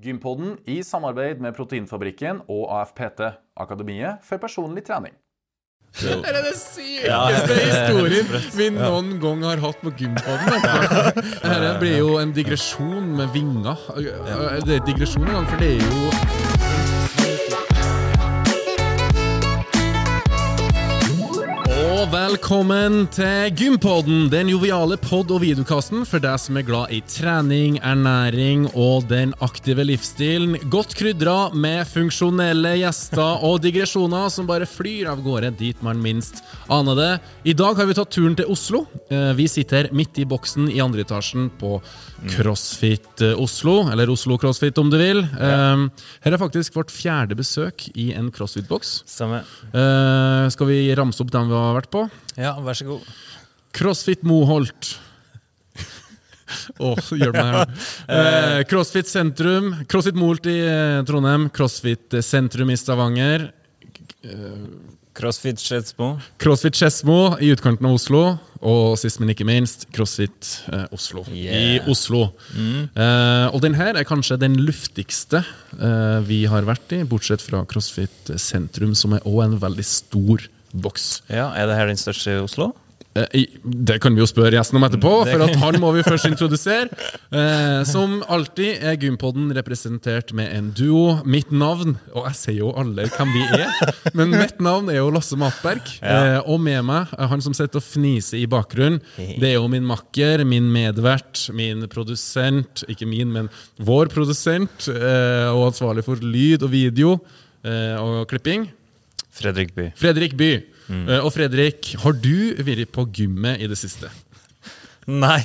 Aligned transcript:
Gympodden 0.00 0.54
i 0.64 0.78
samarbeid 0.86 1.42
med 1.44 1.52
Proteinfabrikken 1.56 2.44
og 2.48 2.70
AFPT, 2.78 3.20
Akademiet 3.60 4.24
for 4.24 4.40
personlig 4.40 4.86
trening. 4.86 5.12
Det 5.98 6.14
er 6.22 6.36
det 6.46 6.54
sykeste 6.54 7.56
historien 7.58 8.28
vi 8.58 8.68
noen 8.76 9.16
gang 9.20 9.42
har 9.44 9.60
hatt 9.60 9.80
på 9.82 9.92
gympodden. 9.98 10.68
Dette 11.42 11.72
blir 11.82 11.98
jo 11.98 12.14
en 12.22 12.32
digresjon 12.32 13.10
med 13.18 13.34
vinger. 13.34 13.88
Det 14.64 14.78
er 14.78 14.86
digresjon 14.86 15.26
en 15.26 15.40
gang, 15.40 15.50
for 15.50 15.60
det 15.60 15.74
er 15.74 15.84
jo 15.84 16.39
Og 22.10 22.16
velkommen 22.16 23.04
til 23.14 23.52
Gympodden, 23.54 24.24
den 24.32 24.48
joviale 24.50 24.96
pod- 24.98 25.30
og 25.30 25.44
videokassen 25.44 26.00
for 26.08 26.18
deg 26.18 26.40
som 26.42 26.56
er 26.58 26.64
glad 26.66 26.90
i 26.90 26.98
trening, 27.06 27.76
ernæring 27.86 28.64
og 28.74 29.04
den 29.06 29.30
aktive 29.46 29.84
livsstilen. 29.86 30.56
Godt 30.72 30.96
krydra 30.98 31.52
med 31.54 31.86
funksjonelle 31.86 32.72
gjester 32.80 33.44
og 33.46 33.60
digresjoner 33.62 34.26
som 34.34 34.48
bare 34.50 34.66
flyr 34.66 35.12
av 35.12 35.22
gårde 35.22 35.52
dit 35.60 35.78
man 35.86 36.02
minst 36.02 36.42
aner 36.66 36.98
det. 36.98 37.12
I 37.46 37.54
dag 37.54 37.78
har 37.78 37.86
vi 37.86 37.94
tatt 38.00 38.10
turen 38.10 38.34
til 38.34 38.50
Oslo. 38.50 38.88
Eh, 39.06 39.30
Vi 39.38 39.46
sitter 39.46 39.92
midt 39.94 40.18
i 40.18 40.26
boksen 40.26 40.66
i 40.66 40.80
andre 40.82 41.06
etasjen 41.06 41.46
på 41.62 41.78
CrossFit 42.34 43.22
eh, 43.22 43.38
Oslo, 43.38 43.84
eller 43.86 44.10
Oslo 44.10 44.34
CrossFit 44.36 44.82
om 44.82 44.90
du 44.90 44.98
vil. 44.98 45.22
Eh, 45.22 45.86
Her 46.26 46.32
er 46.34 46.42
faktisk 46.42 46.74
vårt 46.74 46.90
fjerde 46.90 47.38
besøk 47.38 47.86
i 47.94 48.10
en 48.18 48.32
CrossFit-boks. 48.34 49.04
Eh, 49.70 50.50
skal 50.50 50.66
vi 50.74 50.82
ramse 50.98 51.22
opp 51.22 51.30
dem 51.30 51.46
vi 51.48 51.54
har 51.54 51.78
vært 51.78 51.90
på? 51.94 51.99
Ja, 52.40 52.54
vær 52.64 52.78
så 52.78 52.86
god. 52.88 53.06
CrossFit 53.76 54.22
Moholt. 54.26 54.94
Åh, 56.82 56.98
gjør 57.14 57.34
meg 57.36 57.52
her. 57.54 57.74
Eh, 58.10 58.60
CrossFit 58.70 59.06
Sentrum. 59.10 59.72
CrossFit 59.90 60.18
Moholt 60.18 60.48
i 60.50 60.58
eh, 60.66 61.00
Trondheim. 61.06 61.48
CrossFit 61.54 62.16
eh, 62.18 62.24
Sentrum 62.26 62.72
i 62.74 62.78
Stavanger. 62.80 63.50
Crossfit 65.16 65.58
Skedsmo. 65.60 66.14
CrossFit 66.42 66.76
Skedsmo 66.78 67.36
i 67.42 67.50
utkanten 67.54 67.86
av 67.88 67.96
Oslo. 67.98 68.22
Og 68.60 68.94
sist, 69.00 69.20
men 69.22 69.32
ikke 69.32 69.46
minst, 69.48 69.86
CrossFit 69.94 70.50
eh, 70.72 70.84
Oslo 70.94 71.22
Yeah. 71.32 71.56
i 71.86 71.90
Oslo. 71.90 72.26
Eh, 72.54 73.46
og 73.50 73.60
den 73.64 73.76
her 73.78 73.96
er 73.96 74.06
kanskje 74.08 74.36
den 74.40 74.58
luftigste 74.60 75.40
eh, 75.78 76.18
vi 76.28 76.42
har 76.50 76.66
vært 76.68 76.92
i, 76.98 77.02
bortsett 77.08 77.42
fra 77.44 77.62
CrossFit 77.68 78.34
Sentrum, 78.40 78.92
som 78.98 79.16
er 79.16 79.24
òg 79.28 79.42
en 79.46 79.56
veldig 79.62 79.86
stor 79.86 80.44
boks. 80.74 81.22
Ja, 81.30 81.50
Er 81.56 81.66
det 81.66 81.76
her 81.76 81.86
den 81.86 81.96
største 82.00 82.36
i 82.38 82.40
Oslo? 82.44 82.72
Eh, 83.16 83.46
Det 83.64 83.96
kan 84.00 84.14
vi 84.14 84.20
jo 84.22 84.26
spørre 84.30 84.52
gjesten 84.54 84.76
om 84.78 84.84
etterpå, 84.86 85.10
for 85.26 85.42
at 85.42 85.56
han 85.58 85.80
må 85.82 85.88
vi 85.96 86.04
først 86.06 86.28
introdusere. 86.30 86.86
Eh, 87.34 87.82
som 87.84 88.20
alltid 88.30 88.84
er 88.86 88.94
Gympodden 89.02 89.50
representert 89.56 90.30
med 90.32 90.52
en 90.54 90.68
duo. 90.70 91.16
Mitt 91.26 91.50
navn 91.50 91.96
Og 92.14 92.28
jeg 92.28 92.36
sier 92.38 92.58
jo 92.60 92.70
alle 92.78 93.08
hvem 93.10 93.32
vi 93.34 93.42
er, 93.58 93.66
men 94.14 94.30
mitt 94.30 94.60
navn 94.62 94.88
er 94.94 95.00
jo 95.00 95.10
Lasse 95.10 95.34
Matberg. 95.36 95.82
Ja. 95.98 96.38
Eh, 96.38 96.38
og 96.46 96.60
med 96.62 96.84
meg, 96.86 97.10
han 97.18 97.42
som 97.42 97.52
sitter 97.56 97.82
og 97.82 97.88
fniser 97.88 98.38
i 98.38 98.46
bakgrunnen, 98.46 99.00
det 99.18 99.50
er 99.50 99.58
jo 99.58 99.66
min 99.66 99.86
makker, 99.90 100.44
min 100.46 100.70
medvert, 100.70 101.48
min 101.52 101.82
produsent 101.90 102.84
Ikke 102.88 103.10
min, 103.10 103.32
men 103.34 103.50
vår 103.82 104.06
produsent, 104.14 104.86
eh, 104.86 105.50
og 105.50 105.72
ansvarlig 105.72 106.06
for 106.06 106.14
lyd 106.22 106.62
og 106.62 106.70
video 106.70 107.16
eh, 107.66 107.96
og 107.98 108.28
klipping. 108.30 108.70
Fredrik 109.34 109.74
By. 109.76 109.90
Fredrik 109.98 110.34
By. 110.38 110.50
Mm. 110.90 111.04
Eh, 111.08 111.20
og 111.24 111.30
Fredrik, 111.34 111.92
har 112.02 112.16
du 112.18 112.34
vært 112.66 112.90
på 112.94 113.06
gymmet 113.14 113.62
i 113.62 113.68
det 113.70 113.78
siste? 113.78 114.10
Nei, 115.10 115.42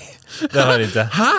det 0.51 0.57
har 0.61 0.81
jeg 0.81 0.89
ikke. 0.91 1.05
Hæ? 1.19 1.29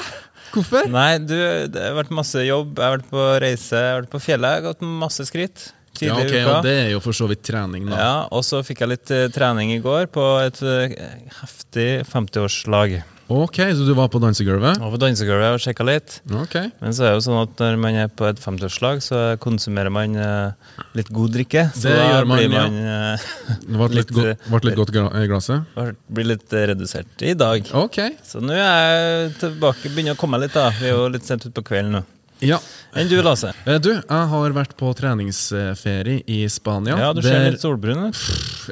Hvorfor? 0.57 0.87
Nei, 0.89 1.19
du, 1.21 1.35
det 1.69 1.83
har 1.83 1.97
vært 1.99 2.13
masse 2.17 2.41
jobb. 2.47 2.79
Jeg 2.79 2.87
har 2.87 2.95
vært 2.97 3.11
på 3.11 3.25
reise, 3.43 3.75
jeg 3.77 3.91
har 3.93 3.99
vært 4.05 4.15
på 4.15 4.23
fjellet. 4.25 4.55
Jeg 4.55 4.63
har 4.63 4.69
gått 4.71 4.87
masse 5.03 5.27
skritt 5.29 5.67
Ja, 6.01 6.15
ok, 6.17 6.31
uka. 6.31 6.45
og 6.55 6.65
Det 6.65 6.77
er 6.85 6.89
jo 6.95 7.03
for 7.05 7.17
så 7.17 7.29
vidt 7.31 7.43
trening, 7.45 7.91
da. 7.91 7.99
Ja, 7.99 8.15
og 8.33 8.45
så 8.47 8.63
fikk 8.65 8.85
jeg 8.85 8.93
litt 8.95 9.13
eh, 9.15 9.27
trening 9.35 9.75
i 9.75 9.83
går 9.85 10.09
på 10.15 10.25
et 10.45 10.63
eh, 10.65 10.97
heftig 11.43 11.91
50-årslag. 12.09 12.99
Ok, 13.29 13.57
Så 13.57 13.83
du 13.87 13.91
var 13.99 14.07
på 14.09 14.21
dansegulvet? 14.23 14.79
Var 14.79 14.93
på 14.93 14.99
dansegulvet 15.03 15.57
og 15.57 15.63
sjekka 15.63 15.87
litt. 15.87 16.21
Okay. 16.45 16.71
Men 16.79 16.95
så 16.95 17.07
er 17.07 17.11
det 17.11 17.17
jo 17.19 17.25
sånn 17.27 17.41
at 17.41 17.63
når 17.63 17.79
man 17.83 17.99
er 17.99 18.13
på 18.15 18.29
et 18.29 18.39
50-årslag, 18.39 19.03
så 19.03 19.23
konsumerer 19.43 19.91
man 19.91 20.15
eh, 20.15 20.77
litt 20.95 21.11
god 21.11 21.35
drikke. 21.35 21.67
Så 21.75 21.91
Det 21.91 21.97
gjør 21.97 22.29
man, 22.31 22.39
blir 22.39 22.55
ja. 22.55 22.63
man 22.63 22.79
eh, 22.95 23.27
Det 23.67 23.81
ble 23.81 23.91
litt, 23.99 24.15
go 24.15 24.27
litt 24.63 24.79
godt 24.79 24.95
i 24.95 25.27
glasset? 25.27 25.67
blir 26.07 26.31
litt 26.31 26.55
eh, 26.55 26.69
redusert 26.71 27.27
i 27.27 27.35
dag. 27.35 27.67
Ok. 27.75 27.99
Så 28.23 28.43
nå 28.45 28.55
er 28.55 28.95
jeg 28.95 29.33
tilbake, 29.43 29.91
begynner 29.91 30.15
å 30.15 30.21
komme 30.23 30.39
litt, 30.43 30.55
da. 30.55 30.71
Vi 30.79 30.93
er 30.93 30.95
jo 30.95 31.09
litt 31.11 31.27
sent 31.27 31.49
utpå 31.51 31.67
kvelden 31.67 31.99
nå. 31.99 32.07
Ja. 32.45 32.59
Enn 32.97 33.09
du, 33.09 33.17
Lasse? 33.25 33.51
Eh, 33.67 33.79
Du, 33.81 33.91
jeg 33.93 34.29
har 34.31 34.51
vært 34.57 34.75
på 34.77 34.91
treningsferie 34.97 36.23
i 36.27 36.47
Spania. 36.53 36.97
Ja, 36.99 37.13
du 37.13 37.21
ser 37.23 37.39
der- 37.39 37.51
litt 37.53 37.61
solbrun 37.61 38.09
ut. 38.09 38.21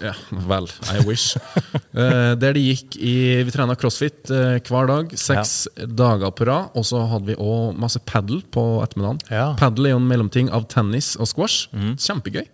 Ja, 0.03 0.13
vel, 0.31 0.69
I 0.93 1.01
wish. 1.07 1.37
Eh, 1.95 2.35
der 2.35 2.53
det 2.57 2.59
gikk 2.65 2.97
i 2.99 3.43
Vi 3.47 3.53
trena 3.55 3.77
crossfit 3.79 4.27
eh, 4.35 4.57
hver 4.67 4.89
dag, 4.91 5.13
seks 5.15 5.69
dager 5.95 6.33
på 6.35 6.47
rad. 6.49 6.73
Og 6.75 6.83
så 6.89 7.05
hadde 7.07 7.29
vi 7.31 7.37
òg 7.39 7.77
masse 7.79 8.01
padel 8.03 8.41
på 8.51 8.65
ettermiddagen. 8.83 9.21
Ja. 9.31 9.53
Padel 9.61 9.87
er 9.87 9.95
jo 9.95 10.01
en 10.01 10.09
mellomting 10.11 10.51
av 10.51 10.67
tennis 10.73 11.13
og 11.17 11.29
squash. 11.31 11.69
Kjempegøy. 11.73 12.49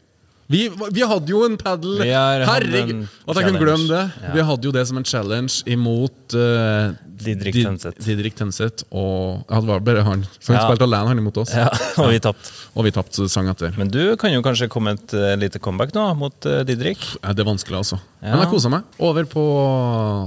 Vi, 0.50 0.64
vi 0.90 1.04
hadde 1.06 1.30
jo 1.30 1.44
en 1.46 1.54
padel! 1.60 2.00
Herregud! 2.02 3.04
At 3.30 3.38
jeg 3.38 3.46
kunne 3.46 3.60
glemme 3.62 3.86
det. 3.86 4.00
Ja. 4.24 4.30
Vi 4.34 4.42
hadde 4.48 4.66
jo 4.66 4.72
det 4.74 4.82
som 4.88 4.98
en 4.98 5.06
challenge 5.06 5.60
imot 5.70 6.34
uh, 6.34 6.90
Didrik 7.20 7.54
Did- 7.54 7.68
Tønseth. 7.68 8.00
Didrik 8.02 8.34
Tønseth 8.34 8.82
og 8.90 9.44
ja, 9.46 9.60
Det 9.60 9.68
var 9.70 9.84
bare 9.86 10.02
han. 10.08 10.24
Så 10.40 10.50
han 10.50 10.58
Ja. 10.58 10.64
spilte 10.66 10.88
alene, 10.88 11.12
han 11.12 11.22
imot 11.22 11.38
oss. 11.44 11.52
Ja, 11.54 11.68
og 12.02 12.10
vi 12.10 12.18
tapte. 12.24 12.50
Og 12.74 12.88
vi 12.88 12.92
tapte 12.96 13.28
sang 13.30 13.46
etter. 13.52 13.78
Men 13.78 13.92
du 13.94 14.16
kan 14.18 14.34
jo 14.34 14.42
kanskje 14.42 14.66
komme 14.72 14.96
et 14.98 15.14
uh, 15.14 15.36
lite 15.38 15.62
comeback 15.62 15.94
nå, 15.94 16.08
mot 16.18 16.50
uh, 16.50 16.64
Didrik. 16.66 16.98
Ja, 17.22 17.30
det 17.30 17.46
er 17.46 17.50
vanskelig, 17.52 17.84
altså. 17.84 18.00
Men 18.24 18.42
jeg 18.42 18.50
kosa 18.50 18.74
meg. 18.74 18.90
Over 18.98 19.30
på 19.30 19.46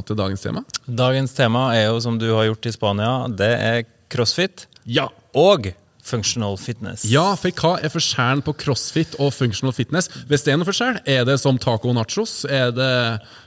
til 0.08 0.22
dagens 0.24 0.48
tema. 0.48 0.64
Dagens 0.88 1.36
tema 1.36 1.68
er 1.76 1.90
jo, 1.90 2.00
som 2.04 2.16
du 2.22 2.30
har 2.32 2.48
gjort 2.48 2.72
i 2.72 2.76
Spania, 2.80 3.14
det 3.28 3.52
er 3.60 3.84
crossfit 4.14 4.70
Ja. 4.88 5.10
og 5.36 5.74
functional 6.04 6.58
fitness. 6.60 7.06
Ja, 7.08 7.30
for 7.40 7.54
hva 7.56 7.74
er 7.84 7.92
forskjellen 7.94 8.44
på 8.46 8.54
crossfit 8.60 9.16
og 9.24 9.32
functional 9.36 9.74
fitness? 9.76 10.10
Hvis 10.30 10.44
det 10.46 10.54
er 10.54 10.60
noe 10.60 10.68
forskjell, 10.68 11.00
er 11.10 11.24
det 11.28 11.38
som 11.42 11.60
taco 11.62 11.92
og 11.94 11.96
nachos? 11.98 12.44
Er 12.50 12.74
det 12.76 12.90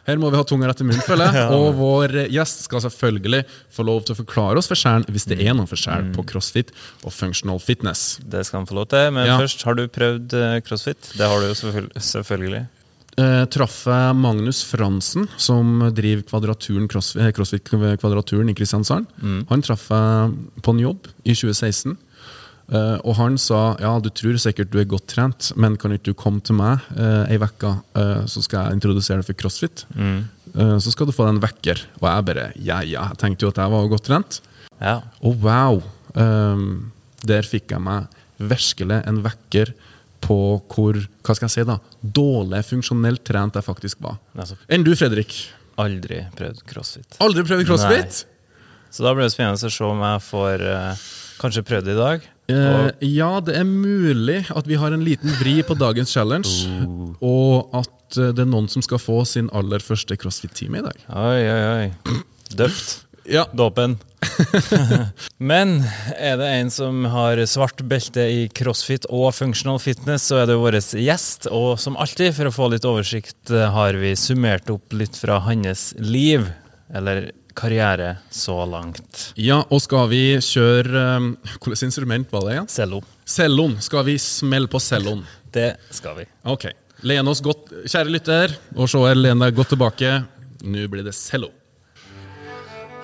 Her 0.07 0.21
må 0.23 0.31
vi 0.31 0.39
ha 0.39 0.45
tunga 0.47 0.71
rett 0.71 0.81
i 0.81 0.87
munnen, 0.87 1.03
føler 1.05 1.35
jeg. 1.35 1.49
Og 1.57 1.73
vår 1.81 2.13
gjest 2.31 2.65
skal 2.69 2.85
selvfølgelig 2.85 3.43
få 3.75 3.85
lov 3.89 4.05
til 4.07 4.15
å 4.15 4.21
forklare 4.21 4.61
oss 4.63 4.71
forskjellen, 4.71 5.09
hvis 5.11 5.27
det 5.27 5.41
er 5.43 5.57
noen 5.59 5.67
forskjell 5.69 6.13
på 6.15 6.25
crossfit 6.31 6.71
og 7.03 7.11
functional 7.13 7.59
fitness. 7.63 8.21
Det 8.23 8.45
skal 8.47 8.63
han 8.63 8.71
få 8.71 8.79
lov 8.79 8.89
til. 8.95 9.11
Men 9.17 9.27
Ja. 9.27 9.37
først, 9.43 9.67
har 9.67 9.75
du 9.75 9.85
prøvd 9.91 10.39
eh, 10.39 10.61
crossfit? 10.63 11.13
Det 11.19 11.27
har 11.27 11.43
du 11.43 11.51
jo 11.51 11.59
selvfølgelig. 11.99 12.65
Eh, 13.17 13.45
traff 13.49 13.79
jeg 13.89 14.17
Magnus 14.21 14.59
Fransen, 14.69 15.25
som 15.41 15.79
driver 15.97 16.23
Kvadraturen 16.29 16.85
eh, 16.85 17.31
CrossFit 17.33 17.65
Kvadraturen 17.65 18.51
i 18.53 18.55
Kristiansand. 18.55 19.07
Han 19.51 19.63
traff 19.65 19.89
jeg 19.91 20.35
på 20.63 20.75
en 20.75 20.83
jobb 20.85 21.09
i 21.25 21.33
2016. 21.33 21.97
Eh, 22.67 22.97
og 23.07 23.15
han 23.21 23.37
sa 23.39 23.77
ja, 23.79 23.93
du 24.03 24.09
tror 24.11 24.39
sikkert 24.43 24.73
du 24.73 24.81
er 24.83 24.89
godt 24.91 25.07
trent, 25.13 25.53
men 25.55 25.77
kan 25.79 25.95
ikke 25.95 26.11
du 26.11 26.19
komme 26.19 26.43
til 26.43 26.59
meg 26.59 26.83
uh, 26.99 27.23
ei 27.31 27.39
uke, 27.39 27.77
uh, 27.95 28.25
så 28.27 28.43
skal 28.43 28.67
jeg 28.67 28.79
introdusere 28.81 29.23
deg 29.23 29.29
for 29.29 29.39
crossfit? 29.39 29.85
Eh, 29.95 30.77
så 30.83 30.93
skal 30.93 31.09
du 31.09 31.15
få 31.15 31.29
deg 31.29 31.37
en 31.37 31.43
vekker. 31.45 31.83
Og 32.01 32.09
jeg 32.11 32.29
bare 32.31 32.47
ja, 32.57 32.81
ja, 32.83 33.09
jeg 33.13 33.21
tenkte 33.23 33.47
jo 33.47 33.53
at 33.55 33.61
jeg 33.63 33.75
var 33.75 33.91
godt 33.93 34.09
trent. 34.09 34.41
Ja. 34.81 35.01
Og 35.23 35.39
wow! 35.45 35.83
Um, 36.17 36.93
der 37.27 37.45
fikk 37.45 37.75
jeg 37.75 37.83
meg 37.85 38.07
virkelig 38.37 39.03
en 39.09 39.21
vekker 39.25 39.75
på 40.25 40.39
hvor 40.73 40.97
hva 40.97 41.35
skal 41.37 41.47
jeg 41.47 41.55
si 41.55 41.65
da, 41.69 41.77
dårlig 42.01 42.63
funksjonelt 42.67 43.23
trent 43.27 43.59
jeg 43.59 43.67
faktisk 43.67 44.01
var. 44.05 44.17
Altså, 44.35 44.57
Enn 44.73 44.85
du, 44.87 44.95
Fredrik? 44.97 45.37
aldri 45.81 46.23
prøvd 46.37 46.63
crossfit. 46.69 47.19
Aldri 47.23 47.45
prøvd 47.47 47.67
crossfit? 47.69 48.23
Så 48.93 49.05
da 49.05 49.13
blir 49.13 49.27
det 49.27 49.35
spennende 49.35 49.69
å 49.69 49.73
se 49.73 49.85
om 49.85 50.03
jeg 50.07 50.23
får 50.25 50.65
eh, 50.71 51.05
kanskje 51.41 51.65
prøvd 51.69 51.89
det 51.89 51.97
i 51.97 52.01
dag. 52.01 52.29
Eh, 52.47 52.91
ja, 53.11 53.33
det 53.43 53.57
er 53.59 53.67
mulig 53.67 54.45
at 54.55 54.69
vi 54.71 54.79
har 54.79 54.95
en 54.95 55.05
liten 55.07 55.33
vri 55.41 55.59
på 55.67 55.75
dagens 55.79 56.13
challenge, 56.15 56.69
og 57.19 57.75
at 57.75 58.19
eh, 58.21 58.31
det 58.31 58.45
er 58.45 58.53
noen 58.53 58.71
som 58.71 58.85
skal 58.87 59.03
få 59.03 59.25
sin 59.27 59.51
aller 59.57 59.83
første 59.83 60.19
crossfit-time 60.21 60.79
i 60.79 60.87
dag. 60.87 61.03
Oi, 61.11 61.43
oi, 61.43 61.65
oi. 61.73 62.21
Døpt. 62.55 63.01
Ja. 63.27 63.49
Dåpen. 63.53 63.97
Men 65.51 65.81
er 66.15 66.37
det 66.39 66.51
en 66.61 66.71
som 66.71 67.05
har 67.11 67.41
svart 67.51 67.83
belte 67.89 68.23
i 68.31 68.45
crossfit 68.55 69.09
og 69.11 69.33
functional 69.35 69.81
fitness, 69.83 70.29
så 70.31 70.43
er 70.43 70.51
det 70.51 70.59
vår 70.61 70.79
gjest. 70.79 71.49
Og 71.51 71.81
som 71.83 71.99
alltid, 71.99 72.35
for 72.37 72.51
å 72.51 72.55
få 72.55 72.71
litt 72.73 72.87
oversikt, 72.87 73.51
eh, 73.51 73.67
har 73.75 73.99
vi 73.99 74.15
summert 74.19 74.71
opp 74.71 74.95
litt 74.95 75.19
fra 75.19 75.41
hans 75.49 75.91
liv, 75.99 76.47
eller 76.95 77.33
karriere, 77.57 78.17
så 78.31 78.59
langt. 78.69 79.31
Ja, 79.41 79.63
og 79.71 79.83
skal 79.85 80.09
vi 80.13 80.23
kjøre 80.45 81.05
um, 81.17 81.29
Hvilket 81.57 81.87
instrument 81.89 82.33
var 82.35 82.47
det 82.47 82.57
igjen? 82.57 82.71
Cello. 82.71 83.03
Celloen. 83.27 83.77
Skal 83.83 84.07
vi 84.07 84.17
smelle 84.23 84.71
på 84.71 84.81
celloen? 84.83 85.25
Det 85.57 85.71
skal 85.95 86.19
vi. 86.19 86.27
Ok. 86.45 86.69
Len 87.07 87.29
oss 87.29 87.41
godt, 87.45 87.71
kjære 87.89 88.13
lytter, 88.13 88.57
og 88.77 88.91
se 88.93 89.01
len 89.17 89.41
deg 89.41 89.57
godt 89.57 89.73
tilbake. 89.73 90.11
Nå 90.67 90.89
blir 90.93 91.07
det 91.07 91.15
cello. 91.17 91.49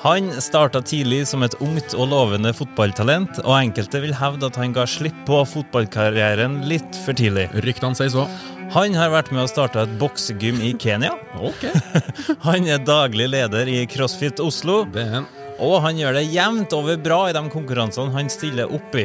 Han 0.03 0.33
starta 0.43 0.81
tidlig 0.83 1.21
som 1.31 1.45
et 1.47 1.55
ungt 1.63 1.93
og 1.95 2.09
lovende 2.11 2.51
fotballtalent, 2.59 3.39
og 3.45 3.55
enkelte 3.55 4.01
vil 4.03 4.17
hevde 4.19 4.49
at 4.51 4.57
han 4.59 4.75
ga 4.75 4.83
slipp 4.91 5.21
på 5.29 5.39
fotballkarrieren 5.47 6.65
litt 6.67 6.99
for 7.05 7.15
tidlig. 7.15 7.47
Ryktene 7.63 7.95
sier 7.95 8.11
så. 8.11 8.25
Han 8.73 8.95
har 8.97 9.11
vært 9.13 9.29
med 9.35 9.45
å 9.45 9.51
starte 9.51 9.83
et 9.85 9.91
boksegym 10.01 10.63
i 10.65 10.73
Kenya. 10.81 11.13
Okay. 11.37 11.77
Han 12.47 12.65
er 12.65 12.81
daglig 12.81 13.29
leder 13.29 13.69
i 13.69 13.83
CrossFit 13.91 14.41
Oslo, 14.41 14.87
er 14.97 15.27
og 15.63 15.77
han 15.85 15.99
gjør 16.01 16.17
det 16.17 16.25
jevnt 16.33 16.73
over 16.75 16.97
bra 16.99 17.19
i 17.29 17.35
de 17.37 17.43
konkurransene 17.53 18.11
han 18.17 18.31
stiller 18.33 18.73
opp 18.73 18.97
i. 18.99 19.05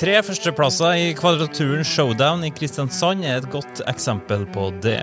Tre 0.00 0.14
førsteplasser 0.24 0.96
i 0.96 1.10
Kvadraturen 1.18 1.84
Showdown 1.84 2.46
i 2.46 2.52
Kristiansand 2.54 3.26
er 3.26 3.40
et 3.40 3.50
godt 3.52 3.82
eksempel 3.90 4.46
på 4.54 4.70
det. 4.80 5.02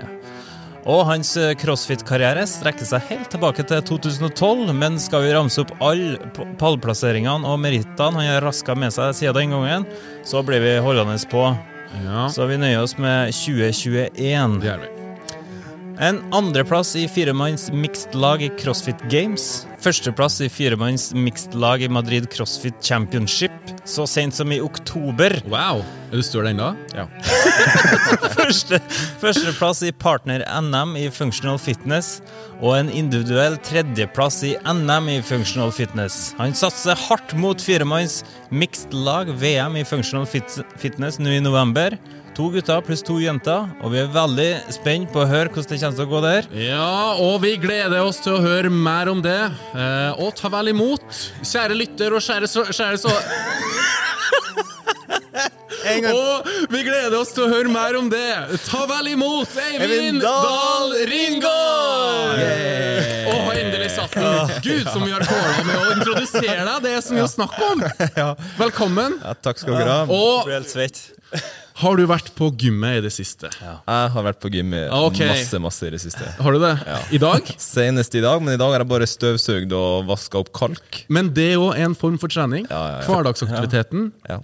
Og 0.88 1.04
hans 1.06 1.34
eh, 1.36 1.52
crossfit-karriere 1.60 2.46
strekker 2.48 2.88
seg 2.88 3.06
helt 3.12 3.30
tilbake 3.30 3.62
til 3.68 3.82
2012, 3.92 4.72
men 4.74 4.98
skal 5.02 5.26
vi 5.26 5.34
ramse 5.36 5.62
opp 5.62 5.74
alle 5.84 6.16
pallplasseringene 6.58 7.46
og 7.46 7.60
merittene 7.62 8.24
han 8.24 8.32
har 8.32 8.46
raska 8.48 8.74
med 8.78 8.94
seg 8.96 9.12
siden 9.20 9.42
den 9.42 9.58
gangen, 9.58 9.90
så 10.26 10.42
blir 10.46 10.64
vi 10.64 10.78
holdende 10.82 11.20
på. 11.30 11.50
Ja, 12.04 12.28
Så 12.28 12.46
vi 12.46 12.58
nøyer 12.60 12.82
oss 12.82 12.96
med 12.98 13.32
2021. 13.32 14.60
det 14.60 14.68
gjør 14.68 14.82
vi. 14.84 14.88
En 15.98 16.20
andreplass 16.32 16.94
i 16.96 17.08
firemanns 17.10 17.72
mixed 17.74 18.14
lag 18.14 18.42
i 18.42 18.50
CrossFit 18.60 19.00
Games. 19.10 19.66
Førsteplass 19.88 20.34
i 20.44 20.50
firemanns 20.52 21.06
mixed 21.16 21.54
lag 21.56 21.80
i 21.80 21.86
Madrid 21.88 22.26
CrossFit 22.28 22.76
Championship 22.84 23.70
så 23.88 24.04
sent 24.04 24.36
som 24.36 24.50
i 24.52 24.58
oktober. 24.60 25.38
Wow. 25.48 25.80
Er 26.10 26.20
du 26.20 26.24
støl 26.26 26.50
ennå? 26.50 26.66
Ja. 26.92 27.06
Første, 28.36 28.82
førsteplass 29.22 29.80
i 29.88 29.94
partner-NM 29.96 30.92
i 31.00 31.06
functional 31.08 31.56
fitness 31.56 32.18
og 32.58 32.74
en 32.76 32.92
individuell 32.92 33.56
tredjeplass 33.64 34.42
i 34.50 34.52
NM 34.68 35.08
i 35.14 35.18
functional 35.24 35.72
fitness. 35.72 36.34
Han 36.36 36.52
satser 36.52 37.00
hardt 37.08 37.32
mot 37.40 37.64
firemanns 37.64 38.20
mixed 38.52 38.92
lag 38.92 39.32
VM 39.40 39.80
i 39.80 39.88
functional 39.88 40.28
fit 40.28 40.60
fitness 40.76 41.16
nå 41.16 41.32
i 41.38 41.40
november. 41.40 41.96
To 42.38 42.44
gutter 42.54 42.78
pluss 42.86 43.00
to 43.02 43.16
jenter, 43.18 43.64
og 43.82 43.90
vi 43.90 43.98
er 43.98 44.10
veldig 44.14 44.70
spent 44.70 45.08
på 45.10 45.24
å 45.24 45.26
høre 45.26 45.50
hvordan 45.50 45.72
det 45.72 45.78
kommer 45.80 45.96
til 45.98 46.04
å 46.04 46.10
gå 46.12 46.18
der. 46.22 46.46
Ja, 46.54 47.16
og 47.18 47.40
vi 47.42 47.56
gleder 47.58 47.98
oss 48.06 48.20
til 48.22 48.36
å 48.36 48.38
høre 48.44 48.70
mer 48.70 49.10
om 49.10 49.18
det. 49.24 49.40
Eh, 49.74 50.20
og 50.22 50.36
ta 50.38 50.46
vel 50.54 50.70
imot, 50.70 51.02
kjære 51.42 51.74
lytter 51.74 52.14
og 52.14 52.22
kjære 52.22 52.46
så... 52.52 52.62
Kjære 52.70 53.02
så 53.02 53.10
og 56.14 56.46
vi 56.70 56.84
gleder 56.86 57.18
oss 57.18 57.34
til 57.34 57.48
å 57.48 57.50
høre 57.50 57.74
mer 57.74 57.98
om 57.98 58.06
det. 58.12 58.30
Ta 58.68 58.86
vel 58.86 59.10
imot 59.16 59.58
Eivind 59.58 60.22
Eivind 60.22 60.22
Dahl 60.22 60.94
Yeah. 62.38 63.34
Og 63.34 63.50
endelig 63.56 63.90
satt 63.96 64.14
den. 64.14 64.58
Gud, 64.62 64.86
som 64.92 65.02
vi 65.02 65.10
har 65.10 65.26
kåla 65.26 65.62
med 65.66 65.74
å 65.74 65.94
introdusere 65.96 66.62
deg. 66.62 66.82
Det 66.86 66.92
er 66.94 67.02
så 67.02 67.18
mye 67.18 67.26
å 67.26 67.30
snakke 67.34 67.70
om. 67.74 67.82
Velkommen. 68.62 69.18
Ja, 69.24 69.34
takk 69.42 69.58
skal 69.58 69.80
du 69.80 69.90
ha. 69.90 70.04
Og. 70.06 70.46
Har 71.78 71.96
du 71.98 72.04
vært 72.10 72.30
på 72.34 72.48
gymmet 72.58 72.98
i 72.98 73.02
det 73.04 73.12
siste? 73.14 73.50
Jeg 73.60 74.12
har 74.14 74.24
vært 74.26 74.40
på 74.42 74.50
gymmet 74.50 74.88
i 74.88 74.98
Ok. 74.98 75.20
masse 75.30 75.60
masse 75.62 75.86
i 75.86 75.92
det 75.94 76.00
siste. 76.02 76.26
Har 76.38 76.56
du 76.56 76.58
det? 76.62 76.74
I 77.14 77.20
dag? 77.22 77.52
Senest 77.62 78.14
i 78.18 78.22
dag, 78.24 78.42
men 78.42 78.56
i 78.56 78.60
dag 78.60 78.74
har 78.74 78.82
jeg 78.84 78.90
bare 78.90 79.06
støvsugd 79.08 79.74
og 79.78 80.08
vaska 80.10 80.42
opp 80.42 80.52
kalk. 80.56 81.04
Men 81.08 81.32
det 81.34 81.52
er 81.52 81.58
jo 81.58 81.70
en 81.72 81.94
form 81.98 82.18
for 82.18 82.32
trening. 82.32 82.66
Ja, 82.70 82.84
ja, 82.92 82.94
ja. 83.00 83.08
Hverdagsaktiviteten. 83.08 84.12
Ja. 84.28 84.40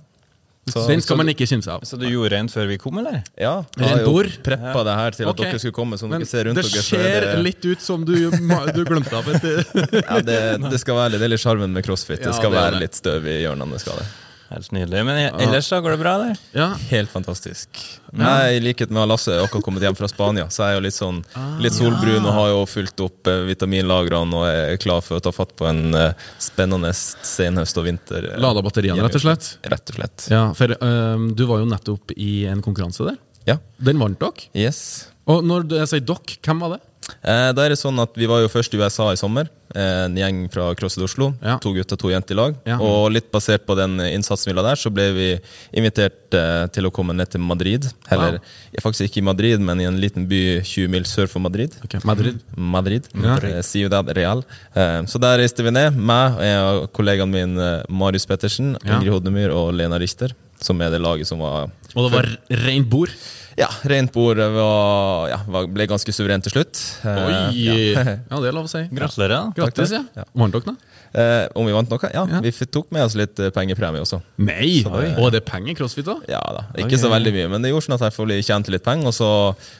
Så, 0.64 0.86
Den 0.88 1.02
skal 1.04 1.18
man 1.20 1.28
ikke 1.28 1.44
kimse 1.44 1.68
av. 1.68 1.82
Så 1.84 1.98
du 2.00 2.06
gjorde 2.08 2.30
rent 2.32 2.52
før 2.52 2.70
vi 2.70 2.78
kom, 2.80 2.96
eller? 3.02 3.18
ja, 3.36 3.58
jeg 3.76 3.84
har 3.84 4.00
jo 4.00 4.14
preppa 4.46 4.84
det 4.86 4.94
her 4.96 5.16
til 5.18 5.26
at 5.28 5.34
okay. 5.34 5.50
dere 5.50 5.60
skulle 5.60 5.76
komme, 5.76 5.98
så 6.00 6.08
Men 6.08 6.22
dere 6.22 6.30
ser 6.30 6.48
rundt 6.48 6.56
det 6.56 6.64
er 6.70 6.86
ser 6.86 7.26
det- 7.26 7.42
litt 7.44 7.64
ut 7.68 7.82
som 7.84 8.04
du, 8.08 8.14
du 8.32 8.84
glemte 8.88 9.12
av 9.12 9.28
ja, 9.34 10.20
det, 10.24 10.38
det 10.64 10.80
skal 10.80 10.96
være 10.96 11.12
litt, 11.12 11.20
det 11.20 11.28
er 11.28 11.34
litt 11.34 11.44
sjarmen 11.44 11.74
med 11.76 11.84
crossfit. 11.84 12.22
Det 12.24 12.32
skal 12.32 12.48
det 12.54 12.60
være 12.62 12.78
det. 12.78 12.80
litt 12.86 12.96
støv 12.96 13.28
i 13.28 13.42
hjørnene. 13.42 13.80
skal 13.82 14.00
det. 14.00 14.06
Helt 14.54 14.70
nydelig. 14.74 15.00
Men 15.06 15.18
ellers 15.42 15.68
da, 15.72 15.80
går 15.82 15.94
det 15.96 15.98
bra, 16.00 16.12
eller? 16.20 16.40
Ja, 16.54 16.68
Helt 16.92 17.10
fantastisk. 17.10 17.80
Jeg, 18.14 18.56
I 18.56 18.60
likhet 18.62 18.92
med 18.94 19.08
Lasse 19.10 19.32
har 19.34 19.48
akkurat 19.48 19.64
kommet 19.66 19.82
hjem 19.82 19.96
fra 19.98 20.06
Spania, 20.10 20.44
så 20.54 20.62
jeg 20.62 20.76
er 20.76 20.78
jo 20.78 20.84
litt 20.84 20.94
sånn 20.94 21.18
litt 21.64 21.74
solbrun 21.74 22.22
og 22.28 22.36
har 22.36 22.50
jo 22.52 22.60
fulgt 22.70 23.02
opp 23.02 23.30
eh, 23.32 23.40
vitaminlagrene 23.48 24.38
og 24.38 24.46
er 24.46 24.78
klar 24.82 25.02
for 25.02 25.18
å 25.18 25.24
ta 25.24 25.32
fatt 25.34 25.56
på 25.58 25.66
en 25.66 25.88
eh, 25.98 26.12
spennende 26.42 26.92
senhøst 26.94 27.80
og 27.82 27.88
vinter. 27.88 28.28
eh, 28.30 28.38
Lada 28.42 28.62
batteriene, 28.62 29.02
rett 29.02 29.18
og 29.18 29.24
slett. 29.26 29.50
Rett 29.74 29.90
og 29.90 29.98
slett. 29.98 30.28
Ja, 30.30 30.44
for 30.54 30.76
um, 30.78 31.32
du 31.34 31.44
var 31.50 31.64
jo 31.64 31.68
nettopp 31.74 32.14
i 32.14 32.44
en 32.50 32.62
konkurranse 32.62 33.08
der. 33.10 33.18
Ja. 33.50 33.58
Den 33.82 33.98
vant 34.00 34.22
dere. 34.22 34.46
Yes. 34.54 35.08
Og 35.26 35.42
når 35.44 35.66
jeg 35.80 35.90
sier 35.90 36.06
dere, 36.06 36.38
hvem 36.46 36.62
var 36.62 36.76
det? 36.76 36.82
Eh, 37.22 37.50
da 37.52 37.64
er 37.64 37.68
det 37.74 37.78
sånn 37.80 37.98
at 38.00 38.14
Vi 38.16 38.26
var 38.30 38.40
jo 38.40 38.48
først 38.48 38.72
i 38.74 38.78
USA 38.80 39.10
i 39.12 39.16
sommer. 39.20 39.48
eh, 39.74 40.04
En 40.06 40.14
gjeng 40.16 40.50
fra 40.52 40.74
CrossFit 40.74 41.04
Oslo. 41.04 41.34
Ja. 41.42 41.58
To 41.58 41.72
gutter, 41.74 41.96
to 42.00 42.08
jenter 42.08 42.32
i 42.34 42.36
lag. 42.38 42.54
Ja. 42.66 42.78
Og 42.80 43.10
litt 43.12 43.30
basert 43.32 43.66
på 43.66 43.76
den 43.76 43.98
innsatsen 44.00 44.46
vi 44.50 44.54
la 44.56 44.62
der, 44.62 44.76
så 44.80 44.90
ble 44.92 45.12
vi 45.12 45.28
invitert 45.76 46.32
eh, 46.34 46.66
til 46.72 46.86
å 46.86 46.92
komme 46.94 47.12
ned 47.16 47.28
til 47.30 47.40
Madrid. 47.40 47.84
Eller 48.10 48.38
Wow. 48.38 48.40
faktisk 48.82 49.08
ikke 49.10 49.18
i 49.18 49.26
Madrid, 49.28 49.60
men 49.60 49.80
i 49.80 49.84
en 49.84 50.00
liten 50.00 50.26
by 50.28 50.60
20 50.62 50.88
mil 50.88 51.04
sør 51.04 51.28
for 51.28 51.40
Madrid. 51.40 51.74
Okay. 51.84 52.00
Madrid. 52.04 52.40
Madrid. 52.56 53.08
Ja. 53.14 53.36
eh, 53.36 53.62
Ciudad 53.62 54.08
Real. 54.16 54.44
Eh, 54.74 55.02
Så 55.04 55.18
der 55.20 55.38
reiste 55.38 55.62
vi 55.62 55.70
ned, 55.70 55.96
meg 55.96 56.38
og 56.38 56.92
kollegaen 56.92 57.30
min 57.30 57.58
eh, 57.58 57.82
Marius 57.88 58.26
Pettersen. 58.26 58.76
Ingrid 58.84 59.12
Hodnemyr 59.12 59.50
og 59.52 59.74
Lena 59.74 59.98
Richter. 59.98 60.32
Som 60.64 60.80
er 60.80 60.92
det 60.94 61.02
laget 61.04 61.28
som 61.28 61.42
var 61.44 61.68
Og 61.94 62.06
det 62.08 62.12
var 62.14 62.30
rent 62.64 62.88
bord. 62.90 63.12
Ja, 63.54 63.68
rent 63.86 64.10
bord 64.10 64.40
var, 64.40 65.28
ja, 65.30 65.36
ble 65.70 65.84
ganske 65.86 66.10
suverent 66.10 66.42
til 66.48 66.56
slutt. 66.56 66.80
Eh, 67.06 67.20
Oi! 67.22 67.36
ja. 67.68 68.02
Ja, 68.32 68.40
det 68.42 68.48
er 68.50 68.56
lov 68.56 68.66
å 68.66 68.72
si. 68.72 68.80
Gratulerer. 68.98 69.36
da. 69.36 69.52
Grattis, 69.60 69.92
ja. 69.94 70.00
Ja. 70.18 70.24
Vant 70.34 70.56
dere 70.56 70.72
noe? 70.72 70.90
Eh, 71.14 71.44
om 71.54 71.62
vi 71.68 71.70
vant 71.76 71.92
noe? 71.92 72.08
Ja, 72.10 72.24
Ja. 72.26 72.40
vi 72.42 72.50
tok 72.66 72.88
med 72.90 73.04
oss 73.06 73.14
litt 73.14 73.38
eh, 73.38 73.52
pengepremie 73.54 74.02
også. 74.02 74.18
Nei! 74.42 74.80
det- 74.82 75.12
Og 75.22 75.30
det 75.30 75.44
er 75.44 75.46
penger 75.46 75.70
i 75.70 75.76
crossfit 75.78 76.08
òg? 76.10 76.24
Ja 76.26 76.40
da, 76.56 76.64
Ikke 76.82 76.98
så 76.98 77.12
veldig 77.12 77.30
mye, 77.36 77.46
men 77.52 77.62
det 77.62 77.70
gjorde 77.70 77.86
sånn 77.86 77.94
at 77.94 78.18
jeg 78.18 78.42
tjente 78.48 78.74
litt 78.74 78.82
penger. 78.82 79.12
Og 79.12 79.14
så 79.14 79.30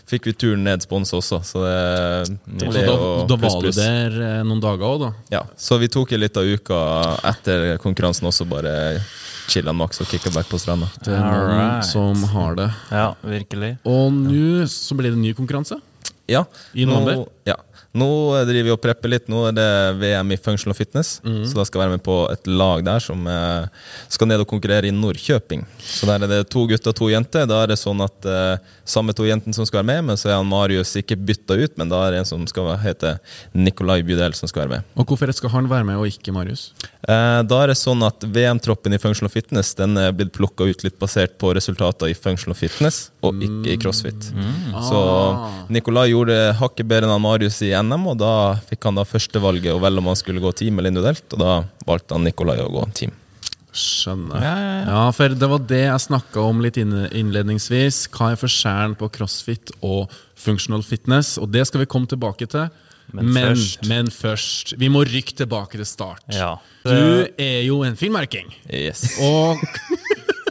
fikk 0.06 0.30
vi 0.30 0.36
turen 0.38 0.62
ned 0.62 0.86
spons 0.86 1.10
også, 1.18 1.40
så 1.42 1.64
det, 1.66 2.38
det 2.46 2.70
Så 2.70 2.86
da, 2.86 2.94
da 3.34 3.40
var 3.42 3.58
du 3.66 3.70
der 3.74 4.20
eh, 4.22 4.42
noen 4.46 4.62
dager 4.62 4.86
òg, 4.86 5.00
da? 5.08 5.10
Ja, 5.34 5.42
så 5.58 5.80
vi 5.82 5.90
tok 5.90 6.14
en 6.14 6.22
liten 6.22 6.54
uke 6.54 6.78
etter 7.26 7.74
konkurransen 7.82 8.30
også, 8.30 8.46
bare 8.46 9.00
chilla 9.50 9.74
maks 9.76 10.00
og 10.02 10.08
kicka 10.10 10.32
back 10.34 10.48
på 10.50 10.58
stranda. 10.60 10.88
Det 11.04 11.12
er 11.14 11.22
noen 11.22 11.50
right. 11.52 11.86
som 11.88 12.22
har 12.34 12.56
det. 12.58 12.68
Ja, 12.90 13.08
virkelig. 13.22 13.74
Og 13.88 14.12
nå 14.14 14.64
så 14.70 14.96
blir 14.98 15.12
det 15.12 15.18
en 15.20 15.26
ny 15.26 15.34
konkurranse. 15.36 15.80
Ja, 16.30 16.44
I 16.72 16.86
nå, 16.88 16.98
november? 17.00 17.28
ja. 17.48 17.58
Nå 17.94 18.08
driver 18.48 18.66
vi 18.66 18.72
og 18.74 18.80
prepper 18.82 19.12
litt. 19.12 19.28
Nå 19.30 19.44
er 19.48 19.54
det 19.54 19.68
VM 20.00 20.32
i 20.34 20.38
functional 20.40 20.74
fitness. 20.74 21.20
Mm. 21.22 21.44
Så 21.46 21.54
da 21.54 21.64
skal 21.68 21.80
jeg 21.80 21.84
være 21.84 21.98
med 21.98 22.04
på 22.06 22.16
et 22.32 22.48
lag 22.50 22.82
der 22.86 23.02
som 23.02 23.22
eh, 23.30 23.68
skal 24.10 24.30
ned 24.30 24.42
og 24.42 24.48
konkurrere 24.50 24.90
i 24.90 24.94
Nordkjøping. 24.94 25.62
Så 25.78 26.08
der 26.10 26.24
er 26.26 26.32
det 26.32 26.40
to 26.50 26.64
gutter 26.70 26.90
og 26.90 26.98
to 26.98 27.10
jenter. 27.12 27.46
Da 27.46 27.60
er 27.62 27.70
det 27.70 27.78
sånn 27.78 28.02
at 28.02 28.26
uh, 28.26 28.56
samme 28.88 29.14
to 29.14 29.28
jentene 29.28 29.54
som 29.54 29.66
skal 29.68 29.82
være 29.82 29.90
med, 29.92 30.08
men 30.10 30.18
så 30.18 30.32
er 30.32 30.40
han 30.40 30.50
Marius 30.50 30.96
ikke 30.98 31.18
bytta 31.22 31.54
ut, 31.60 31.76
men 31.78 31.92
da 31.92 32.02
er 32.06 32.16
det 32.16 32.24
en 32.24 32.28
som 32.32 32.42
skal 32.50 32.72
hete 32.82 33.14
Nikolai 33.54 34.00
Bydel 34.06 34.34
som 34.34 34.50
skal 34.50 34.64
være 34.64 34.72
med. 34.80 34.90
Og 34.98 35.06
hvorfor 35.08 35.30
skal 35.36 35.54
han 35.54 35.70
være 35.70 35.86
med, 35.86 36.00
og 36.02 36.10
ikke 36.10 36.34
Marius? 36.34 36.72
Uh, 37.06 37.44
Da 37.46 37.60
er 37.62 37.70
det 37.70 37.78
sånn 37.78 38.02
at 38.06 38.24
VM-troppen 38.26 38.96
i 38.96 38.98
functional 38.98 39.28
fitness 39.28 39.74
Den 39.76 39.98
er 40.00 40.14
blitt 40.16 40.32
plukka 40.34 40.64
ut 40.64 40.84
litt 40.86 40.96
basert 40.98 41.34
på 41.38 41.50
resultater 41.54 42.10
i 42.10 42.16
functional 42.16 42.56
fitness, 42.58 43.10
og 43.24 43.38
ikke 43.44 43.74
i 43.74 43.78
crossfit. 43.80 44.30
Så 44.88 45.00
Nikolai 45.72 46.08
gjorde 46.10 46.38
hakket 46.58 46.88
bedre 46.90 47.08
enn 47.08 47.14
han 47.14 47.22
Marius 47.24 47.60
i 47.64 47.70
NM, 47.76 47.83
og 47.92 48.16
da 48.18 48.54
fikk 48.68 48.84
han 48.88 48.94
da 48.96 49.04
førstevalget 49.04 49.74
å 49.74 49.80
velge 49.82 49.98
om 49.98 50.06
han 50.06 50.16
skulle 50.16 50.40
gå 50.40 50.52
team 50.56 50.78
eller 50.78 50.90
individuelt, 50.94 51.26
og 51.32 51.38
da 51.38 51.64
valgte 51.86 52.14
han 52.16 52.24
Nikolai 52.24 52.58
å 52.64 52.70
gå 52.72 52.86
team. 52.94 53.12
Skjønner. 53.74 54.38
Ja, 54.38 54.54
ja, 54.54 54.74
ja. 54.78 54.82
Ja, 54.94 55.04
for 55.10 55.28
det 55.34 55.48
var 55.50 55.58
det 55.66 55.80
jeg 55.88 56.00
snakka 56.04 56.44
om 56.46 56.60
litt 56.62 56.76
innledningsvis. 56.78 58.04
Hva 58.14 58.30
er 58.32 58.38
forskjellen 58.38 58.94
på 59.00 59.08
crossfit 59.10 59.72
og 59.82 60.12
functional 60.38 60.84
fitness? 60.86 61.34
Og 61.42 61.50
det 61.50 61.66
skal 61.66 61.82
vi 61.82 61.88
komme 61.90 62.06
tilbake 62.06 62.46
til. 62.52 62.68
Men 63.12 63.26
men, 63.34 63.50
først- 63.52 63.86
men 63.90 64.06
først 64.10 64.72
Vi 64.80 64.88
må 64.88 65.02
rykke 65.04 65.34
tilbake 65.36 65.72
til 65.76 65.84
start. 65.84 66.22
Ja. 66.32 66.54
Du 66.86 67.26
er 67.36 67.62
jo 67.66 67.82
en 67.84 67.96
finnmarking. 67.96 68.46
Yes. 68.70 69.18
Og 69.20 69.58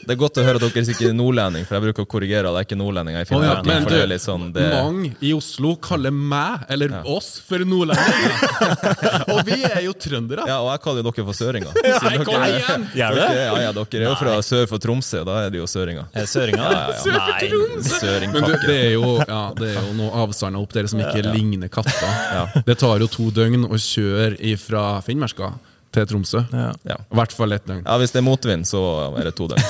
Det 0.04 0.16
er 0.16 0.20
godt 0.20 0.38
å 0.40 0.44
høre 0.44 0.60
at 0.60 0.64
dere 0.76 0.94
ikke 0.94 1.08
er 1.10 1.16
nordlending, 1.16 1.66
for 1.68 1.78
jeg 1.78 1.84
bruker 1.86 2.06
å 2.06 2.10
korrigere 2.10 2.50
at 2.50 2.58
jeg 2.58 2.66
er 2.66 2.68
ikke 2.68 2.78
nordlending. 2.80 3.18
Jeg 3.18 3.30
finner, 3.30 3.48
ja, 3.48 3.56
men 3.68 3.88
du, 3.88 3.94
det 3.94 4.18
er 4.18 4.22
sånn 4.22 4.46
det, 4.56 4.66
mange 4.74 5.12
i 5.24 5.32
Oslo 5.36 5.74
kaller 5.84 6.12
meg, 6.14 6.66
eller 6.74 6.96
oss, 7.10 7.30
for 7.48 7.64
nordlendinger! 7.68 9.32
og 9.34 9.42
vi 9.48 9.60
er 9.70 9.82
jo 9.88 9.96
trøndere. 10.06 10.46
Ja, 10.50 10.60
og 10.64 10.72
jeg 10.74 10.84
kaller 10.86 11.04
jo 11.04 11.08
dere 11.10 11.28
for 11.30 11.40
søringer. 11.40 11.82
Ja, 11.84 12.00
kom 12.24 12.36
Dere- 12.36 12.52
igjen! 12.60 12.88
Dere, 12.94 13.28
ja, 13.40 13.58
ja, 13.68 13.74
dere 13.80 14.04
er 14.04 14.08
jo 14.10 14.16
fra 14.20 14.38
sør 14.46 14.70
for 14.72 14.84
Tromsø, 14.84 15.24
da 15.28 15.40
er 15.46 15.54
det 15.54 15.62
jo 15.62 15.68
søringer. 15.70 16.08
Er 16.14 16.28
det 16.28 16.48
Ja, 16.54 16.70
ja, 16.72 17.02
Sør 17.02 17.20
for. 17.20 17.44
Tromsø! 17.48 18.14
Men 18.34 18.48
du, 18.48 18.54
det, 18.68 18.78
er 18.78 18.96
jo, 18.98 19.12
ja, 19.24 19.44
det 19.58 19.74
er 19.74 19.78
jo 19.80 19.98
noen 20.00 20.18
avstander 20.24 20.64
opp 20.64 20.74
der 20.76 20.90
som 20.92 21.02
ikke 21.04 21.24
ligner 21.32 21.72
katter. 21.74 22.64
Det 22.68 22.78
tar 22.82 23.04
jo 23.04 23.10
to 23.12 23.30
døgn 23.34 23.68
å 23.70 23.80
kjøre 23.80 24.58
fra 24.60 24.88
Finnmarka 25.06 25.54
til 25.94 26.08
Tromsø. 26.10 26.42
Ja. 26.52 26.72
Ja. 26.90 26.98
I 27.00 27.18
hvert 27.20 27.34
fall 27.36 27.54
ett 27.56 27.66
døgn. 27.70 27.84
ja, 27.86 27.98
hvis 28.02 28.14
det 28.16 28.20
er 28.22 28.26
motvind, 28.26 28.66
så 28.70 28.82
er 29.20 29.30
det 29.30 29.36
to 29.38 29.48
døgn. 29.52 29.62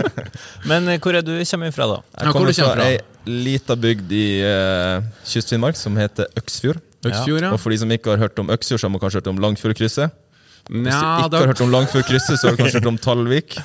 Men 0.70 0.88
eh, 0.92 1.00
hvor 1.02 1.16
er 1.18 1.24
du 1.26 1.32
kommer 1.50 1.72
fra, 1.74 1.88
da? 1.90 1.98
Ja, 2.14 2.26
Jeg 2.26 2.36
kommer 2.36 2.52
kommer 2.54 2.80
fra 2.82 2.88
ei 2.92 3.00
lita 3.26 3.74
bygd 3.74 4.12
i 4.14 4.26
uh, 4.46 5.02
Kyst-Finnmark 5.26 5.74
som 5.78 5.96
heter 5.98 6.28
Øksfjord. 6.38 6.78
Øksfjord, 7.06 7.42
ja. 7.42 7.50
Og 7.54 7.58
for 7.62 7.74
de 7.74 7.80
som 7.82 7.90
ikke 7.90 8.14
har 8.14 8.22
hørt 8.22 8.38
om 8.38 8.50
Øksfjord, 8.54 8.80
så 8.80 8.86
har 8.86 8.94
man 8.94 9.02
kanskje 9.02 9.18
hørt 9.20 9.32
om 9.32 9.42
Langfjordkrysset. 9.42 10.14
Hvis 10.70 10.94
du 10.94 11.02
ikke 11.02 11.28
da... 11.34 11.42
har 11.42 11.52
hørt 11.52 11.60
om 11.66 11.74
Langfjordkrysset, 11.74 12.38
så 12.38 12.48
har 12.48 12.54
du 12.56 12.62
kanskje 12.62 12.80
hørt 12.80 12.88
om 12.90 12.98
Talvik. 13.02 13.58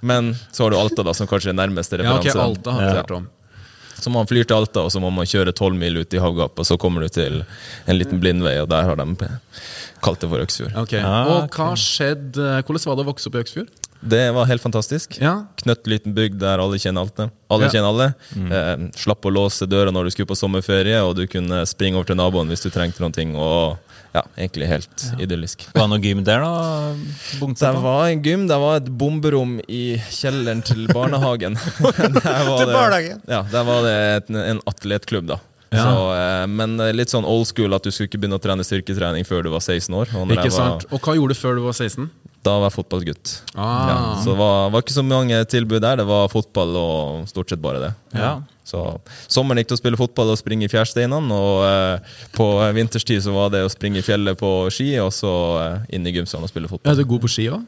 Men 0.00 0.34
så 0.52 0.64
har 0.66 0.70
du 0.72 0.78
Alta, 0.78 1.02
da, 1.08 1.16
som 1.16 1.26
kanskje 1.28 1.50
er 1.52 1.58
nærmeste 1.58 1.98
Ja, 1.98 2.14
ok, 2.18 2.28
referanse. 2.28 2.44
Alta 2.44 2.76
har 2.76 2.84
jeg 2.84 2.94
Ja. 2.94 3.00
hørt 3.02 3.16
om. 3.16 3.26
Så 3.98 4.10
man 4.14 4.28
flyr 4.30 4.46
til 4.46 4.54
Alta, 4.54 4.84
og 4.86 4.92
så 4.94 5.00
må 5.02 5.10
man 5.10 5.26
kjøre 5.26 5.52
tolv 5.58 5.74
mil 5.74 5.96
ut 5.98 6.14
i 6.14 6.20
havgapet, 6.22 6.60
og 6.62 6.66
så 6.68 6.76
kommer 6.78 7.02
du 7.02 7.08
til 7.10 7.40
en 7.42 7.98
liten 7.98 8.20
blindvei, 8.22 8.54
og 8.62 8.68
der 8.70 8.86
har 8.86 9.00
de 9.00 9.08
kalt 10.02 10.20
det 10.20 10.28
for 10.30 10.44
Øksfjord. 10.44 10.74
Okay. 10.84 11.00
Ah, 11.02 11.26
Og 11.36 11.50
hva 11.56 11.72
skjedde 11.78 12.62
Hvordan 12.64 12.86
var 12.90 12.96
det 12.96 13.04
å 13.06 13.10
vokse 13.12 13.28
opp 13.30 13.36
i 13.38 13.42
Øksfjord? 13.44 13.68
Det 13.98 14.28
var 14.30 14.46
helt 14.46 14.62
fantastisk. 14.62 15.16
Ja. 15.18 15.32
Knøtt 15.58 15.88
liten 15.90 16.12
bygd 16.14 16.36
der 16.38 16.60
alle 16.62 16.78
kjenner 16.78 17.02
alle. 17.02 17.30
Alle 17.50 17.64
Ja. 17.66 17.70
kjenner 17.72 17.88
alle. 17.90 18.14
Eh, 18.38 18.84
slapp 18.94 19.26
å 19.26 19.32
låse 19.34 19.66
døra 19.66 19.90
når 19.90 20.04
du 20.06 20.10
skulle 20.14 20.28
på 20.30 20.36
sommerferie, 20.38 21.00
og 21.02 21.16
du 21.18 21.26
kunne 21.26 21.64
springe 21.66 21.96
over 21.98 22.06
til 22.06 22.14
naboen 22.20 22.46
hvis 22.46 22.62
du 22.62 22.70
trengte 22.70 23.00
noe. 23.02 23.34
Og 23.34 23.78
ja, 24.14 24.22
egentlig 24.38 24.68
helt 24.70 25.02
idyllisk. 25.18 25.66
Var 25.74 25.82
det 25.82 25.90
noe 25.90 25.98
gym 26.00 26.22
der, 26.22 26.40
da? 26.46 26.94
Det 27.58 27.74
var 27.82 28.06
en 28.06 28.22
gym, 28.22 28.46
det 28.46 28.56
var 28.62 28.76
et 28.76 28.86
bomberom 28.86 29.58
i 29.68 29.98
kjelleren 29.98 30.62
til 30.64 30.86
barnehagen. 30.94 31.54
der 31.82 32.44
var 32.46 32.58
Til 32.58 32.66
det- 32.70 32.74
barnehagen? 32.78 33.20
Ja, 33.26 33.42
der 33.50 33.64
var 33.64 33.82
det 33.82 33.96
et, 34.22 34.30
en 34.30 34.60
atletklubb, 34.64 35.26
da. 35.26 35.40
Ja. 35.74 35.84
Så, 35.84 36.04
eh, 36.16 36.46
men 36.48 36.78
eh, 36.80 36.94
litt 36.96 37.12
sånn 37.12 37.26
old 37.28 37.48
school 37.50 37.76
at 37.76 37.84
du 37.84 37.92
skulle 37.92 38.08
ikke 38.08 38.20
begynne 38.22 38.38
å 38.38 38.42
trene 38.42 38.64
styrketrening 38.64 39.26
før 39.28 39.44
du 39.44 39.52
var 39.52 39.60
16 39.64 39.92
år. 39.92 40.14
Og 40.14 40.24
når 40.24 40.38
Ikke 40.38 40.48
jeg 40.48 40.56
var, 40.56 40.74
sant? 40.78 40.88
Og 40.92 41.02
hva 41.04 41.16
gjorde 41.18 41.36
du 41.36 41.40
før 41.42 41.58
du 41.58 41.64
var 41.66 41.76
16? 41.76 42.08
Da 42.46 42.54
var 42.62 42.70
jeg 42.70 42.76
fotballgutt. 42.78 43.32
Ah. 43.58 43.88
Ja, 43.90 43.96
så 44.22 44.30
det 44.32 44.38
var, 44.38 44.70
var 44.72 44.84
ikke 44.84 44.94
så 44.94 45.04
mange 45.04 45.40
tilbud 45.50 45.82
der. 45.84 45.98
Det 46.00 46.06
var 46.08 46.30
fotball 46.32 46.76
og 46.80 47.26
stort 47.28 47.50
sett 47.52 47.60
bare 47.60 47.82
det. 47.82 47.90
Ja. 48.16 48.38
Så 48.68 48.82
Sommeren 49.32 49.62
gikk 49.62 49.70
til 49.70 49.78
å 49.78 49.80
spille 49.80 49.98
fotball 50.00 50.34
og 50.34 50.38
springe 50.40 50.68
i 50.68 50.72
fjærsteinene. 50.72 51.34
Og 51.34 51.64
eh, 51.66 52.14
på 52.36 52.46
vinterstid 52.76 53.24
så 53.24 53.34
var 53.34 53.52
det 53.54 53.64
å 53.64 53.72
springe 53.72 54.00
i 54.00 54.06
fjellet 54.06 54.38
på 54.40 54.52
ski, 54.72 54.92
og 55.02 55.10
så 55.16 55.32
eh, 55.64 55.96
inn 55.96 56.06
i 56.08 56.14
gymsalen 56.14 56.46
og 56.46 56.52
spille 56.52 56.70
fotball. 56.70 56.92
Er 56.92 57.00
du 57.00 57.08
god 57.08 57.24
på 57.24 57.32
ski 57.32 57.48
òg? 57.52 57.64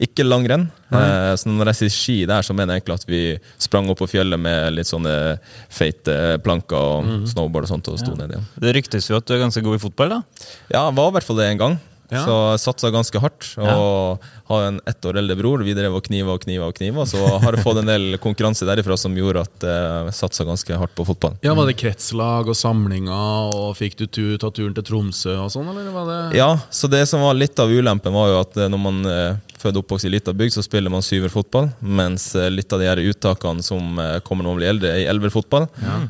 Ikke 0.00 0.24
langrenn. 0.26 0.68
Eh, 0.92 1.34
så 1.36 1.46
når 1.48 1.66
jeg 1.72 1.78
sier 1.80 1.94
ski 1.94 2.16
der, 2.26 2.42
så 2.42 2.54
mener 2.54 2.74
jeg 2.74 2.82
egentlig 2.82 2.94
at 3.00 3.06
vi 3.06 3.20
sprang 3.58 3.88
opp 3.90 3.98
på 4.02 4.08
fjellet 4.10 4.38
med 4.40 4.74
litt 4.74 4.86
sånne 4.90 5.38
feite 5.70 6.38
planker 6.42 6.76
og 6.76 7.04
Mhm. 7.04 7.26
snowboard 7.32 7.64
og 7.64 7.68
sånt, 7.74 7.88
og 7.88 7.98
sto 7.98 8.14
ned 8.14 8.30
igjen. 8.30 8.44
Det 8.60 8.74
ryktes 8.76 9.08
jo 9.10 9.16
at 9.16 9.26
du 9.26 9.34
er 9.34 9.42
ganske 9.44 9.62
god 9.62 9.74
i 9.78 9.82
fotball, 9.88 10.08
da. 10.08 10.22
Ja, 10.70 10.86
jeg 10.88 10.94
var 10.96 11.08
i 11.08 11.12
hvert 11.18 11.24
fall 11.24 11.36
det 11.36 11.50
en 11.50 11.58
gang. 11.58 11.80
Ja. 12.10 12.24
Så 12.26 12.36
jeg 12.52 12.62
satsa 12.66 12.90
ganske 12.94 13.22
hardt. 13.22 13.52
Og 13.60 14.30
har 14.50 14.62
en 14.66 14.80
ett 14.86 15.04
år 15.04 15.18
eldre 15.18 15.36
bror. 15.36 15.62
Vi 15.62 15.74
drev 15.74 15.94
og 15.94 16.04
kniva 16.06 16.34
og 16.34 16.42
kniva 16.42 16.66
og 16.70 16.74
kniva. 16.74 17.04
Så 17.06 17.20
har 17.22 17.54
jeg 17.54 17.62
fått 17.64 17.82
en 17.82 17.90
del 17.90 18.16
konkurranse 18.22 18.66
derifra 18.66 18.96
som 18.98 19.14
gjorde 19.16 19.44
at 19.46 19.66
eh, 19.66 19.76
jeg 20.10 20.16
satsa 20.18 20.46
ganske 20.48 20.80
hardt 20.80 20.96
på 20.98 21.06
fotball. 21.06 21.36
Ja, 21.46 21.54
Var 21.54 21.70
det 21.70 21.76
kretslag 21.78 22.50
og 22.50 22.58
samlinger, 22.58 23.54
og 23.54 23.76
fikk 23.78 23.98
du 24.00 24.06
tur, 24.06 24.34
ta 24.42 24.50
turen 24.54 24.74
til 24.76 24.86
Tromsø 24.86 25.36
og 25.44 25.52
sånn, 25.54 25.70
eller 25.70 25.92
var 25.94 26.10
det 26.10 26.40
Ja, 26.40 26.50
så 26.70 26.90
det 26.90 27.04
som 27.10 27.22
var 27.22 27.38
litt 27.38 27.58
av 27.62 27.70
ulempen, 27.70 28.14
var 28.16 28.32
jo 28.32 28.40
at 28.42 28.58
eh, 28.58 28.70
når 28.72 28.82
man 28.82 29.00
eh, 29.06 29.38
født 29.60 29.76
og 29.76 29.84
oppvokst 29.84 30.08
i 30.08 30.12
lita 30.16 30.34
bygd, 30.34 30.56
så 30.56 30.64
spiller 30.64 30.90
man 30.90 31.04
syverfotball, 31.04 31.68
mens 31.84 32.32
litt 32.50 32.72
av 32.72 32.80
de 32.80 32.88
her 32.88 33.02
uttakene 33.10 33.62
som 33.62 33.98
kommer 34.24 34.46
når 34.46 34.54
man 34.54 34.56
blir 34.56 34.70
eldre, 34.72 34.92
er 34.94 35.02
i 35.02 35.08
elverfotball. 35.12 35.66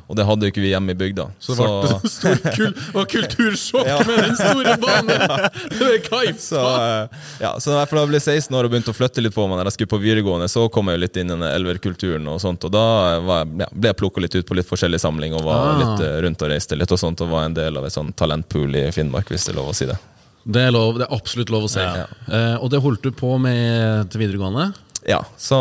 Og 0.07 0.15
det 0.15 0.27
hadde 0.29 0.47
jo 0.47 0.53
ikke 0.55 0.63
vi 0.63 0.71
hjemme 0.71 0.95
i 0.95 0.99
bygda. 1.01 1.27
Så 1.43 1.57
det 1.59 1.67
ble 1.67 2.11
stor 2.15 2.39
kul, 2.55 2.71
kultursjokk 3.11 4.07
med 4.07 4.23
den 4.29 4.39
store 4.39 4.77
banen! 4.79 5.51
Så, 6.51 6.61
eh, 6.61 7.23
ja, 7.43 7.53
så 7.61 7.73
i 7.73 7.77
hvert 7.77 7.91
fall 7.91 8.01
da 8.01 8.05
jeg 8.07 8.13
ble 8.13 8.21
16 8.21 8.57
år 8.57 8.67
og 8.69 8.73
begynte 8.75 8.93
å 8.93 8.97
flytte 8.97 9.23
litt 9.25 9.35
på 9.35 9.47
meg 9.49 9.59
når 9.61 9.71
jeg 9.71 9.77
skulle 9.79 9.93
på 9.95 10.01
videregående, 10.03 10.49
så 10.53 10.67
kom 10.73 10.91
jeg 10.91 10.99
jo 10.99 11.03
litt 11.05 11.17
inn 11.21 11.31
i 11.31 11.35
den 11.35 11.47
elverkulturen 11.49 12.29
og 12.33 12.41
sånt, 12.43 12.65
og 12.69 12.73
da 12.75 12.85
jeg, 13.15 13.25
ja, 13.63 13.69
ble 13.73 13.91
jeg 13.93 13.99
plukka 14.01 14.25
litt 14.25 14.37
ut 14.39 14.47
på 14.49 14.59
litt 14.59 14.69
forskjellig 14.71 15.01
samling 15.03 15.35
og 15.39 15.45
var 15.49 15.61
Ah. 15.61 15.81
litt 15.83 16.05
eh, 16.07 16.19
rundt 16.25 16.43
og 16.43 16.51
reiste 16.53 16.77
litt 16.79 16.93
og 16.95 16.99
sånt, 17.03 17.21
og 17.25 17.31
var 17.35 17.49
en 17.49 17.55
del 17.57 17.77
av 17.81 17.87
et 17.89 17.95
sånn 17.95 18.13
talentpool 18.17 18.77
i 18.81 18.87
Finnmark, 18.95 19.29
hvis 19.31 19.45
det 19.49 19.55
er 19.55 19.59
lov 19.61 19.73
å 19.73 19.77
si 19.77 19.87
det. 19.91 19.99
Det 20.45 20.63
er, 20.69 20.71
lov, 20.73 20.97
det 20.99 21.05
er 21.05 21.15
absolutt 21.15 21.51
lov 21.53 21.67
å 21.67 21.71
si. 21.71 21.83
Ja. 21.85 22.07
Eh, 22.33 22.55
og 22.63 22.71
det 22.73 22.81
holdt 22.81 23.03
du 23.05 23.11
på 23.13 23.35
med 23.43 24.09
til 24.11 24.23
videregående? 24.23 24.71
Ja, 25.09 25.23
så 25.41 25.57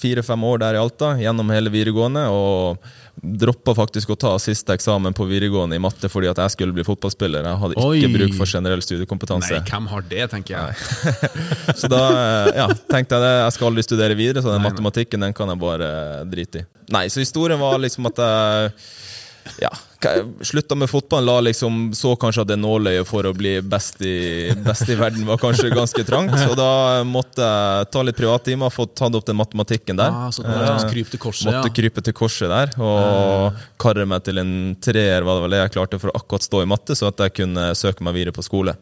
fire-fem 0.00 0.44
år 0.48 0.60
der 0.62 0.76
i 0.76 0.80
Alta, 0.80 1.14
gjennom 1.20 1.50
hele 1.52 1.72
videregående, 1.72 2.22
og 2.32 2.78
droppa 3.20 3.74
faktisk 3.76 4.14
å 4.14 4.16
ta 4.18 4.30
siste 4.40 4.72
eksamen 4.74 5.14
på 5.14 5.26
videregående 5.28 5.76
i 5.76 5.82
matte 5.82 6.08
fordi 6.10 6.30
at 6.30 6.40
jeg 6.42 6.54
skulle 6.54 6.74
bli 6.76 6.84
fotballspiller. 6.86 7.44
Jeg 7.44 7.60
hadde 7.60 7.76
ikke 7.76 8.08
Oi. 8.08 8.14
bruk 8.16 8.36
for 8.38 8.48
generell 8.48 8.82
studiekompetanse. 8.84 9.52
Nei, 9.52 9.62
hvem 9.68 9.88
har 9.92 10.06
det, 10.08 10.24
tenker 10.32 10.56
jeg. 10.56 11.20
Så 11.80 11.90
da 11.92 12.02
eh, 12.08 12.50
ja, 12.62 12.66
tenkte 12.88 13.18
jeg 13.18 13.26
det, 13.26 13.32
jeg 13.44 13.56
skal 13.58 13.70
aldri 13.70 13.86
studere 13.86 14.18
videre, 14.18 14.42
så 14.44 14.54
den 14.54 14.64
matematikken 14.64 15.22
den 15.26 15.36
kan 15.36 15.52
jeg 15.52 15.60
bare 15.60 15.88
drite 16.28 16.62
i. 16.62 16.66
Nei, 16.92 17.06
så 17.12 17.22
historien 17.22 17.60
var 17.60 17.78
liksom 17.80 18.08
at 18.10 18.20
jeg 18.20 18.72
ja, 19.62 19.70
slutta 20.42 20.76
med 20.78 20.90
fotballen, 20.90 21.28
la 21.28 21.44
liksom, 21.48 21.92
så 21.96 22.14
kanskje 22.20 22.44
at 22.44 22.50
det 22.50 22.58
nåløyet 22.60 23.08
for 23.08 23.28
å 23.28 23.34
bli 23.36 23.56
best 23.62 24.02
i, 24.06 24.50
best 24.66 24.90
i 24.90 24.96
verden 24.98 25.26
var 25.28 25.40
kanskje 25.42 25.70
ganske 25.72 26.04
trangt. 26.08 26.34
Så 26.40 26.56
da 26.58 27.02
måtte 27.06 27.46
jeg 27.46 27.90
ta 27.94 28.04
litt 28.06 28.18
privattimer, 28.18 28.72
få 28.72 28.88
tatt 28.90 29.14
opp 29.18 29.28
den 29.28 29.38
matematikken 29.38 30.00
der. 30.00 30.10
Ah, 30.10 30.30
så 30.34 30.44
måtte 30.46 30.72
Eh, 30.72 30.90
krype 30.92 31.10
til 31.12 31.20
korset, 31.20 31.48
Måtte 31.48 31.70
ja. 31.70 31.74
krype 31.76 32.02
til 32.04 32.14
korset 32.16 32.50
der, 32.50 32.72
og 32.82 33.58
karre 33.80 34.06
meg 34.08 34.24
til 34.26 34.40
en 34.42 34.52
treer, 34.82 35.26
var 35.26 35.38
det 35.38 35.44
vel 35.44 35.54
det 35.54 35.60
jeg 35.62 35.74
klarte 35.76 36.00
for 36.02 36.12
å 36.12 36.16
akkurat 36.20 36.46
stå 36.46 36.62
i 36.62 36.70
matte, 36.70 36.96
så 36.98 37.10
at 37.10 37.22
jeg 37.24 37.36
kunne 37.40 37.68
søke 37.78 38.04
meg 38.06 38.16
videre 38.16 38.34
på 38.36 38.44
skole. 38.46 38.76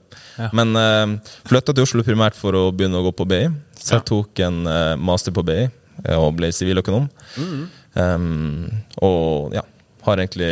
Men 0.57 0.77
uh, 0.77 1.35
flytta 1.49 1.75
til 1.75 1.87
Oslo 1.87 2.05
primært 2.07 2.39
for 2.39 2.57
å 2.57 2.69
begynne 2.75 3.01
å 3.01 3.07
gå 3.09 3.15
på 3.17 3.29
BI, 3.31 3.43
så 3.81 3.99
jeg 3.99 4.07
tok 4.11 4.41
en 4.45 4.65
eh, 4.69 4.95
master 5.01 5.33
på 5.33 5.45
BI 5.47 5.61
eh, 5.65 6.17
og 6.17 6.35
ble 6.37 6.51
siviløkonom. 6.53 7.07
Mm. 7.41 7.61
Um, 7.97 8.67
og 9.03 9.55
ja, 9.57 9.63
har 10.05 10.21
egentlig 10.21 10.51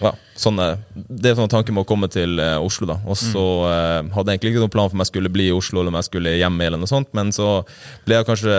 ja, 0.00 0.12
sånne, 0.38 0.66
Det 0.94 1.32
er 1.32 1.36
sånn 1.36 1.50
tanken 1.52 1.76
med 1.76 1.84
å 1.84 1.88
komme 1.88 2.08
til 2.12 2.40
eh, 2.40 2.56
Oslo, 2.62 2.88
da. 2.88 2.96
Og 3.04 3.18
så 3.20 3.44
eh, 3.68 4.08
hadde 4.14 4.32
jeg 4.32 4.40
egentlig 4.40 4.54
ikke 4.54 4.64
noen 4.64 4.72
plan 4.72 4.88
for 4.88 4.96
om 4.96 5.04
jeg 5.04 5.12
skulle 5.12 5.32
bli 5.34 5.50
i 5.50 5.54
Oslo 5.56 5.82
eller 5.82 5.92
om 5.92 5.98
jeg 6.00 6.08
skulle 6.08 6.34
hjem, 6.38 6.58
eller 6.64 6.80
noe 6.80 6.90
sånt, 6.90 7.12
men 7.16 7.34
så 7.34 7.52
ble 8.06 8.20
jeg 8.20 8.28
kanskje 8.30 8.58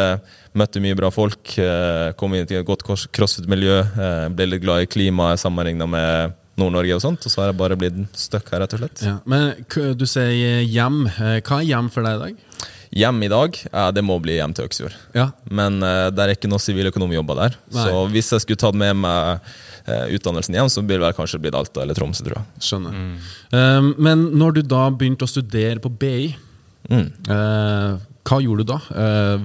Møtte 0.53 0.77
mye 0.77 0.93
bra 0.93 1.09
folk, 1.09 1.55
eh, 1.57 2.11
kom 2.13 2.35
inn 2.37 2.43
i 2.45 2.59
et 2.59 2.67
godt 2.67 2.83
crossfit-miljø, 2.85 3.79
eh, 3.81 4.27
ble 4.37 4.45
litt 4.51 4.61
glad 4.61 4.83
i 4.83 4.89
klimaet 4.91 5.41
sammenligna 5.41 5.87
med 5.89 6.35
Nord-Norge 6.61 6.93
og 6.93 7.01
sånt, 7.01 7.25
og 7.25 7.33
så 7.33 7.41
har 7.41 7.49
jeg 7.49 7.57
bare 7.57 7.77
blitt 7.79 7.97
stuck 8.13 8.51
her, 8.53 8.61
rett 8.61 8.75
og 8.77 8.83
slett. 8.83 9.01
Ja. 9.01 9.15
Men 9.25 9.55
du 9.97 10.05
sier 10.05 10.61
hjem. 10.61 11.07
Eh, 11.09 11.39
Hva 11.41 11.57
er 11.57 11.69
hjem 11.71 11.89
for 11.93 12.05
deg 12.05 12.19
i 12.19 12.21
dag? 12.27 12.69
Hjem 12.93 13.23
i 13.25 13.29
dag, 13.31 13.57
ja, 13.71 13.87
det 13.89 14.03
må 14.05 14.19
bli 14.21 14.35
hjem 14.37 14.53
til 14.53 14.67
Øksfjord. 14.69 14.93
Ja. 15.17 15.31
Men 15.49 15.81
eh, 15.81 16.11
det 16.13 16.21
er 16.21 16.35
ikke 16.35 16.51
noe 16.51 16.61
siviløkonomjobber 16.61 17.39
der. 17.39 17.57
Nei. 17.73 17.87
Så 17.87 18.03
hvis 18.13 18.29
jeg 18.35 18.45
skulle 18.45 18.61
tatt 18.61 18.77
med 18.77 18.99
meg 19.01 19.31
eh, 19.31 19.55
utdannelsen 19.85 20.55
igjen, 20.55 20.69
så 20.71 20.81
blir 20.85 20.99
det 21.03 21.13
kanskje 21.17 21.41
blitt 21.43 21.55
Alta 21.59 21.81
eller 21.83 21.97
Tromsø, 21.97 22.23
tror 22.23 22.39
jeg. 22.39 22.63
Skjønner. 22.69 22.97
Um, 23.51 23.93
men 23.99 24.29
når 24.39 24.59
du 24.59 24.61
da 24.63 24.87
begynte 24.91 25.27
å 25.27 25.31
studere 25.33 25.79
på 25.83 25.91
BI, 25.99 26.33
Mm. 26.91 27.05
eh, 27.31 27.93
hva 28.27 28.37
gjorde 28.43 28.65
du 28.65 28.73
da? 28.73 28.75
Eh, 28.91 29.43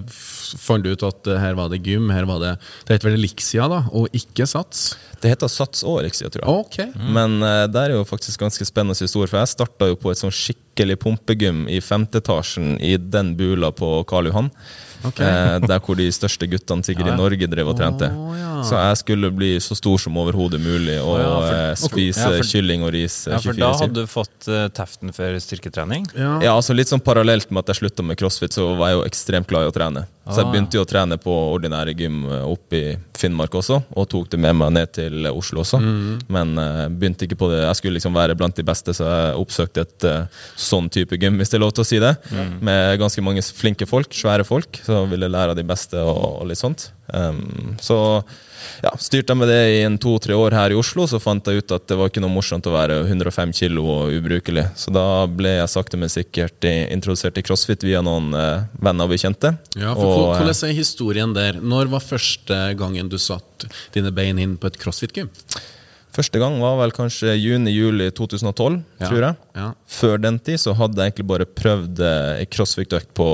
fant 0.58 0.82
du 0.82 0.88
ut 0.90 1.02
at 1.06 1.28
eh, 1.30 1.38
her 1.38 1.54
var 1.54 1.68
det 1.70 1.78
gym, 1.86 2.08
her 2.10 2.24
var 2.26 2.40
det 2.42 2.58
Det 2.84 2.96
heter 2.96 3.08
vel 3.12 3.18
Elixia, 3.20 3.68
da, 3.70 3.84
og 3.94 4.08
ikke 4.10 4.42
Sats? 4.50 4.96
Det 5.22 5.30
heter 5.30 5.46
Sats 5.46 5.84
og 5.86 6.00
Elixia, 6.00 6.32
tror 6.34 6.42
jeg. 6.42 6.64
Ok. 6.90 6.96
Men 7.14 7.38
uh, 7.42 7.68
det 7.70 7.78
er 7.84 7.94
jo 7.94 8.02
faktisk 8.10 8.42
ganske 8.42 8.66
spennende 8.66 8.98
historie, 8.98 9.30
for 9.30 9.38
jeg 9.38 9.52
starta 9.54 9.86
jo 9.86 9.94
på 10.02 10.10
et 10.10 10.18
sånn 10.18 10.34
skikkelig 10.34 10.98
pumpegym 10.98 11.68
i 11.70 11.78
femte 11.78 12.18
etasjen 12.18 12.74
i 12.82 12.96
den 12.98 13.36
bula 13.38 13.70
på 13.70 13.92
Karl 14.10 14.32
Johan. 14.32 14.50
Ok. 15.06 15.20
Eh, 15.22 15.58
der 15.62 15.78
hvor 15.84 15.94
de 15.96 16.08
største 16.12 16.48
guttene 16.50 16.82
sikkert 16.82 17.06
i 17.12 17.16
Norge 17.16 17.46
drev 17.46 17.68
og 17.70 17.76
trente. 17.78 18.08
Oh, 18.10 18.32
ja. 18.34 18.62
Så 18.66 18.74
jeg 18.74 18.96
skulle 19.04 19.30
bli 19.30 19.52
så 19.62 19.76
stor 19.78 19.98
som 20.02 20.16
overhodet 20.18 20.58
mulig 20.60 20.96
og 20.98 21.18
ja, 21.20 21.28
for- 21.28 21.54
eh, 21.54 21.74
spise 21.78 22.24
Ja, 22.24 22.32
for- 22.40 22.48
kylling 22.50 22.82
og 22.82 22.92
ris 22.92 23.20
eh, 23.28 23.32
Ja, 23.36 23.38
for 23.38 23.52
da 23.52 23.70
24-7. 23.72 23.80
hadde 23.84 23.94
du 23.94 24.06
fått 24.10 24.48
uh, 24.50 24.68
teften 24.74 25.14
for 25.14 25.38
styrketrening. 25.38 26.08
Ja. 26.18 26.32
Ja, 26.42 26.52
altså 26.58 26.74
Litt 26.74 26.88
sånn 26.90 27.00
parallelt 27.04 27.50
med 27.50 27.62
at 27.62 27.74
jeg 27.76 27.82
slutta 27.84 28.02
med 28.04 28.18
crossfit, 28.18 28.52
så 28.58 28.72
var 28.76 28.90
jeg 28.90 28.98
jo 28.98 29.04
ekstremt 29.06 29.46
glad 29.46 29.68
i 29.68 29.70
å 29.70 29.74
trene. 29.78 30.06
Så 30.28 30.42
jeg 30.42 30.46
Ah, 30.48 30.50
begynte 30.52 30.76
jo 30.76 30.84
å 30.84 30.88
trene 30.88 31.16
på 31.20 31.34
ordinære 31.54 31.94
gym 31.96 32.18
eh, 32.28 32.44
oppe 32.44 32.76
i 32.78 32.96
Finnmark 33.18 33.54
også, 33.58 33.80
og 33.96 34.08
tok 34.12 34.28
det 34.30 34.40
med 34.40 34.56
meg 34.60 34.74
ned 34.76 34.92
til 34.94 35.26
Oslo 35.30 35.64
også. 35.64 35.80
Men 36.30 36.52
uh, 36.60 36.84
begynte 36.92 37.26
ikke 37.26 37.38
på 37.40 37.48
det. 37.50 37.62
Jeg 37.64 37.78
skulle 37.80 37.96
liksom 37.96 38.14
være 38.14 38.36
blant 38.38 38.54
de 38.54 38.66
beste, 38.66 38.94
så 38.94 39.08
jeg 39.08 39.40
oppsøkte 39.40 39.86
et 39.86 40.06
uh, 40.06 40.44
sånn 40.54 40.90
type 40.92 41.18
gym, 41.18 41.40
hvis 41.40 41.50
det 41.50 41.58
er 41.58 41.64
lov 41.64 41.72
til 41.74 41.82
å 41.82 41.88
si 41.88 41.98
det. 42.02 42.12
Med 42.62 43.00
ganske 43.00 43.24
mange 43.24 43.42
flinke 43.42 43.88
folk, 43.90 44.12
svære 44.14 44.46
folk, 44.46 44.78
som 44.86 45.10
ville 45.10 45.30
lære 45.32 45.56
av 45.56 45.58
de 45.58 45.66
beste 45.66 45.98
og, 45.98 46.44
og 46.44 46.46
litt 46.52 46.60
sånt. 46.60 46.90
Um, 47.10 47.74
så 47.82 47.98
ja, 48.84 48.92
styrte 49.00 49.34
jeg 49.34 49.40
med 49.40 49.50
det 49.50 49.60
i 49.76 49.80
en 49.86 49.98
to-tre 50.00 50.36
år 50.36 50.56
her 50.56 50.74
i 50.74 50.78
Oslo, 50.78 51.06
så 51.10 51.20
fant 51.22 51.46
jeg 51.46 51.62
ut 51.62 51.74
at 51.76 51.86
det 51.90 51.98
var 51.98 52.10
ikke 52.10 52.22
noe 52.24 52.32
morsomt 52.32 52.66
å 52.68 52.74
være 52.74 53.00
105 53.06 53.54
kilo 53.60 53.86
og 53.92 54.14
ubrukelig. 54.18 54.66
Så 54.78 54.92
da 54.94 55.06
ble 55.30 55.56
jeg 55.58 55.72
sakte, 55.72 56.00
men 56.00 56.12
sikkert 56.12 56.68
introdusert 56.68 57.38
i 57.40 57.44
crossfit 57.46 57.86
via 57.86 58.02
noen 58.04 58.30
eh, 58.36 58.68
venner 58.82 59.08
og 59.08 59.14
bekjente. 59.14 59.54
Ja, 59.78 59.94
for 59.94 60.04
og, 60.04 60.22
eh, 60.34 60.42
Hvordan 60.42 60.70
er 60.70 60.78
historien 60.78 61.34
der? 61.36 61.60
Når 61.62 61.92
var 61.94 62.04
første 62.04 62.60
gangen 62.78 63.10
du 63.10 63.18
satte 63.22 63.70
dine 63.94 64.12
bein 64.14 64.38
inn 64.42 64.56
på 64.60 64.70
et 64.70 64.78
crossfit-gym? 64.80 65.30
Første 66.14 66.40
gang 66.40 66.56
var 66.62 66.78
vel 66.80 66.92
kanskje 66.96 67.34
juni-juli 67.36 68.08
2012, 68.16 68.78
Ja. 69.00 69.06
tror 69.08 69.20
jeg. 69.22 69.36
Ja. 69.54 69.66
Før 69.86 70.16
den 70.20 70.38
tid 70.38 70.58
så 70.58 70.74
hadde 70.74 70.96
jeg 70.96 71.12
egentlig 71.12 71.26
bare 71.28 71.46
prøvd 71.46 72.00
ei 72.00 72.40
en 72.40 72.46
crossfit-økt 72.50 73.12
på 73.14 73.28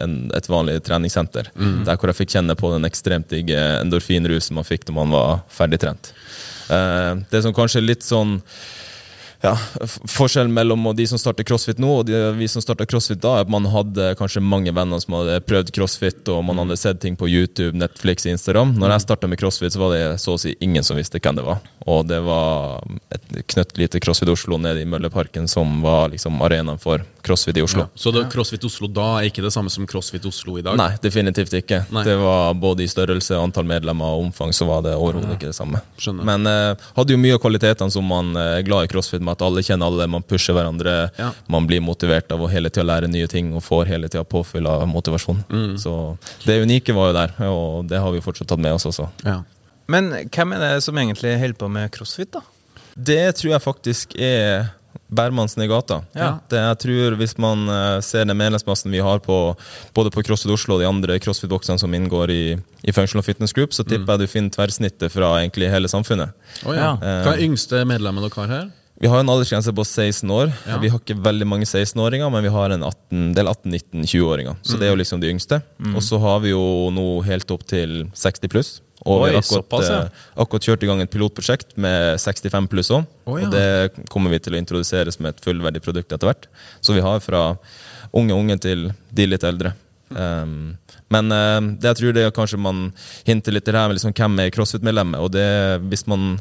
en, 0.00 0.30
et 0.34 0.46
vanlig 0.48 0.78
treningssenter. 0.86 1.50
Mm. 1.56 1.84
Der 1.84 1.96
hvor 1.96 2.08
jeg 2.12 2.20
fikk 2.22 2.30
kjenne 2.36 2.56
på 2.56 2.70
den 2.72 2.84
ekstremt 2.88 3.28
digge 3.28 3.58
endorfinrusen 3.82 4.54
man 4.54 4.64
fikk 4.64 4.86
når 4.88 4.94
man 4.94 5.10
var 5.10 5.42
ferdigtrent. 5.50 6.12
Eh, 6.70 7.14
det 7.30 7.42
som 7.42 7.52
kanskje 7.52 7.82
er 7.82 7.88
litt 7.90 8.06
sånn 8.06 8.40
ja, 9.42 9.52
Forskjellen 10.08 10.52
mellom 10.54 10.84
de 10.96 11.06
som 11.06 11.18
starter 11.18 11.46
crossfit 11.46 11.80
nå 11.82 11.90
og 11.98 12.06
de, 12.06 12.14
vi 12.38 12.46
som 12.50 12.62
starta 12.62 12.86
crossfit 12.86 13.20
da, 13.22 13.36
er 13.36 13.46
at 13.46 13.50
man 13.50 13.66
hadde 13.70 14.12
kanskje 14.18 14.42
mange 14.44 14.70
venner 14.74 15.02
som 15.02 15.16
hadde 15.18 15.40
prøvd 15.48 15.72
crossfit, 15.74 16.22
og 16.30 16.44
man 16.46 16.62
hadde 16.62 16.78
sett 16.78 17.00
ting 17.02 17.18
på 17.18 17.26
YouTube, 17.30 17.74
Netflix, 17.78 18.26
Instagram. 18.30 18.76
Når 18.78 18.94
jeg 18.94 19.04
starta 19.06 19.30
med 19.30 19.40
crossfit, 19.42 19.74
så 19.74 19.82
var 19.82 19.96
det 19.96 20.04
så 20.22 20.36
å 20.36 20.40
si 20.40 20.54
ingen 20.62 20.86
som 20.86 20.98
visste 20.98 21.18
hvem 21.22 21.40
det 21.40 21.46
var. 21.46 21.58
Og 21.90 22.06
det 22.06 22.20
var 22.22 22.84
et 23.14 23.34
knøttlite 23.54 24.02
CrossFit 24.04 24.30
Oslo 24.30 24.60
nede 24.62 24.84
i 24.84 24.88
Mølleparken 24.88 25.50
som 25.50 25.80
var 25.82 26.12
liksom 26.14 26.38
arenaen 26.46 26.78
for 26.82 27.02
crossfit 27.22 27.56
i 27.56 27.62
Oslo. 27.62 27.86
Så 27.94 28.10
det, 28.14 28.24
CrossFit 28.32 28.64
Oslo 28.66 28.88
da 28.90 29.06
er 29.20 29.28
ikke 29.30 29.42
det 29.44 29.52
samme 29.54 29.70
som 29.70 29.86
CrossFit 29.86 30.24
Oslo 30.28 30.56
i 30.58 30.62
dag? 30.66 30.76
Nei, 30.78 30.90
definitivt 31.02 31.52
ikke. 31.58 31.82
Nei. 31.94 32.02
Det 32.06 32.16
var 32.20 32.54
Både 32.62 32.84
i 32.84 32.88
størrelse, 32.90 33.36
antall 33.38 33.64
medlemmer 33.68 34.16
og 34.16 34.26
omfang 34.26 34.52
så 34.54 34.66
var 34.68 34.82
det 34.86 34.92
overhodet 34.98 35.36
ikke 35.36 35.50
det 35.52 35.56
samme. 35.56 35.80
Skjønner. 36.02 36.26
Men 36.28 36.46
eh, 36.50 36.88
hadde 36.96 37.14
jo 37.14 37.20
mye 37.22 37.36
av 37.38 37.42
kvalitetene 37.44 37.94
som 37.94 38.06
man 38.06 38.34
eh, 38.36 38.58
er 38.58 38.66
glad 38.66 38.86
i 38.88 38.92
crossfit, 38.92 39.22
med 39.22 39.36
at 39.36 39.44
alle 39.46 39.62
kjenner 39.66 39.86
alle, 39.90 40.08
man 40.10 40.22
pusher 40.26 40.56
hverandre, 40.56 40.96
Ja. 41.18 41.30
man 41.50 41.66
blir 41.70 41.80
motivert 41.84 42.30
av 42.34 42.42
å 42.42 42.50
hele 42.50 42.70
tida 42.70 42.84
lære 42.90 43.08
nye 43.10 43.28
ting 43.30 43.54
og 43.54 43.62
får 43.66 43.86
hele 43.94 44.08
tida 44.12 44.24
påfyll 44.24 44.66
av 44.70 44.84
motivasjon. 44.90 45.44
Mm. 45.50 45.78
Så 45.78 45.96
det 46.44 46.60
unike 46.62 46.94
var 46.96 47.10
jo 47.12 47.16
der, 47.20 47.34
og 47.48 47.88
det 47.90 48.00
har 48.02 48.12
vi 48.14 48.20
fortsatt 48.24 48.48
tatt 48.52 48.62
med 48.62 48.74
oss 48.76 48.86
også. 48.90 49.08
Ja. 49.24 49.40
Men 49.90 50.10
hvem 50.30 50.54
er 50.56 50.62
det 50.66 50.82
som 50.84 50.98
egentlig 50.98 51.34
holder 51.40 51.58
på 51.58 51.68
med 51.70 51.90
crossfit, 51.94 52.30
da? 52.34 52.42
Det 52.94 53.36
tror 53.38 53.54
jeg 53.54 53.64
faktisk 53.64 54.14
er 54.20 54.70
Bærmannsen 55.12 55.64
i 55.64 55.68
gata. 55.70 56.00
Ja. 56.16 56.34
Det 56.48 56.60
jeg 56.60 56.78
tror 56.86 57.16
Hvis 57.20 57.36
man 57.42 57.66
eh, 57.68 58.00
ser 58.04 58.24
den 58.24 58.38
medlemsmassen 58.38 58.92
vi 58.92 59.02
har 59.04 59.20
på 59.24 59.38
både 59.94 60.12
på 60.14 60.24
CrossFit 60.24 60.54
Oslo 60.54 60.76
og 60.76 60.82
de 60.82 60.88
andre 60.88 61.18
CrossFit-boksene 61.20 61.80
som 61.80 61.94
inngår 61.94 62.32
i, 62.32 62.44
i 62.82 62.94
Functional 62.96 63.24
Fitness 63.26 63.52
Group, 63.52 63.76
så 63.76 63.84
tipper 63.84 64.16
jeg 64.16 64.24
du 64.24 64.32
finner 64.32 64.54
tversnittet 64.54 65.12
fra 65.12 65.34
egentlig 65.40 65.70
hele 65.72 65.90
samfunnet. 65.90 66.32
Oh, 66.64 66.72
ja. 66.72 66.94
Ja. 66.96 67.18
Hva 67.26 67.34
er 67.36 67.44
yngste 67.44 67.84
medlemmet 67.88 68.24
dere 68.26 68.40
har 68.40 68.54
her? 68.56 68.70
Vi 69.02 69.08
har 69.10 69.18
en 69.18 69.30
aldersgrense 69.32 69.72
på 69.74 69.82
16 69.82 70.30
år. 70.30 70.52
Ja. 70.68 70.76
Vi 70.78 70.90
har 70.92 71.00
ikke 71.00 71.16
veldig 71.18 71.46
mange 71.48 71.66
16-åringer, 71.66 72.28
men 72.30 72.44
vi 72.44 72.52
har 72.54 72.70
en 72.70 72.84
18, 72.86 73.32
del 73.34 73.48
18-19-20-åringer. 73.50 74.60
Så 74.62 74.78
det 74.78 74.86
er 74.86 74.92
jo 74.92 75.00
liksom 75.00 75.22
de 75.22 75.32
yngste. 75.32 75.58
Og 75.90 76.04
så 76.06 76.20
har 76.22 76.38
vi 76.44 76.52
jo 76.52 76.62
nå 76.94 77.06
helt 77.26 77.50
opp 77.50 77.64
til 77.66 78.04
60 78.14 78.52
pluss. 78.52 78.70
Og 79.02 79.24
vi 79.24 79.32
har 79.32 79.40
akkurat, 79.40 79.64
såpass, 79.66 79.88
ja. 79.90 80.00
eh, 80.04 80.26
akkurat 80.44 80.66
kjørt 80.68 80.84
i 80.84 80.90
gang 80.90 81.02
et 81.02 81.10
pilotprosjekt 81.10 81.74
med 81.80 82.20
65 82.22 82.68
pluss 82.70 82.92
òg. 82.94 83.06
Oh, 83.26 83.38
ja. 83.40 83.48
Og 83.48 83.54
det 83.54 84.06
kommer 84.12 84.30
vi 84.30 84.40
til 84.42 84.54
å 84.54 84.60
introdusere 84.60 85.14
som 85.14 85.26
et 85.30 85.42
fullverdig 85.42 85.82
produkt 85.82 86.14
etter 86.14 86.30
hvert. 86.30 86.46
Så 86.80 86.94
vi 86.94 87.02
har 87.04 87.22
fra 87.24 87.44
unge 88.12 88.36
unge 88.36 88.58
til 88.62 88.90
de 89.10 89.26
litt 89.26 89.46
eldre. 89.48 89.74
Um, 90.16 90.54
men 91.12 91.32
uh, 91.32 91.60
det 91.76 91.90
jeg 91.90 91.98
tror 91.98 92.14
det 92.16 92.24
er 92.26 92.34
kanskje 92.34 92.60
man 92.60 92.84
hinter 93.26 93.54
litt 93.54 93.66
til 93.66 93.76
her 93.76 93.90
med 93.90 93.98
liksom 93.98 94.14
hvem 94.16 94.38
er 94.42 94.52
CrossFit-medlemmet. 94.54 95.20
Og 95.20 95.32
det, 95.34 95.46
hvis 95.92 96.06
man 96.10 96.38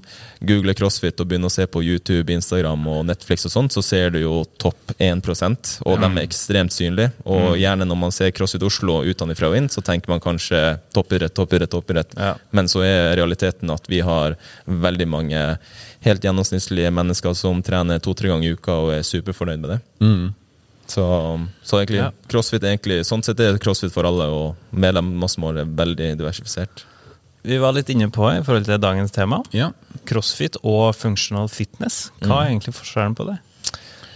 googler 0.47 0.77
CrossFit 0.77 1.19
og 1.19 1.29
begynner 1.29 1.51
å 1.51 1.53
se 1.53 1.67
på 1.67 1.83
YouTube, 1.83 2.31
Instagram 2.33 2.87
og 2.91 3.03
Netflix, 3.09 3.45
og 3.49 3.55
sånt, 3.55 3.75
så 3.75 3.83
ser 3.85 4.15
du 4.15 4.21
jo 4.23 4.41
topp 4.61 4.95
1% 4.97 5.73
og 5.85 5.99
de 6.01 6.09
er 6.09 6.23
ekstremt 6.23 6.73
synlige. 6.75 7.11
Og 7.27 7.57
gjerne 7.59 7.87
når 7.87 7.99
man 8.05 8.15
ser 8.15 8.33
CrossFit 8.35 8.65
Oslo 8.67 9.01
utenfra 9.03 9.51
og 9.51 9.57
inn, 9.59 9.69
så 9.71 9.83
tenker 9.85 10.11
man 10.11 10.23
kanskje 10.23 10.61
toppidrett, 10.95 11.35
toppidrett, 11.37 11.71
toppidrett. 11.71 12.15
Ja. 12.17 12.35
Men 12.55 12.69
så 12.71 12.85
er 12.85 13.15
realiteten 13.19 13.71
at 13.73 13.89
vi 13.91 14.01
har 14.05 14.37
veldig 14.65 15.07
mange 15.09 15.41
helt 16.01 16.23
gjennomsnittlige 16.25 16.91
mennesker 16.93 17.35
som 17.37 17.61
trener 17.65 18.01
to-tre 18.01 18.31
ganger 18.31 18.49
i 18.49 18.55
uka 18.57 18.77
og 18.85 18.93
er 18.95 19.07
superfornøyd 19.07 19.61
med 19.61 19.75
det. 19.75 19.81
Så, 20.91 21.03
så 21.63 21.79
egentlig, 21.79 22.01
Ja. 22.01 22.11
crossfit 22.31 22.63
egentlig, 22.67 23.01
sånn 23.07 23.23
sett 23.23 23.39
er 23.39 23.59
crossfit 23.61 23.93
for 23.93 24.07
alle, 24.09 24.27
og 24.27 24.55
medlemmene 24.73 25.29
vår 25.39 25.61
er 25.63 25.69
veldig 25.77 26.09
diversifisert. 26.19 26.83
Vi 27.47 27.57
var 27.57 27.73
litt 27.73 27.89
inne 27.89 28.09
på 28.13 28.27
i 28.29 28.41
forhold 28.45 28.67
til 28.67 28.77
dagens 28.81 29.13
tema. 29.15 29.39
Ja. 29.55 29.71
Crossfit 30.05 30.57
og 30.63 30.93
functional 30.95 31.47
fitness. 31.49 32.11
Hva 32.21 32.43
er 32.43 32.51
egentlig 32.51 32.75
forskjellen 32.77 33.15
på 33.17 33.25
det? 33.31 33.39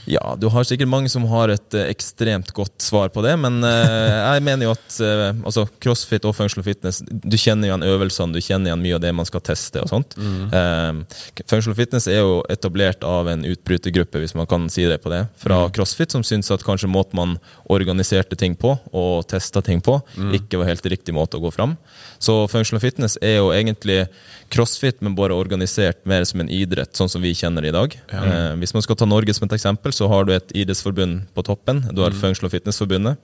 Ja, 0.06 0.36
du 0.38 0.48
har 0.54 0.66
sikkert 0.68 0.90
mange 0.90 1.10
som 1.10 1.26
har 1.30 1.52
et 1.54 1.76
eh, 1.78 1.90
ekstremt 1.90 2.52
godt 2.56 2.84
svar 2.84 3.10
på 3.14 3.24
det, 3.26 3.34
men 3.42 3.58
eh, 3.66 4.18
jeg 4.36 4.44
mener 4.46 4.68
jo 4.68 4.74
at 4.76 4.98
eh, 5.02 5.32
altså, 5.42 5.66
crossfit 5.82 6.28
og 6.30 6.36
functional 6.38 6.66
fitness 6.68 7.02
Du 7.06 7.38
kjenner 7.40 7.70
igjen 7.70 7.86
øvelsene, 7.86 8.36
du 8.36 8.44
kjenner 8.44 8.70
igjen 8.70 8.84
mye 8.84 8.98
av 9.00 9.04
det 9.04 9.14
man 9.18 9.28
skal 9.28 9.44
teste 9.46 9.82
og 9.82 9.90
sånt. 9.92 10.16
Mm. 10.16 11.04
functional 11.50 11.76
fitness 11.78 12.08
er 12.12 12.22
jo 12.22 12.38
etablert 12.52 13.04
av 13.08 13.30
en 13.32 13.46
utbrytergruppe, 13.48 14.22
hvis 14.22 14.36
man 14.38 14.48
kan 14.50 14.68
si 14.72 14.86
det 14.88 15.00
på 15.04 15.12
det, 15.14 15.26
fra 15.42 15.66
crossfit, 15.74 16.14
som 16.14 16.24
syns 16.26 16.52
at 16.54 16.64
kanskje 16.66 16.90
måten 16.92 17.18
man 17.18 17.36
organiserte 17.72 18.38
ting 18.40 18.56
på 18.60 18.76
og 18.92 19.26
testa 19.30 19.64
ting 19.66 19.82
på, 19.84 19.98
ikke 20.38 20.62
var 20.62 20.70
helt 20.70 20.86
riktig 20.92 21.16
måte 21.16 21.40
å 21.40 21.44
gå 21.44 21.52
fram. 21.56 21.76
Så 22.22 22.46
functional 22.52 22.84
fitness 22.84 23.18
er 23.22 23.40
jo 23.40 23.52
egentlig 23.56 24.06
crossfit, 24.56 25.02
men 25.04 25.16
bare 25.18 25.36
organisert 25.36 26.06
mer 26.08 26.24
som 26.28 26.40
en 26.44 26.50
idrett, 26.50 26.94
sånn 26.96 27.12
som 27.12 27.22
vi 27.24 27.34
kjenner 27.36 27.66
det 27.66 27.74
i 27.74 27.76
dag. 27.76 27.98
Eh, 28.16 28.54
hvis 28.62 28.74
man 28.76 28.86
skal 28.86 28.98
ta 29.00 29.08
Norge 29.10 29.36
som 29.36 29.46
et 29.50 29.58
eksempel, 29.58 29.94
så 29.96 30.08
har 30.12 30.26
du 30.26 30.32
et 30.36 30.56
idrettsforbund 30.56 31.28
på 31.36 31.44
toppen. 31.44 31.84
Du 31.92 32.02
har 32.06 32.16
Functional 32.16 32.54
Fitness-forbundet. 32.54 33.20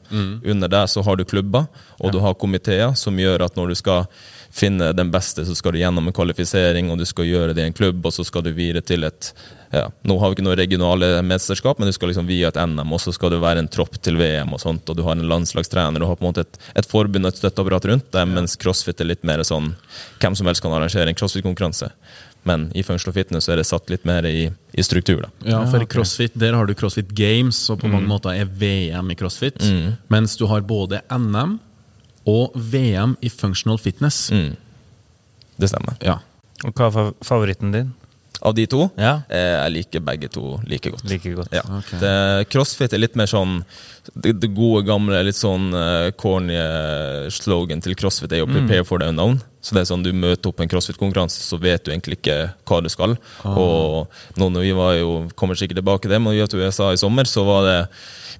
Under 0.45 0.67
der 0.67 0.91
så 0.91 1.03
har 1.07 1.15
du 1.15 1.23
klubber, 1.25 1.67
og 1.99 2.11
du 2.11 2.19
har 2.19 2.35
komiteer 2.35 2.93
som 2.99 3.17
gjør 3.17 3.45
at 3.47 3.55
når 3.55 3.73
du 3.73 3.75
skal 3.79 4.05
finne 4.51 4.91
den 4.93 5.11
beste, 5.11 5.45
så 5.45 5.55
skal 5.55 5.73
du 5.73 5.81
gjennom 5.81 6.07
en 6.07 6.15
kvalifisering, 6.15 6.91
og 6.91 6.99
du 6.99 7.05
skal 7.07 7.27
gjøre 7.29 7.55
det 7.55 7.63
i 7.63 7.71
en 7.71 7.75
klubb, 7.75 8.03
og 8.05 8.13
så 8.13 8.25
skal 8.27 8.43
du 8.45 8.51
videre 8.55 8.83
til 8.85 9.07
et 9.07 9.33
ja, 9.71 9.85
Nå 10.03 10.17
har 10.19 10.27
vi 10.27 10.35
ikke 10.35 10.43
noe 10.43 10.57
regionale 10.59 11.07
mesterskap, 11.23 11.79
men 11.79 11.87
du 11.87 11.95
skal 11.95 12.09
liksom 12.11 12.27
via 12.27 12.49
et 12.49 12.57
NM, 12.59 12.91
og 12.91 12.99
så 12.99 13.13
skal 13.15 13.31
det 13.31 13.39
være 13.39 13.61
en 13.63 13.69
tropp 13.71 13.95
til 14.03 14.17
VM, 14.19 14.51
og 14.51 14.59
sånt, 14.59 14.89
og 14.91 14.97
du 14.97 15.05
har 15.05 15.15
en 15.15 15.23
landslagstrener, 15.29 16.03
og 16.03 16.11
har 16.11 16.19
på 16.19 16.25
en 16.25 16.31
måte 16.33 16.43
et, 16.43 16.59
et 16.81 16.89
forbund 16.91 17.23
og 17.23 17.31
et 17.31 17.39
støtteapparat 17.39 17.87
rundt 17.87 18.09
deg, 18.11 18.33
mens 18.35 18.57
crossfit 18.59 18.99
er 18.99 19.13
litt 19.13 19.23
mer 19.27 19.45
sånn 19.47 19.71
hvem 20.19 20.35
som 20.35 20.51
helst 20.51 20.65
kan 20.65 20.75
arrangere 20.75 21.07
en 21.07 21.15
crossfit-konkurranse. 21.15 21.87
Men 22.43 22.67
i 22.75 22.83
Functional 22.83 23.15
Fitness 23.15 23.47
er 23.53 23.61
det 23.61 23.67
satt 23.69 23.89
litt 23.93 24.03
mer 24.09 24.25
i, 24.25 24.49
i 24.49 24.83
struktur. 24.83 25.23
da. 25.23 25.31
Ja, 25.45 25.63
for 25.69 25.83
i 25.83 25.87
CrossFit 25.87 26.35
der 26.41 26.57
har 26.57 26.67
du 26.67 26.73
CrossFit 26.75 27.13
Games, 27.15 27.59
og 27.69 27.83
på 27.83 27.91
mange 27.91 28.09
måter 28.09 28.33
er 28.33 28.49
VM 28.49 29.13
i 29.13 29.17
CrossFit. 29.19 29.61
Mens 30.11 30.35
du 30.39 30.47
har 30.49 30.65
både 30.65 31.03
NM 31.13 31.59
og 32.29 32.53
VM 32.55 33.15
i 33.21 33.29
functional 33.29 33.79
fitness. 33.81 34.29
Det 35.61 35.69
stemmer. 35.69 35.97
Ja. 36.05 36.19
Og 36.65 36.73
hva 36.77 36.89
er 36.89 37.13
favoritten 37.25 37.73
din? 37.73 37.93
Av 38.41 38.55
de 38.55 38.65
to, 38.65 38.89
Ja. 38.97 39.21
eh, 39.29 39.37
jeg 39.37 39.71
liker 39.71 39.99
begge 40.01 40.27
to 40.33 40.59
like 40.65 40.89
godt. 40.89 41.03
Like 41.05 41.29
godt. 41.35 41.51
Ja. 41.53 41.61
Okay. 41.61 41.99
Det, 41.99 42.49
crossfit 42.49 42.93
er 42.93 42.97
litt 43.03 43.15
mer 43.15 43.27
sånn 43.29 43.63
Det, 44.15 44.31
det 44.41 44.49
gode, 44.55 44.81
gamle, 44.87 45.19
litt 45.23 45.37
sånn 45.37 45.67
uh, 45.77 46.09
corny 46.17 46.55
eh, 46.57 47.27
slogan 47.29 47.79
til 47.85 47.93
crossfit 47.93 48.31
er 48.33 48.39
jo 48.41 48.47
'prepare 48.47 48.83
for 48.83 48.97
the 48.97 49.05
unknown'. 49.05 49.37
Så 49.61 49.75
det 49.75 49.81
er 49.83 49.93
sånn 49.93 50.01
Du 50.01 50.11
møter 50.11 50.49
opp 50.49 50.59
en 50.59 50.67
crossfit-konkurranse, 50.67 51.37
så 51.45 51.59
vet 51.61 51.83
du 51.85 51.91
egentlig 51.91 52.17
ikke 52.17 52.51
hva 52.65 52.81
du 52.81 52.89
skal. 52.89 53.15
Og 53.45 54.07
nå 54.37 54.49
når 54.49 54.61
vi 54.61 54.71
var 54.73 54.95
jo, 54.97 55.29
kommer 55.35 55.53
sikkert 55.53 55.77
tilbake 55.77 56.01
til 56.01 56.09
det, 56.09 56.19
men 56.21 56.33
vi 56.33 56.39
var 56.41 56.47
til 56.47 56.59
USA 56.65 56.91
i 56.91 56.97
sommer, 56.97 57.25
så 57.29 57.45
var 57.45 57.61
det 57.69 57.87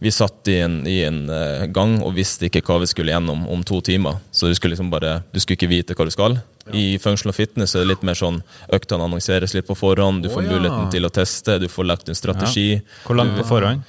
Vi 0.02 0.10
satt 0.10 0.48
i 0.48 0.58
en, 0.66 0.88
i 0.88 1.04
en 1.06 1.28
gang 1.72 2.02
og 2.02 2.16
visste 2.16 2.50
ikke 2.50 2.64
hva 2.66 2.80
vi 2.80 2.88
skulle 2.88 3.12
gjennom 3.14 3.48
om 3.48 3.64
to 3.64 3.82
timer. 3.82 4.18
Så 4.32 4.48
du 4.48 4.56
skulle 4.56 4.74
liksom 4.74 4.90
bare 4.90 5.22
Du 5.32 5.40
skulle 5.40 5.58
ikke 5.62 5.70
vite 5.70 5.94
hva 5.94 6.06
du 6.06 6.12
skal. 6.12 6.42
I 6.74 7.00
functional 7.02 7.34
fitness 7.34 7.76
er 7.76 7.84
det 7.84 7.96
litt 7.96 8.04
mer 8.08 8.18
sånn 8.18 8.42
øktene 8.74 9.08
annonseres 9.08 9.56
litt 9.58 9.68
på 9.68 9.78
forhånd, 9.78 10.24
du 10.24 10.30
får 10.30 10.44
oh, 10.44 10.48
ja. 10.48 10.58
muligheten 10.58 10.92
til 10.94 11.08
å 11.08 11.14
teste, 11.14 11.58
du 11.62 11.68
får 11.72 11.88
lagt 11.90 12.12
en 12.12 12.18
strategi. 12.18 12.68
Hvor 13.06 13.18
langt 13.18 13.38
på 13.40 13.48
forhånd? 13.50 13.86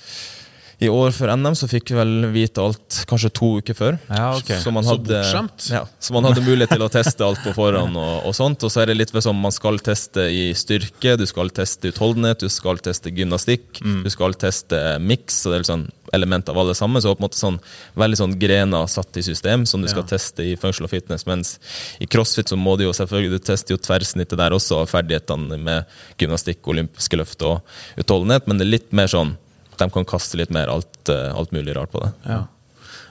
I 0.83 0.89
år 0.91 1.13
før 1.15 1.31
NM 1.39 1.55
så 1.59 1.69
fikk 1.71 1.93
vi 1.93 1.99
vel 1.99 2.27
vite 2.35 2.63
alt 2.63 3.03
kanskje 3.09 3.31
to 3.39 3.51
uker 3.63 3.77
før. 3.79 3.99
Ja, 4.11 4.33
okay. 4.35 4.59
Så, 4.59 4.73
man 4.75 4.87
hadde, 4.89 5.21
så, 5.29 5.43
ja, 5.71 5.83
så 6.03 6.17
man 6.17 6.27
hadde 6.27 6.43
mulighet 6.43 6.75
til 6.75 6.83
å 6.83 6.91
teste 6.91 7.23
alt 7.27 7.43
på 7.45 7.55
forhånd. 7.55 7.95
Og, 7.95 8.27
og 8.29 8.35
sånt, 8.37 8.65
og 8.67 8.73
så 8.73 8.83
er 8.83 8.91
det 8.91 8.99
litt 8.99 9.15
sånn 9.15 9.39
man 9.39 9.55
skal 9.55 9.79
teste 9.85 10.27
i 10.33 10.49
styrke, 10.59 11.15
du 11.21 11.27
skal 11.31 11.53
teste 11.55 11.93
utholdenhet, 11.93 12.43
du 12.43 12.51
skal 12.53 12.83
teste 12.83 13.15
gymnastikk, 13.15 13.81
Mm. 13.83 14.03
du 14.05 14.11
skal 14.13 14.35
teste 14.39 14.79
miks. 15.03 15.41
og 15.47 15.53
det 15.53 15.59
er 15.61 15.65
sånn 15.67 15.85
element 16.13 16.49
av 16.53 16.59
alle 16.61 16.75
sammen, 16.77 17.03
så 17.03 17.15
på 17.15 17.23
en 17.23 17.27
måte 17.27 17.39
sånn 17.41 17.59
veldig 17.99 18.19
sånn 18.21 18.35
grener 18.39 18.87
satt 18.91 19.17
i 19.17 19.25
system 19.25 19.65
som 19.67 19.83
du 19.83 19.89
skal 19.91 20.05
teste 20.09 20.45
i 20.45 20.57
functional 20.61 20.91
fitness. 20.93 21.25
Mens 21.27 21.57
i 22.01 22.07
crossfit 22.07 22.53
så 22.53 22.59
må 22.59 22.77
du 22.79 22.85
jo 22.85 22.93
selvfølgelig 22.97 23.39
du 23.39 23.47
tester 23.47 23.75
jo 23.75 23.81
tverrsnittet 23.81 24.39
der 24.39 24.55
også, 24.55 24.83
ferdighetene 24.91 25.59
med 25.59 25.85
gymnastikk, 26.21 26.61
olympiske 26.69 27.19
løft 27.19 27.43
og 27.49 27.63
utholdenhet, 27.99 28.47
men 28.47 28.59
det 28.61 28.67
er 28.67 28.75
litt 28.77 28.93
mer 28.93 29.11
sånn 29.11 29.37
de 29.79 29.89
kan 29.91 30.09
kaste 30.09 30.39
litt 30.41 30.53
mer 30.55 30.71
alt, 30.73 31.09
eh, 31.09 31.31
alt 31.35 31.53
mulig 31.55 31.77
rart 31.77 31.93
på 31.93 32.03
det. 32.05 32.13
Ja. 32.29 32.43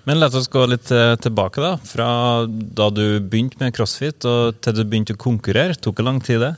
Men 0.04 0.20
la 0.20 0.32
oss 0.34 0.50
gå 0.50 0.64
litt 0.70 0.90
eh, 0.94 1.16
tilbake, 1.22 1.62
da. 1.62 1.76
Fra 1.86 2.10
da 2.50 2.90
du 2.94 3.20
begynte 3.20 3.62
med 3.62 3.74
crossfit 3.76 4.26
og 4.30 4.58
til 4.64 4.80
du 4.80 4.84
begynte 4.84 5.18
å 5.18 5.22
konkurrere. 5.22 5.78
Tok 5.78 6.00
det 6.00 6.08
lang 6.08 6.22
tid, 6.26 6.42
det? 6.42 6.56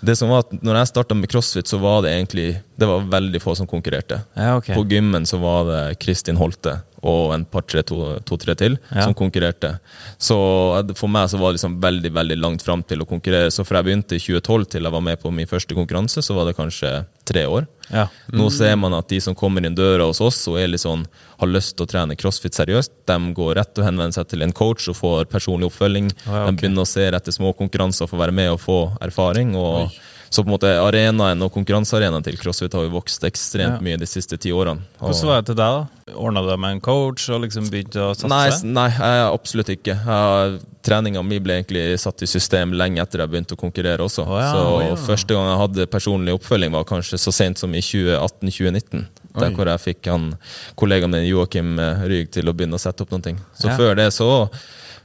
Det 0.00 0.14
som 0.14 0.30
var 0.30 0.44
at 0.44 0.52
når 0.62 0.76
jeg 0.78 0.90
starta 0.92 1.16
med 1.18 1.30
crossfit, 1.30 1.66
så 1.66 1.80
var 1.82 2.04
det 2.04 2.12
egentlig 2.12 2.60
Det 2.78 2.86
var 2.86 3.08
veldig 3.10 3.40
få 3.42 3.56
som 3.58 3.66
konkurrerte. 3.66 4.20
Ja, 4.36 4.56
okay. 4.60 4.76
På 4.76 4.84
gymmen 4.86 5.26
så 5.26 5.40
var 5.42 5.64
det 5.66 5.80
Kristin 6.04 6.38
Holte 6.38 6.78
og 7.02 7.34
en 7.34 7.44
par-tre, 7.46 7.82
to-tre 7.86 8.20
to, 8.24 8.36
til 8.58 8.78
Ja. 8.94 9.04
som 9.04 9.14
konkurrerte. 9.14 9.78
Så 10.18 10.36
eh, 10.78 10.94
for 10.94 11.08
meg 11.08 11.28
så 11.30 11.38
var 11.38 11.52
det 11.52 11.60
liksom 11.60 11.80
veldig 11.80 12.12
veldig 12.12 12.38
langt 12.40 12.62
fram 12.62 12.82
til 12.82 13.02
å 13.02 13.06
konkurrere. 13.06 13.50
Så 13.50 13.64
fra 13.66 13.78
jeg 13.78 13.88
begynte 13.90 14.16
i 14.16 14.22
2012 14.22 14.66
til 14.74 14.82
jeg 14.82 14.92
var 14.92 15.04
med 15.04 15.20
på 15.22 15.32
min 15.32 15.46
første 15.46 15.74
konkurranse, 15.74 16.22
så 16.22 16.34
var 16.34 16.46
det 16.48 16.56
kanskje 16.58 17.06
tre 17.24 17.44
år. 17.46 17.66
Ja. 17.92 18.08
Nå 18.32 18.50
ser 18.52 18.76
man 18.76 18.94
at 18.94 19.08
de 19.08 19.20
som 19.20 19.34
kommer 19.34 19.64
inn 19.64 19.76
døra 19.76 20.04
hos 20.08 20.20
oss 20.20 20.42
og 20.50 20.58
sånn, 20.78 21.06
har 21.38 21.48
lyst 21.48 21.76
til 21.76 21.86
å 21.86 21.88
trene 21.88 22.16
crossfit 22.16 22.56
seriøst, 22.56 22.90
de 23.06 23.32
går 23.36 23.54
rett 23.60 23.78
og 23.78 23.84
henvender 23.86 24.12
seg 24.12 24.28
til 24.28 24.42
en 24.42 24.52
coach 24.52 24.88
og 24.88 24.96
får 24.98 25.24
personlig 25.30 25.70
oppfølging. 25.70 26.10
ja, 26.26 26.42
okay. 26.42 26.46
De 26.50 26.56
begynner 26.60 26.82
å 26.84 26.88
se 26.88 27.06
etter 27.06 27.32
små 27.32 27.54
konkurranser 27.56 28.08
for 28.08 28.18
å 28.18 28.24
være 28.26 28.34
med 28.34 28.50
og 28.50 28.60
få 28.60 28.78
erfaring. 29.00 29.54
og 29.56 29.92
Så 30.30 30.42
på 30.44 30.48
en 30.48 30.54
måte 30.56 30.70
arenaen 30.82 31.42
og 31.44 31.52
konkurransearenaen 31.54 32.24
til 32.24 32.36
CrossFit 32.36 32.74
har 32.76 32.84
jo 32.84 32.90
vokst 32.92 33.24
ekstremt 33.24 33.78
Ja. 33.78 33.84
mye 33.84 33.98
de 33.98 34.06
siste 34.06 34.38
ti 34.38 34.50
årene. 34.50 34.82
Og- 35.00 35.10
Hvordan 35.10 35.26
var 35.26 35.40
det 35.40 35.46
til 35.46 35.54
deg, 35.54 35.72
da? 35.72 36.14
Ordna 36.14 36.42
du 36.42 36.48
deg 36.48 36.58
med 36.58 36.70
en 36.72 36.80
coach 36.80 37.28
og 37.30 37.42
liksom 37.42 37.68
begynte 37.70 38.00
å 38.00 38.14
satse? 38.14 38.28
Nei, 38.28 38.88
nei, 38.90 38.90
absolutt 39.32 39.68
ikke. 39.68 39.96
Treninga 40.82 41.22
mi 41.24 41.38
ble 41.38 41.62
egentlig 41.62 41.98
satt 42.00 42.22
i 42.22 42.26
system 42.26 42.72
lenge 42.72 43.00
etter 43.02 43.18
jeg 43.18 43.28
begynte 43.28 43.56
å 43.56 43.60
konkurrere 43.60 43.98
også. 44.04 44.26
Oh, 44.26 44.38
ja, 44.38 44.52
så 44.52 44.62
oh, 44.64 44.80
ja. 44.82 44.94
første 44.94 45.34
gang 45.34 45.48
jeg 45.50 45.58
hadde 45.58 45.86
personlig 45.86 46.34
oppfølging, 46.38 46.72
var 46.72 46.84
kanskje 46.84 47.18
så 47.18 47.32
sent 47.32 47.58
som 47.58 47.74
i 47.74 47.80
2018-2019. 47.80 49.06
Der 49.38 49.50
Oi. 49.50 49.54
hvor 49.54 49.66
jeg 49.66 49.80
fikk 49.84 50.08
han 50.10 50.38
kollegaen 50.76 51.12
min 51.12 51.26
Joakim 51.28 51.78
eh, 51.78 52.06
Ryg 52.08 52.30
til 52.34 52.48
å 52.48 52.54
begynne 52.56 52.78
å 52.78 52.82
sette 52.82 53.04
opp 53.04 53.10
noen 53.10 53.22
ting. 53.22 53.38
Så 53.58 53.70
før 53.76 53.94
det 53.96 54.08
så 54.16 54.48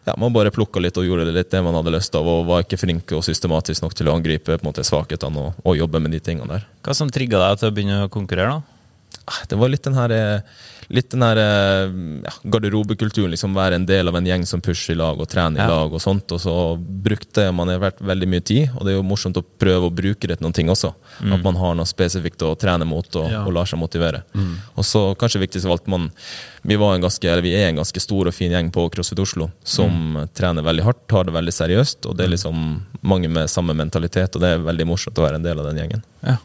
ja, 0.05 0.15
man 0.19 0.33
bare 0.35 0.51
plukka 0.51 0.81
litt 0.83 0.97
og 0.99 1.05
gjorde 1.07 1.29
det 1.29 1.35
litt 1.37 1.51
det 1.53 1.61
man 1.63 1.75
hadde 1.77 1.93
lyst 1.95 2.15
av, 2.19 2.27
og 2.27 2.45
var 2.49 2.65
ikke 2.65 2.79
flink 2.81 3.13
og 3.15 3.23
systematisk 3.25 3.85
nok 3.85 3.95
til 3.95 4.09
å 4.11 4.17
angripe 4.17 4.51
på 4.51 4.59
en 4.59 4.67
måte 4.67 4.83
svakhetene 4.87 5.47
og, 5.47 5.63
og 5.63 5.79
jobbe 5.79 6.01
med 6.03 6.11
de 6.15 6.19
tingene 6.23 6.57
der. 6.57 6.67
Hva 6.83 6.95
som 6.97 7.11
trigga 7.13 7.39
deg 7.39 7.61
til 7.61 7.71
å 7.71 7.75
begynne 7.75 8.03
å 8.05 8.11
konkurrere, 8.11 8.59
da? 8.59 9.21
Ah, 9.29 9.43
Det 9.47 9.59
var 9.59 9.71
litt 9.71 9.85
den 9.85 9.95
her, 9.95 10.11
eh, 10.11 10.41
litt 10.89 11.09
den 11.13 11.21
her 11.21 11.37
eh, 11.37 11.91
ja, 12.25 12.33
garderobekulturen. 12.51 13.31
Liksom 13.31 13.53
være 13.55 13.75
en 13.79 13.85
del 13.85 14.07
av 14.09 14.15
en 14.19 14.25
gjeng 14.27 14.45
som 14.49 14.61
pusher 14.61 14.93
i 14.93 14.97
lag 14.99 15.19
og 15.21 15.29
trener 15.29 15.59
i 15.59 15.63
Ja. 15.63 15.67
lag. 15.69 15.93
og 15.93 16.01
sånt, 16.01 16.31
og 16.31 16.39
så 16.41 16.55
brukte 16.79 17.51
man 17.53 17.67
har 17.67 17.79
vært 17.79 17.99
veldig 18.01 18.27
mye 18.27 18.43
tid, 18.43 18.69
og 18.75 18.85
det 18.85 18.93
er 18.93 18.97
jo 18.97 19.03
morsomt 19.03 19.37
å 19.37 19.43
prøve 19.59 19.89
å 19.89 19.93
bruke 19.93 20.27
det 20.27 20.37
til 20.39 20.45
noen 20.47 20.53
ting 20.53 20.67
også. 20.69 20.93
At 21.21 21.43
man 21.43 21.55
har 21.55 21.75
noe 21.75 21.85
spesifikt 21.85 22.41
å 22.41 22.55
trene 22.57 22.85
mot 22.85 23.07
og, 23.15 23.29
Ja. 23.31 23.43
og 23.45 23.53
lar 23.53 23.65
seg 23.65 23.79
motivere. 23.79 24.23
Og 24.77 24.83
så 24.83 25.15
kanskje 25.15 25.39
viktigst 25.47 25.65
av 25.65 25.71
alt, 25.73 25.87
man, 25.87 26.11
vi, 26.63 26.75
var 26.75 26.95
en 26.95 27.01
ganske, 27.01 27.23
eller 27.29 27.41
vi 27.41 27.53
er 27.55 27.69
en 27.69 27.77
ganske 27.77 27.99
stor 27.99 28.27
og 28.27 28.33
fin 28.33 28.51
gjeng 28.51 28.71
på 28.71 28.89
CrossFit 28.91 29.19
Oslo 29.19 29.51
som 29.63 30.27
trener 30.33 30.63
veldig 30.63 30.83
hardt, 30.83 31.07
tar 31.07 31.23
det 31.25 31.33
veldig 31.33 31.53
seriøst, 31.53 32.05
og 32.09 32.17
det 32.17 32.25
er 32.25 32.29
liksom 32.35 32.81
mange 33.03 33.29
med 33.29 33.49
samme 33.49 33.73
mentalitet, 33.75 34.35
og 34.35 34.41
det 34.41 34.49
er 34.55 34.59
veldig 34.59 34.87
morsomt 34.87 35.17
å 35.19 35.23
være 35.27 35.35
en 35.35 35.43
del 35.43 35.59
av 35.59 35.65
den 35.71 35.77
gjengen. 35.77 36.03
Ja. 36.23 36.37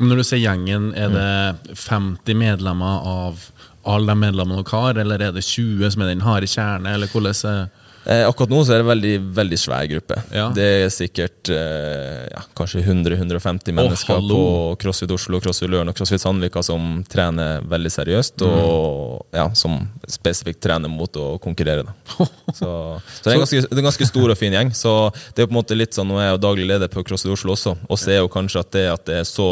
Når 0.00 0.16
du 0.16 0.22
sier 0.24 0.40
gjengen, 0.40 0.94
er 0.96 1.08
det 1.12 1.76
50 1.76 2.34
medlemmer 2.34 3.04
av 3.04 3.50
alle 3.86 4.12
de 4.12 4.18
medlemmene 4.18 4.62
dere 4.62 4.80
har, 4.80 4.98
eller 5.02 5.22
er 5.22 5.32
det 5.34 5.44
20 5.44 5.90
som 5.90 6.02
er 6.02 6.12
den 6.12 6.26
harde 6.26 6.46
kjerne, 6.50 6.92
eller 6.94 7.10
hvordan 7.10 7.68
Eh, 8.04 8.28
akkurat 8.28 8.50
nå 8.50 8.64
så 8.66 8.74
er 8.74 8.82
det 8.82 8.88
veldig 8.88 9.12
veldig 9.36 9.58
svær 9.60 9.86
gruppe. 9.90 10.16
Ja. 10.34 10.48
Det 10.54 10.64
er 10.82 10.88
sikkert 10.90 11.50
eh, 11.54 12.24
ja, 12.32 12.42
kanskje 12.58 12.82
100-150 12.82 13.76
mennesker 13.76 14.18
oh, 14.18 14.28
på 14.28 14.40
CrossFit 14.82 15.14
Oslo, 15.14 15.38
CrossFit 15.42 15.70
Løren 15.70 15.92
og 15.92 15.96
CrossFit 15.98 16.22
Sandvika 16.22 16.64
som 16.66 17.02
trener 17.10 17.62
veldig 17.70 17.92
seriøst, 17.94 18.42
og 18.46 19.36
ja, 19.36 19.46
som 19.58 19.78
spesifikt 20.10 20.62
trener 20.66 20.90
mot 20.90 21.14
å 21.16 21.36
konkurrere. 21.42 21.86
Så, 22.52 22.68
så 22.68 23.22
det, 23.24 23.30
er 23.30 23.34
en 23.38 23.40
ganske, 23.40 23.58
er 23.64 23.78
en 23.80 23.86
ganske 23.86 24.06
stor 24.06 24.32
og 24.34 24.36
fin 24.36 24.52
gjeng. 24.52 24.70
Så 24.76 24.90
det 25.32 25.40
er 25.40 25.46
på 25.48 25.54
en 25.54 25.56
måte 25.56 25.76
litt 25.76 25.96
sånn, 25.96 26.10
Nå 26.12 26.18
er 26.20 26.26
jeg 26.26 26.34
jo 26.34 26.40
daglig 26.42 26.66
leder 26.68 26.90
på 26.92 27.00
CrossFit 27.06 27.32
Oslo 27.32 27.54
også, 27.54 27.72
og 27.86 28.00
ser 28.00 28.18
jo 28.18 28.28
kanskje 28.32 28.60
at 28.60 28.72
det 28.74 28.82
at 28.92 29.06
det 29.08 29.16
er 29.22 29.24
så 29.28 29.46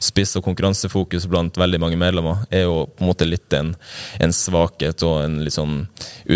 spiss 0.00 0.32
og 0.38 0.46
konkurransefokus 0.46 1.26
blant 1.28 1.58
veldig 1.60 1.80
mange 1.82 1.98
medlemmer, 2.00 2.46
er 2.48 2.64
jo 2.64 2.86
på 2.88 3.04
en 3.04 3.10
måte 3.10 3.28
litt 3.28 3.52
en, 3.58 3.74
en 4.22 4.32
svakhet 4.34 5.04
og 5.04 5.18
en 5.26 5.36
litt 5.44 5.58
sånn 5.58 5.82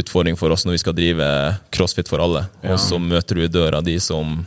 utfordring 0.03 0.37
for 0.37 0.53
oss 0.53 0.67
når 0.67 0.77
vi 0.77 0.83
skal 0.83 0.99
drive 0.99 1.31
crossfit 1.75 2.11
for 2.11 2.23
alle. 2.25 2.45
Og 2.69 2.79
så 2.81 2.99
møter 3.03 3.39
du 3.39 3.45
i 3.45 3.51
døra 3.53 3.83
de 3.85 3.99
som 4.03 4.41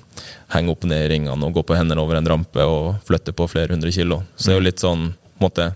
henger 0.54 0.76
opp 0.76 0.86
ned 0.88 1.06
i 1.06 1.10
ringene 1.16 1.48
og 1.48 1.58
går 1.58 1.68
på 1.70 1.78
hendene 1.78 2.02
over 2.04 2.20
en 2.20 2.30
rampe 2.30 2.66
og 2.66 3.02
flytter 3.08 3.36
på 3.36 3.50
flere 3.52 3.76
hundre 3.76 3.92
kilo. 3.96 4.22
Så 4.36 4.50
det 4.50 4.56
er 4.56 4.60
jo 4.60 4.68
litt 4.70 4.84
sånn 4.84 5.10
måte, 5.42 5.74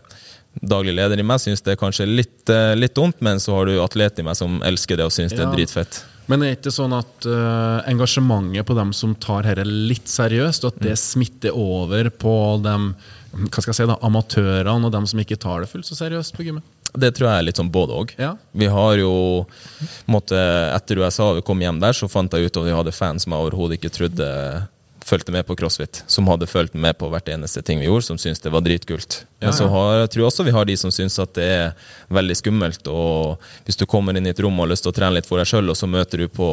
Daglig 0.60 0.96
leder 0.98 1.20
i 1.22 1.24
meg 1.24 1.40
syns 1.40 1.62
det 1.64 1.76
er 1.76 1.80
kanskje 1.80 2.08
litt, 2.10 2.50
eh, 2.52 2.74
litt 2.76 2.96
dumt, 2.98 3.22
men 3.24 3.40
så 3.40 3.54
har 3.56 3.70
du 3.70 3.78
atlet 3.80 4.20
i 4.20 4.26
meg 4.26 4.36
som 4.36 4.58
elsker 4.66 4.98
det 4.98 5.06
og 5.06 5.14
syns 5.14 5.32
det 5.32 5.44
er 5.46 5.54
dritfett. 5.54 6.02
Men 6.30 6.44
er 6.44 6.52
det 6.52 6.60
ikke 6.60 6.74
sånn 6.74 6.94
at 6.94 7.26
uh, 7.26 7.80
engasjementet 7.90 8.68
på 8.68 8.76
dem 8.78 8.92
som 8.94 9.16
tar 9.18 9.48
dette 9.48 9.64
litt 9.66 10.10
seriøst, 10.10 10.66
og 10.66 10.76
at 10.76 10.84
det 10.84 10.98
smitter 11.00 11.56
over 11.56 12.12
på 12.12 12.34
dem 12.66 12.92
hva 13.30 13.62
skal 13.62 13.72
jeg 13.72 13.78
si 13.78 13.88
da, 13.90 13.98
amatørene 14.06 14.90
og 14.90 14.94
dem 14.94 15.06
som 15.10 15.22
ikke 15.22 15.38
tar 15.42 15.64
det 15.64 15.70
fullt 15.70 15.86
så 15.86 15.98
seriøst 15.98 16.34
på 16.36 16.48
gymmet? 16.48 16.66
Det 16.94 17.12
tror 17.16 17.30
jeg 17.30 17.38
er 17.38 17.46
litt 17.46 17.60
sånn 17.60 17.72
både 17.74 17.96
òg. 18.02 18.16
Ja. 18.18 18.34
Vi 18.52 18.70
har 18.72 18.98
jo 18.98 19.14
måtte, 20.10 20.40
Etter 20.74 21.04
USA 21.04 21.32
vi 21.38 21.46
kom 21.46 21.62
hjem 21.62 21.82
der, 21.84 21.94
så 21.94 22.10
fant 22.10 22.34
jeg 22.34 22.50
ut 22.50 22.60
at 22.62 22.66
vi 22.66 22.76
hadde 22.76 22.96
fans 22.96 23.26
som 23.26 23.36
jeg 23.36 23.46
overhodet 23.46 23.80
ikke 23.80 23.94
trodde 23.94 24.30
fulgte 25.10 25.32
med 25.34 25.46
på 25.48 25.56
CrossFit. 25.58 26.04
Som 26.08 26.28
hadde 26.28 26.48
fulgt 26.48 26.74
med 26.74 26.98
på 26.98 27.10
hvert 27.10 27.30
eneste 27.34 27.64
ting 27.66 27.82
vi 27.82 27.88
gjorde, 27.88 28.06
som 28.06 28.20
syntes 28.22 28.44
det 28.44 28.52
var 28.54 28.64
dritkult. 28.66 29.24
Men 29.42 29.56
så 29.56 29.68
har, 29.72 30.04
jeg 30.04 30.12
tror 30.16 30.28
også 30.30 30.46
vi 30.46 30.54
har 30.54 30.70
de 30.70 30.78
som 30.78 30.94
syns 30.94 31.18
at 31.22 31.34
det 31.38 31.48
er 31.50 31.90
veldig 32.14 32.38
skummelt. 32.38 32.90
Og 32.92 33.50
hvis 33.68 33.80
du 33.80 33.88
kommer 33.90 34.18
inn 34.18 34.30
i 34.30 34.34
et 34.34 34.42
rom 34.44 34.58
og 34.60 34.68
har 34.68 34.74
lyst 34.76 34.86
til 34.86 34.94
å 34.94 34.98
trene 35.00 35.18
litt 35.18 35.30
for 35.30 35.42
deg 35.42 35.50
sjøl, 35.50 35.72
og 35.72 35.78
så 35.80 35.90
møter 35.90 36.26
du 36.26 36.28
på 36.32 36.50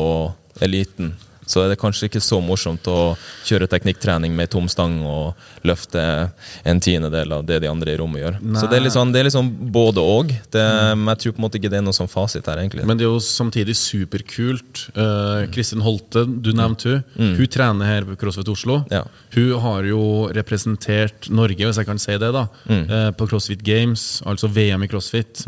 eliten, 0.64 1.14
så 1.46 1.62
er 1.62 1.72
det 1.72 1.78
kanskje 1.80 2.10
ikke 2.10 2.22
så 2.22 2.40
morsomt 2.42 2.86
å 2.90 3.14
kjøre 3.46 3.68
teknikktrening 3.70 4.34
med 4.36 4.50
tom 4.52 4.66
stang 4.70 4.98
og 5.06 5.66
løfte 5.66 6.02
en 6.66 6.82
tiendedel 6.82 7.36
av 7.38 7.46
det 7.46 7.60
de 7.62 7.70
andre 7.70 7.94
i 7.94 8.00
rommet 8.00 8.22
gjør. 8.22 8.38
Så 8.58 8.66
det 8.70 8.80
er 8.80 8.90
sånn, 8.92 9.12
det 9.14 9.22
er 9.22 9.30
sånn 9.34 9.50
både 9.72 10.02
og. 10.02 10.34
Det, 10.52 10.64
men 10.98 11.12
Jeg 11.14 11.22
tror 11.22 11.36
på 11.36 11.40
en 11.40 11.46
måte 11.46 11.60
ikke 11.60 11.72
det 11.72 11.80
er 11.80 11.86
noe 11.86 11.96
sånn 11.96 12.10
fasit 12.10 12.46
her, 12.50 12.60
egentlig. 12.62 12.86
Men 12.88 12.98
det 12.98 13.06
er 13.06 13.12
jo 13.12 13.22
samtidig 13.22 13.76
superkult. 13.78 14.88
Uh, 14.98 15.46
Kristin 15.54 15.84
Holte, 15.86 16.26
du 16.26 16.52
nevnte 16.56 16.98
hun. 17.16 17.36
Hun 17.38 17.52
trener 17.52 17.88
her 17.88 18.06
på 18.08 18.18
CrossFit 18.20 18.50
Oslo. 18.52 18.80
Ja. 18.92 19.04
Hun 19.36 19.52
har 19.62 19.86
jo 19.86 20.02
representert 20.34 21.30
Norge, 21.30 21.62
hvis 21.62 21.80
jeg 21.80 21.88
kan 21.88 22.00
si 22.02 22.16
det, 22.18 22.32
da, 22.34 22.46
eh, 22.70 23.10
på 23.16 23.28
CrossFit 23.28 23.62
Games, 23.66 24.22
altså 24.26 24.50
VM 24.52 24.84
i 24.84 24.88
CrossFit, 24.90 25.44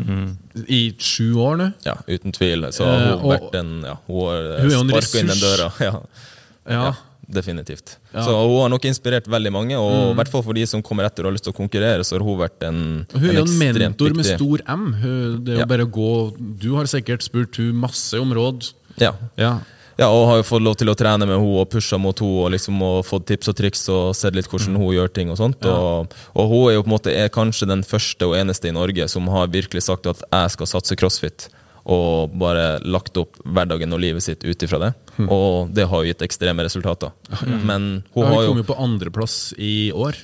i 0.67 0.93
sju 0.97 1.33
år 1.37 1.57
nå. 1.57 1.67
Ja, 1.85 1.95
uten 2.07 2.31
tvil. 2.33 2.65
Så 2.73 2.83
Eh, 2.85 2.95
hun 2.95 3.07
har 3.07 3.17
og- 3.17 3.31
vært 3.35 3.55
en 3.59 3.81
Ja, 3.85 3.95
hun 4.07 4.25
har 4.27 4.59
en 4.59 4.89
sparka 4.89 5.19
inn 5.19 5.27
den 5.27 5.37
døra. 5.37 5.71
Ja. 5.79 5.93
Ja. 6.69 6.83
Ja, 6.85 6.93
definitivt. 7.29 7.97
Så 8.13 8.29
hun 8.33 8.61
har 8.61 8.69
nok 8.69 8.83
inspirert 8.85 9.25
veldig 9.29 9.51
mange, 9.51 9.75
og 9.77 10.11
i 10.11 10.15
hvert 10.17 10.29
fall 10.29 10.43
for 10.43 10.53
de 10.53 10.65
som 10.65 10.81
kommer 10.81 11.05
etter 11.05 11.23
og 11.23 11.31
har 11.31 11.37
lyst 11.37 11.43
til 11.45 11.53
å 11.53 11.57
konkurrere, 11.57 12.03
så 12.05 12.17
har 12.17 12.25
hun 12.25 12.37
vært 12.37 12.61
en, 12.67 13.07
Hun 13.13 13.23
er 13.29 13.33
jo 13.33 13.39
en 13.39 13.45
ekstremt 13.45 13.79
mentor 13.79 14.15
med 14.15 14.25
stor 14.25 14.61
M. 14.67 14.93
Hun, 14.93 15.43
det 15.45 15.53
er 15.55 15.59
jo 15.61 15.65
bare 15.65 15.85
å 15.85 15.91
gå 15.91 16.59
Du 16.59 16.75
har 16.75 16.85
sikkert 16.85 17.21
spurt 17.23 17.55
hun 17.57 17.73
masse 17.75 18.13
om 18.19 18.31
råd. 18.33 18.73
Ja. 18.99 19.13
Ja. 19.37 19.59
Ja, 19.99 20.07
og 20.07 20.25
har 20.29 20.39
jo 20.39 20.47
fått 20.47 20.63
lov 20.63 20.77
til 20.79 20.91
å 20.91 20.95
trene 20.97 21.27
med 21.27 21.35
henne 21.35 21.59
og 21.59 21.69
pusha 21.73 21.99
mot 21.99 22.19
henne 22.23 22.43
og 22.45 22.53
liksom 22.55 22.79
og 22.85 22.99
fått 23.07 23.27
tips 23.33 23.51
og 23.51 23.57
triks 23.59 23.85
og 23.91 24.15
sett 24.17 24.37
litt 24.37 24.47
hvordan 24.49 24.79
hun 24.79 24.93
gjør 24.95 25.11
ting 25.11 25.31
og 25.33 25.39
sånt. 25.41 25.65
Og, 25.67 26.15
og 26.33 26.51
hun 26.53 26.69
er 26.69 26.77
jo 26.77 26.85
på 26.85 26.89
en 26.89 26.95
måte 26.95 27.15
kanskje 27.35 27.67
den 27.69 27.83
første 27.87 28.29
og 28.29 28.37
eneste 28.39 28.71
i 28.71 28.75
Norge 28.75 29.09
som 29.11 29.27
har 29.33 29.51
virkelig 29.51 29.83
sagt 29.89 30.07
at 30.09 30.23
jeg 30.23 30.55
skal 30.55 30.71
satse 30.71 30.99
crossfit. 30.99 31.49
Og 31.89 32.33
bare 32.37 32.77
lagt 32.85 33.17
opp 33.17 33.39
hverdagen 33.43 33.95
og 33.95 34.01
livet 34.03 34.21
sitt 34.21 34.43
ut 34.45 34.65
ifra 34.65 34.77
det. 34.83 34.91
Og 35.25 35.71
det 35.73 35.87
har 35.89 36.03
jo 36.03 36.11
gitt 36.11 36.21
ekstreme 36.27 36.63
resultater. 36.63 37.11
Men 37.65 38.03
hun 38.13 38.23
Hun 38.23 38.27
har 38.29 38.43
jo 38.43 38.51
kom 38.53 38.61
jo 38.61 38.67
på 38.67 38.77
andreplass 38.83 39.37
i 39.57 39.91
år. 39.91 40.19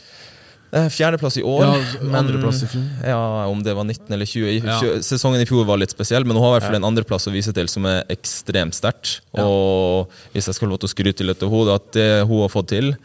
Eh, 0.76 0.90
Fjerdeplass 0.92 1.38
i 1.40 1.44
år. 1.48 1.64
Ja, 1.64 2.20
andreplass 2.20 2.64
i 2.66 2.68
fjor. 2.68 2.84
Ja, 3.08 3.46
Om 3.48 3.62
det 3.64 3.74
var 3.78 3.86
19 3.88 4.12
eller 4.14 4.26
20. 4.28 4.48
I, 4.50 4.58
Ja. 4.60 4.80
Sesongen 5.02 5.40
i 5.42 5.46
fjor 5.48 5.66
var 5.66 5.78
litt 5.80 5.94
spesiell, 5.96 6.26
men 6.26 6.36
hun 6.36 6.44
har 6.44 6.56
i 6.56 6.60
hvert 6.60 6.68
fall 6.70 6.76
en 6.82 6.90
andreplass 6.90 7.28
å 7.30 7.32
vise 7.32 7.54
til 7.56 7.68
som 7.72 7.86
er 7.88 8.04
ekstremt 8.12 8.76
sterkt. 8.76 9.20
Og 9.40 10.10
hvis 10.34 10.48
jeg 10.52 10.56
skal 10.58 10.70
lov 10.70 10.80
til 10.84 10.90
å 10.90 10.96
skryte 10.96 11.24
litt 11.28 11.44
av 11.44 11.54
henne, 11.54 11.76
at 11.80 11.92
det 11.96 12.10
hun 12.28 12.42
har 12.42 12.50
fått 12.52 12.68
til, 12.74 12.96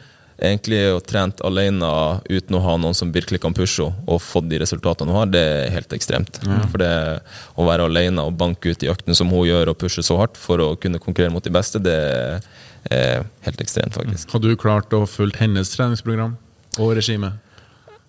egentlig 0.41 0.81
å 0.97 1.03
trent 1.05 1.41
alene 1.45 1.87
uten 2.27 2.57
å 2.57 2.63
ha 2.65 2.77
noen 2.81 2.97
som 2.97 3.13
virkelig 3.13 3.43
kan 3.45 3.55
pushe 3.55 3.85
henne, 3.85 4.03
og 4.09 4.19
fått 4.25 4.49
de 4.49 4.59
resultatene 4.59 5.13
hun 5.13 5.19
har, 5.21 5.27
det 5.31 5.43
er 5.45 5.71
helt 5.77 5.93
ekstremt. 5.95 6.41
For 6.73 6.79
det 6.83 6.91
å 7.57 7.67
være 7.69 7.87
alene 7.87 8.25
og 8.27 8.35
banke 8.41 8.73
ut 8.73 8.83
i 8.83 8.89
økten 8.91 9.15
som 9.15 9.29
hun 9.31 9.47
gjør, 9.47 9.69
og 9.71 9.79
pushe 9.79 10.03
så 10.03 10.17
hardt 10.19 10.37
for 10.41 10.59
å 10.59 10.73
kunne 10.81 10.99
konkurrere 10.99 11.31
mot 11.31 11.45
de 11.45 11.51
beste, 11.55 11.79
det 11.79 11.95
er 12.91 13.23
helt 13.47 13.61
ekstremt, 13.63 13.95
faktisk. 13.95 14.33
Hadde 14.33 14.49
du 14.51 14.57
klart 14.57 14.91
å 14.97 15.05
følge 15.07 15.39
hennes 15.39 15.71
treningsprogram 15.77 16.35
og 16.81 16.97
regime? 16.97 17.35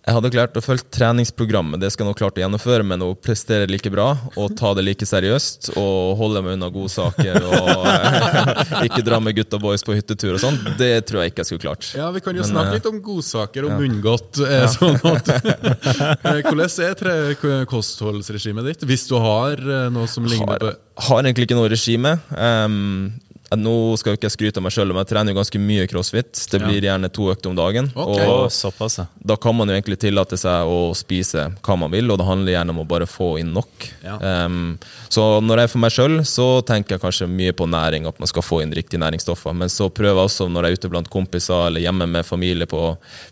Jeg 0.02 0.16
hadde 0.18 0.30
klart 0.34 0.56
å 0.58 0.62
følge 0.66 0.88
treningsprogrammet, 0.96 1.78
det 1.82 1.92
skal 1.94 2.08
jeg 2.08 2.10
nok 2.10 2.18
klart 2.18 2.38
å 2.40 2.42
gjennomføre, 2.42 2.86
men 2.90 3.04
å 3.06 3.12
prestere 3.14 3.68
like 3.70 3.90
bra 3.94 4.08
og 4.34 4.56
ta 4.58 4.72
det 4.74 4.82
like 4.88 5.06
seriøst 5.06 5.70
og 5.78 6.16
holde 6.18 6.42
meg 6.42 6.56
unna 6.58 6.72
godsaker 6.74 7.38
og 7.46 7.70
eh, 7.86 8.72
ikke 8.88 9.04
dra 9.06 9.20
med 9.22 9.38
gutta 9.38 9.60
boys 9.62 9.86
på 9.86 9.94
hyttetur 9.94 10.40
og 10.40 10.42
sånn, 10.42 10.58
det 10.80 10.90
tror 11.06 11.22
jeg 11.22 11.34
ikke 11.36 11.44
jeg 11.44 11.52
skulle 11.52 11.66
klart. 11.68 11.92
Ja, 11.94 12.10
Vi 12.16 12.24
kan 12.26 12.34
jo 12.34 12.42
Men, 12.42 12.50
snakke 12.50 12.74
eh, 12.74 12.80
litt 12.80 12.90
om 12.90 12.98
godsaker 13.06 13.70
og 13.70 13.78
munngodt. 13.78 14.42
eh, 14.42 14.66
Sånn 14.74 14.98
Eh, 16.32 16.42
hvordan 16.46 16.66
er 16.88 16.98
tre- 16.98 17.66
kostholdsregimet 17.70 18.66
ditt, 18.72 18.86
hvis 18.90 19.06
du 19.10 19.16
har 19.22 19.60
noe 19.94 20.10
som 20.10 20.26
ligner 20.26 20.58
på 20.62 20.72
har, 20.72 20.80
har 21.12 21.22
egentlig 21.24 21.46
ikke 21.48 21.58
noe 21.60 21.70
regime. 21.72 22.16
Ehm, 22.34 23.12
nå 23.60 23.98
skal 24.00 24.16
ikke 24.16 24.30
jeg 24.30 24.36
skryte 24.36 24.62
av 24.62 24.66
meg 24.66 24.74
sjøl, 24.76 24.94
men 24.94 25.04
jeg 25.04 25.12
trener 25.12 25.34
jo 25.34 25.40
ganske 25.42 25.60
mye 25.60 25.88
crossfit. 25.92 26.40
Det 26.52 26.62
blir 26.64 26.86
gjerne 26.88 27.10
to 27.12 27.28
økter 27.34 27.52
om 27.52 27.58
dagen. 27.58 27.90
Okay. 27.92 28.28
Og 28.30 28.52
såpass, 28.54 28.98
ja. 29.02 29.06
da 29.16 29.36
kan 29.36 29.58
man 29.58 29.68
jo 29.68 29.76
egentlig 29.76 30.00
tillate 30.00 30.40
seg 30.40 30.72
å 30.72 30.94
spise 30.98 31.50
hva 31.60 31.78
man 31.80 31.92
vil, 31.92 32.08
og 32.14 32.22
det 32.22 32.28
handler 32.30 32.56
gjerne 32.56 32.76
om 32.76 32.82
å 32.84 32.88
bare 32.88 33.08
få 33.10 33.34
inn 33.42 33.52
nok. 33.56 33.90
Ja. 34.06 34.16
Um, 34.46 34.78
så 35.12 35.26
når 35.44 35.64
jeg 35.64 35.70
er 35.70 35.74
for 35.74 35.84
meg 35.84 35.96
sjøl, 35.96 36.18
så 36.28 36.48
tenker 36.68 36.96
jeg 36.96 37.04
kanskje 37.04 37.30
mye 37.32 37.56
på 37.58 37.68
næring, 37.68 38.08
at 38.08 38.24
man 38.24 38.32
skal 38.32 38.46
få 38.46 38.62
inn 38.64 38.76
riktige 38.76 39.04
næringsstoffer. 39.04 39.56
Men 39.58 39.72
så 39.74 39.90
prøver 39.92 40.22
jeg 40.22 40.32
også, 40.32 40.48
når 40.48 40.68
jeg 40.70 40.78
er 40.78 40.82
ute 40.82 40.94
blant 40.96 41.12
kompiser 41.12 41.68
eller 41.68 41.84
hjemme 41.84 42.08
med 42.08 42.28
familie 42.28 42.70
på 42.72 42.86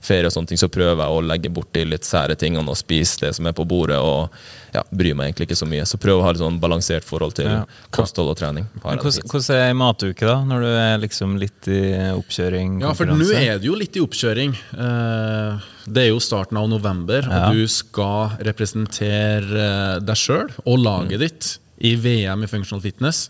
ferie, 0.04 0.28
og 0.28 0.36
sånne 0.36 0.52
ting, 0.52 0.60
så 0.60 0.72
prøver 0.72 1.06
jeg 1.06 1.16
å 1.16 1.24
legge 1.26 1.54
bort 1.54 1.72
de 1.76 1.88
litt 1.94 2.08
sære 2.08 2.36
tingene 2.40 2.68
og 2.68 2.80
spise 2.80 3.24
det 3.24 3.36
som 3.40 3.48
er 3.48 3.56
på 3.56 3.68
bordet, 3.70 4.00
og 4.04 4.28
ja, 4.74 4.84
bryr 4.92 5.16
meg 5.18 5.30
egentlig 5.30 5.50
ikke 5.50 5.60
så 5.60 5.68
mye. 5.70 5.86
Så 5.88 5.98
prøver 6.02 6.22
å 6.22 6.28
ha 6.28 6.34
et 6.34 6.42
sånn 6.42 6.60
balansert 6.62 7.08
forhold 7.08 7.36
til 7.40 7.50
Ja. 7.50 7.64
kosthold 7.96 8.30
og 8.30 8.38
trening. 8.38 8.68
Hvordan, 8.82 9.00
er 9.00 9.32
hvordan 9.32 10.09
ikke 10.14 10.28
da, 10.30 10.38
når 10.48 10.62
du 10.66 10.70
er 10.70 10.98
liksom 11.02 11.38
litt 11.42 11.68
i 11.72 11.80
oppkjøring? 12.16 12.80
Ja, 12.84 12.94
for 12.98 13.06
nå 13.10 13.28
er 13.38 13.60
du 13.62 13.68
jo 13.70 13.76
litt 13.80 13.96
i 13.96 14.04
oppkjøring. 14.04 14.54
Eh, 14.78 15.68
Det 15.90 16.04
er 16.04 16.10
jo 16.12 16.20
starten 16.22 16.58
av 16.58 16.68
november, 16.70 17.24
Ja. 17.26 17.48
og 17.50 17.56
du 17.58 17.66
skal 17.68 18.36
representere 18.46 19.64
eh, 19.64 20.00
deg 20.06 20.16
sjøl 20.16 20.50
og 20.66 20.78
laget 20.84 21.20
ditt 21.24 21.50
i 21.82 21.96
VM 21.96 22.44
i 22.44 22.48
functional 22.52 22.82
fitness. 22.84 23.28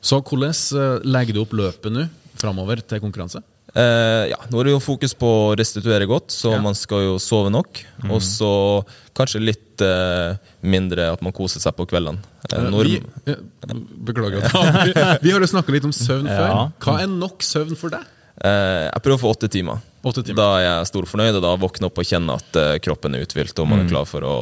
Så 0.00 0.20
hvordan 0.24 0.50
eh, 0.50 1.00
legger 1.04 1.34
du 1.36 1.42
opp 1.42 1.52
løpet 1.52 1.92
nå 1.92 2.08
framover 2.40 2.80
til 2.86 3.00
konkurranse? 3.00 3.42
Eh, 3.74 4.24
ja, 4.32 4.38
nå 4.50 4.60
er 4.60 4.66
det 4.66 4.72
jo 4.74 4.80
fokus 4.82 5.12
på 5.14 5.28
å 5.30 5.56
restituere 5.58 6.06
godt, 6.10 6.32
så 6.34 6.54
Ja. 6.56 6.60
man 6.62 6.74
skal 6.74 7.04
jo 7.06 7.18
sove 7.22 7.50
nok. 7.54 7.80
Og 8.10 8.20
så 8.24 8.50
kanskje 9.14 9.42
litt 9.44 9.82
uh, 9.84 10.34
mindre 10.62 11.12
at 11.12 11.22
man 11.22 11.32
koser 11.32 11.60
seg 11.62 11.76
på 11.76 11.86
kveldene. 11.88 12.18
Uh, 12.52 12.66
når, 12.72 12.84
vi, 12.90 13.34
beklager. 14.08 14.42
vi, 14.42 14.94
vi 15.28 15.32
har 15.34 15.40
jo 15.44 15.48
snakka 15.52 15.72
litt 15.74 15.86
om 15.86 15.92
søvn 15.94 16.26
Ja. 16.26 16.38
før. 16.40 16.72
Hva 16.82 16.96
er 17.04 17.12
nok 17.12 17.44
søvn 17.46 17.76
for 17.78 17.90
deg? 17.94 18.02
eh, 18.42 18.88
jeg 18.88 19.02
prøver 19.04 19.18
å 19.18 19.22
få 19.22 19.30
åtte 19.36 19.50
timer. 19.52 19.80
Åtte 20.02 20.24
timer. 20.24 20.36
Da 20.40 20.48
er 20.58 20.64
jeg 20.64 20.88
storfornøyd, 20.90 21.36
og 21.36 21.42
da 21.44 21.54
våkner 21.60 21.90
opp 21.90 21.98
og 22.00 22.08
kjenner 22.08 22.40
at 22.40 22.80
kroppen 22.82 23.14
er 23.14 23.26
uthvilt 23.26 23.58
og 23.60 23.68
man 23.68 23.84
er 23.84 23.90
klar 23.90 24.06
for 24.08 24.24
å, 24.24 24.36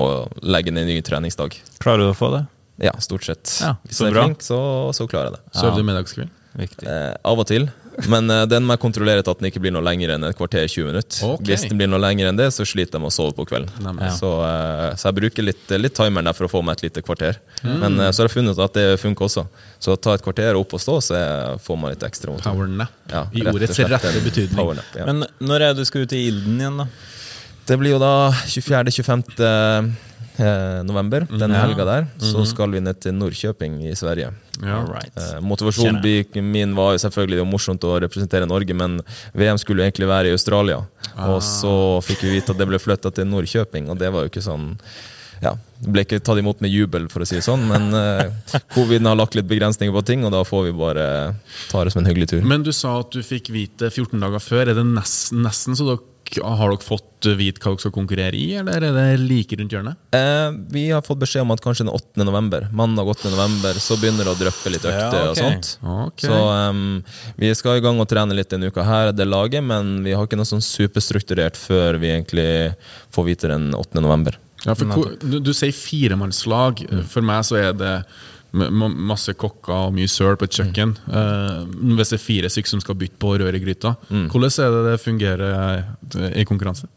å 0.00 0.06
legge 0.40 0.72
ned 0.72 0.86
en 0.88 0.94
ny 0.94 1.02
treningsdag. 1.04 1.58
Klarer 1.82 2.06
du 2.06 2.12
å 2.14 2.16
få 2.16 2.32
det? 2.34 2.46
Ja, 2.82 2.94
stort 3.04 3.26
sett. 3.28 3.44
Ja, 3.60 3.74
Hvis 3.84 4.00
så 4.00 4.08
jeg 4.08 4.14
er 4.14 4.16
bra. 4.16 4.24
flink, 4.30 4.40
så, 4.42 4.58
så 4.96 5.04
klarer 5.06 5.28
jeg 5.30 5.36
det. 5.36 5.42
Sover 5.60 5.76
du 5.76 5.84
middagskveld? 5.86 6.32
Eh, 6.56 7.12
av 7.28 7.38
og 7.38 7.46
til. 7.48 7.68
Men 8.08 8.30
uh, 8.30 8.42
den 8.48 8.64
må 8.66 8.76
jeg 8.76 8.82
kontrollere 8.82 9.24
til 9.24 9.34
at 9.34 9.42
den 9.42 9.48
ikke 9.50 9.62
blir 9.64 9.74
noe 9.74 9.84
lenger 9.84 10.14
enn 10.14 10.26
et 10.28 10.36
kvarter 10.38 10.64
20 10.64 10.88
minutter. 10.88 11.20
Okay. 11.28 11.46
Hvis 11.50 11.66
den 11.68 11.80
blir 11.80 11.90
noe 11.90 12.00
lenger 12.02 12.30
enn 12.30 12.40
det, 12.40 12.48
så 12.54 12.66
sliter 12.68 12.98
jeg 12.98 13.04
med 13.04 13.12
å 13.12 13.14
sove 13.14 13.34
på 13.36 13.46
kvelden. 13.48 13.70
Nemlig. 13.84 14.10
Så, 14.18 14.32
uh, 14.40 14.90
så 14.98 15.10
jeg 15.10 15.18
bruker 15.20 15.46
litt, 15.46 15.64
litt 15.78 15.96
timeren 15.98 16.30
der 16.30 16.36
for 16.36 16.48
å 16.48 16.52
få 16.52 16.64
meg 16.66 16.78
et 16.78 16.86
lite 16.88 17.04
kvarter. 17.04 17.40
Men 17.62 17.98
uh, 18.00 18.08
så 18.10 18.22
har 18.22 18.30
jeg 18.30 18.36
funnet 18.38 18.62
at 18.66 18.78
det 18.78 18.86
funker 19.02 19.28
også. 19.28 19.46
Så 19.82 19.96
ta 20.00 20.16
et 20.18 20.24
kvarter 20.24 20.58
opp 20.58 20.76
og 20.76 20.82
stå, 20.82 20.98
så 21.08 21.24
får 21.62 21.80
man 21.80 21.94
litt 21.94 22.06
ekstra 22.06 22.34
motor. 22.34 22.52
Power 22.52 22.70
nap. 22.82 22.94
Ja, 23.12 23.26
I 23.32 23.46
ordets 23.50 23.80
rette 23.82 24.14
betydning. 24.24 24.56
power 24.58 24.78
nap, 24.78 24.94
ja. 24.96 25.08
Men 25.08 25.26
når 25.42 25.68
er 25.68 25.74
det 25.74 25.84
du 25.84 25.88
skal 25.88 26.06
ut 26.06 26.16
i 26.16 26.24
ilden 26.30 26.60
igjen, 26.60 26.80
da? 26.84 26.88
Det 27.66 27.76
blir 27.78 27.94
jo 27.94 28.00
da 28.02 28.32
24.-25. 28.50 29.92
Eh, 30.38 30.82
november, 30.88 31.26
den 31.28 31.50
Ja. 31.50 31.66
helga 31.66 31.84
der. 31.84 32.06
Så 32.18 32.46
skal 32.46 32.70
vi 32.70 32.80
ned 32.80 33.00
til 33.00 33.12
Nordkjøping 33.12 33.82
i 33.84 33.94
Sverige. 33.94 34.32
Ja. 34.62 34.80
Eh, 35.16 35.40
motivasjonen 35.40 36.42
min 36.42 36.74
var 36.74 36.92
jo 36.92 36.98
selvfølgelig 36.98 37.36
det 37.36 37.44
var 37.44 37.52
morsomt 37.52 37.84
å 37.84 38.00
representere 38.00 38.46
Norge, 38.48 38.74
men 38.74 39.00
VM 39.34 39.58
skulle 39.58 39.82
jo 39.82 39.90
egentlig 39.90 40.08
være 40.08 40.28
i 40.28 40.32
Australia. 40.32 40.86
Og 41.18 41.40
så 41.42 42.00
fikk 42.02 42.22
vi 42.22 42.40
vite 42.40 42.50
at 42.50 42.58
det 42.58 42.68
ble 42.68 42.78
flytta 42.78 43.12
til 43.12 43.26
Nordkjøping, 43.26 43.90
og 43.90 43.98
det 43.98 44.12
var 44.12 44.22
jo 44.22 44.28
ikke 44.30 44.42
sånn 44.42 44.78
ja, 45.42 45.56
det 45.82 45.90
ble 45.90 46.04
ikke 46.06 46.20
tatt 46.22 46.38
imot 46.38 46.60
med 46.62 46.70
jubel, 46.70 47.08
for 47.10 47.24
å 47.24 47.26
si 47.26 47.34
det 47.34 47.42
sånn, 47.42 47.64
men 47.66 47.90
eh, 47.98 48.30
covid 48.76 49.02
har 49.08 49.18
lagt 49.18 49.34
litt 49.34 49.48
begrensninger 49.50 49.92
på 49.92 50.04
ting, 50.06 50.22
og 50.24 50.30
da 50.30 50.44
får 50.46 50.68
vi 50.68 50.72
bare 50.78 51.06
ta 51.68 51.82
det 51.82 51.92
som 51.94 52.04
en 52.04 52.06
hyggelig 52.06 52.28
tur. 52.30 52.44
Men 52.46 52.62
du 52.62 52.70
sa 52.70 53.00
at 53.00 53.10
du 53.10 53.18
fikk 53.26 53.50
vite 53.50 53.90
14 53.90 54.22
dager 54.22 54.38
før. 54.38 54.70
Er 54.70 54.78
det 54.78 54.86
nesten, 54.86 55.42
nesten 55.42 55.74
så 55.74 55.88
dere, 55.88 56.04
har 56.42 56.72
dere 56.72 56.84
fått 56.84 57.28
vite 57.38 57.62
hva 57.62 57.72
dere 57.72 57.82
skal 57.84 57.94
konkurrere 57.94 58.38
i, 58.38 58.46
eller 58.58 58.84
er 58.88 58.94
det 58.96 59.06
like 59.20 59.56
rundt 59.58 59.74
hjørnet? 59.74 59.98
Eh, 60.16 60.54
vi 60.74 60.84
har 60.90 61.04
fått 61.06 61.20
beskjed 61.22 61.44
om 61.44 61.52
at 61.54 61.62
kanskje 61.64 61.86
den 61.86 61.92
8. 61.92 62.24
november, 62.26 62.68
mandag 62.72 63.10
8. 63.14 63.30
november, 63.34 63.78
så 63.82 63.98
begynner 64.00 64.26
det 64.26 64.34
å 64.34 64.40
dryppe 64.40 64.72
litt 64.74 64.86
økter 64.86 65.18
Ja, 65.18 65.26
okay. 65.28 65.32
og 65.32 65.40
sånt. 65.40 65.72
Okay. 66.06 66.30
Så 66.30 66.38
um, 66.72 67.02
vi 67.40 67.52
skal 67.58 67.78
i 67.78 67.84
gang 67.84 68.00
og 68.02 68.08
trene 68.10 68.36
litt 68.38 68.50
denne 68.52 68.72
uka 68.72 68.86
her, 68.86 69.12
det 69.16 69.28
laget, 69.28 69.64
men 69.66 70.00
vi 70.06 70.16
har 70.16 70.26
ikke 70.26 70.40
noe 70.40 70.48
sånn 70.48 70.64
superstrukturert 70.64 71.60
før 71.60 72.00
vi 72.02 72.14
egentlig 72.14 72.48
får 73.14 73.28
vite 73.28 73.52
den 73.52 73.70
8. 73.78 74.00
november. 74.00 74.38
Ja, 74.62 74.76
for 74.78 75.16
du, 75.18 75.40
du 75.42 75.50
sier 75.56 75.74
firemannslag. 75.74 76.84
For 77.10 77.24
meg 77.26 77.42
så 77.48 77.58
er 77.58 77.72
det 77.74 77.94
masse 78.52 79.32
kokker 79.38 79.88
og 79.88 79.94
mye 79.96 80.10
søl 80.10 80.36
på 80.36 80.48
et 80.48 80.56
kjøkken. 80.58 80.96
Eh, 81.08 81.60
hvis 81.96 82.12
det 82.12 82.18
er 82.18 82.24
fire 82.24 82.50
stykker 82.52 82.74
som 82.74 82.82
skal 82.84 82.98
bytte 83.00 83.20
på 83.22 83.36
rør 83.40 83.56
i 83.56 83.62
gryta. 83.62 83.94
Hvordan 84.10 84.56
er 84.64 84.74
det 84.76 84.82
det 84.90 84.98
fungerer 85.04 85.44
eh, 85.48 86.40
i 86.42 86.48
konkurranse? 86.48 86.90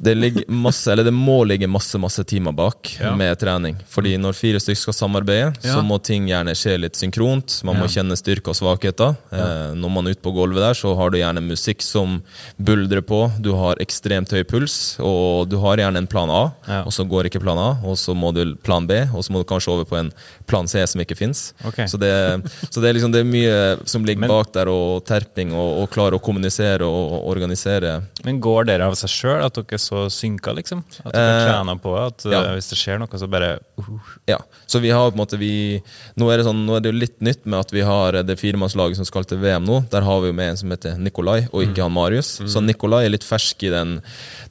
Det, 0.00 0.44
masse, 0.48 0.86
eller 0.92 1.04
det 1.04 1.10
må 1.12 1.40
ligge 1.46 1.66
masse 1.66 1.98
masse 1.98 2.22
timer 2.24 2.52
bak 2.54 2.92
Ja. 3.00 3.16
med 3.18 3.34
trening. 3.40 3.76
Fordi 3.90 4.12
når 4.16 4.32
fire 4.38 4.60
stykker 4.62 4.78
skal 4.78 4.94
samarbeide, 4.94 5.56
Ja. 5.64 5.74
så 5.74 5.82
må 5.84 6.00
ting 6.02 6.28
gjerne 6.28 6.54
skje 6.54 6.78
litt 6.80 6.94
synkront. 6.94 7.64
Man 7.64 7.76
må 7.76 7.82
Ja. 7.90 8.00
kjenne 8.02 8.16
styrke 8.16 8.48
og 8.48 8.54
svakheter. 8.54 9.16
Eh, 9.32 9.74
når 9.74 9.90
man 9.90 10.06
er 10.06 10.10
ute 10.14 10.22
på 10.22 10.32
gulvet 10.32 10.62
der, 10.62 10.74
så 10.74 10.94
har 10.96 11.10
du 11.10 11.18
gjerne 11.18 11.42
musikk 11.42 11.82
som 11.82 12.22
buldrer 12.62 13.02
på. 13.02 13.32
Du 13.42 13.54
har 13.56 13.74
ekstremt 13.76 14.30
høy 14.30 14.44
puls, 14.44 14.96
og 15.00 15.48
du 15.48 15.58
har 15.58 15.76
gjerne 15.76 15.96
en 15.98 16.06
plan 16.06 16.30
A, 16.30 16.52
og 16.84 16.92
så 16.92 17.04
går 17.08 17.24
ikke 17.28 17.40
plan 17.42 17.58
A, 17.58 17.76
og 17.84 17.96
så 17.96 18.14
må 18.14 18.32
du 18.32 18.54
plan 18.62 18.86
B, 18.86 18.92
og 19.12 19.22
så 19.24 19.30
må 19.32 19.38
du 19.40 19.44
kanskje 19.44 19.68
over 19.72 19.84
på 19.84 19.98
en 19.98 20.12
plan 20.46 20.66
C 20.68 20.86
som 20.86 21.00
ikke 21.00 21.16
fins. 21.16 21.54
Okay. 21.66 21.86
Så, 21.86 21.98
det, 21.98 22.44
så 22.70 22.80
det, 22.80 22.84
er 22.90 22.94
liksom, 22.94 23.10
det 23.12 23.20
er 23.20 23.24
mye 23.24 23.88
som 23.88 24.04
ligger 24.04 24.20
Men- 24.20 24.30
bak 24.30 24.52
der, 24.52 24.68
og 24.68 25.04
terping, 25.04 25.52
og, 25.52 25.82
og 25.82 25.90
klare 25.90 26.12
å 26.14 26.22
kommunisere 26.22 26.82
og, 26.82 27.12
og 27.18 27.36
organisere. 27.36 28.02
Men 28.24 28.40
går 28.40 28.66
dere 28.66 28.82
av 28.86 28.94
seg 28.94 29.10
sjøl, 29.10 29.42
dere 29.72 29.80
er 29.80 29.82
så 29.82 30.04
synka, 30.12 30.52
liksom? 30.56 30.82
At 31.02 31.14
dere 31.14 31.32
Eh, 31.32 31.46
trener 31.48 31.78
på 31.80 31.92
at 31.96 32.24
ja. 32.28 32.42
eh, 32.42 32.54
hvis 32.58 32.68
det 32.72 32.78
skjer 32.78 33.00
noe, 33.00 33.18
så 33.18 33.28
bare 33.30 33.54
uh, 33.80 34.12
Ja, 34.28 34.38
så 34.66 34.80
vi 34.82 34.90
har 34.92 35.10
på 35.10 35.16
en 35.16 35.22
måte 35.22 35.38
vi, 35.40 35.80
nå, 36.20 36.28
er 36.30 36.44
sånn, 36.44 36.64
nå 36.66 36.76
er 36.76 36.84
det 36.84 36.92
jo 36.92 36.98
litt 36.98 37.18
nytt 37.24 37.46
med 37.46 37.60
at 37.60 37.72
vi 37.72 37.84
har 37.86 38.18
det 38.26 38.36
firemannslaget 38.40 39.00
som 39.00 39.08
skal 39.08 39.26
til 39.28 39.40
VM 39.42 39.64
nå. 39.66 39.82
Der 39.92 40.04
har 40.06 40.22
vi 40.22 40.30
jo 40.30 40.36
med 40.36 40.52
en 40.52 40.60
som 40.60 40.72
heter 40.72 40.98
Nikolai, 41.00 41.46
og 41.50 41.64
ikke 41.64 41.84
han 41.84 41.94
Marius. 41.94 42.34
Så 42.50 42.62
Nikolai 42.64 43.04
er 43.06 43.14
litt 43.14 43.26
fersk 43.26 43.64
i 43.66 43.72
den, 43.72 43.98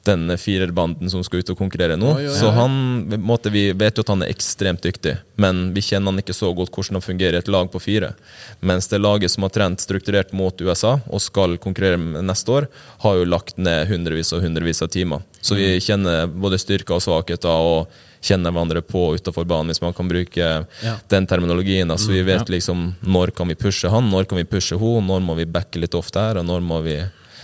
den 0.08 0.36
firerbanden 0.40 1.10
som 1.12 1.24
skal 1.26 1.42
ut 1.42 1.52
og 1.54 1.60
konkurrere 1.60 1.98
nå. 2.00 2.14
Oi, 2.18 2.28
oi, 2.30 2.36
Så 2.36 2.52
han, 2.54 2.74
måte, 3.22 3.52
vi 3.54 3.68
vet 3.76 3.98
jo 3.98 4.06
at 4.06 4.12
han 4.14 4.26
er 4.26 4.32
ekstremt 4.32 4.82
dyktig, 4.84 5.16
men 5.42 5.70
vi 5.76 5.84
kjenner 5.84 6.12
han 6.12 6.22
ikke 6.22 6.36
så 6.36 6.52
godt 6.56 6.72
hvordan 6.72 6.98
han 6.98 7.04
fungerer 7.04 7.38
i 7.38 7.42
et 7.42 7.52
lag 7.52 7.70
på 7.72 7.82
fire. 7.82 8.12
Mens 8.60 8.90
det 8.90 9.02
laget 9.02 9.34
som 9.34 9.46
har 9.46 9.54
trent 9.54 9.82
strukturert 9.82 10.34
mot 10.36 10.60
USA 10.62 10.96
og 11.06 11.22
skal 11.22 11.58
konkurrere 11.62 12.00
neste 12.22 12.52
år, 12.52 12.68
har 13.02 13.18
jo 13.18 13.28
lagt 13.28 13.58
ned 13.58 13.88
hundrevis 13.90 14.32
og 14.32 14.42
hundrevis 14.44 14.82
av 14.84 14.88
timer. 14.92 15.11
Så 15.42 15.54
vi 15.58 15.74
kjenner 15.82 16.26
både 16.30 16.58
styrker 16.58 16.94
og 16.96 17.02
svakheter 17.02 17.50
og 17.50 17.88
kjenner 18.22 18.52
hverandre 18.54 18.82
på 18.86 19.00
utafor 19.18 19.44
banen, 19.50 19.72
hvis 19.72 19.82
man 19.82 19.92
kan 19.92 20.08
bruke 20.08 20.36
Ja. 20.82 20.94
den 21.10 21.26
terminologien. 21.26 21.90
Altså 21.90 22.12
Vi 22.12 22.22
vet 22.22 22.46
liksom 22.48 22.94
når 23.02 23.34
kan 23.34 23.48
vi 23.48 23.54
pushe 23.58 23.90
han, 23.90 24.10
når 24.10 24.28
kan 24.30 24.38
vi 24.38 24.44
pushe 24.44 24.78
hun, 24.78 25.06
når 25.06 25.20
må 25.20 25.34
vi 25.36 25.44
backe 25.44 25.80
litt 25.82 25.94
off 25.98 26.12
der, 26.14 26.38
og 26.38 26.46
når 26.46 26.60
må 26.62 26.82
vi 26.82 27.00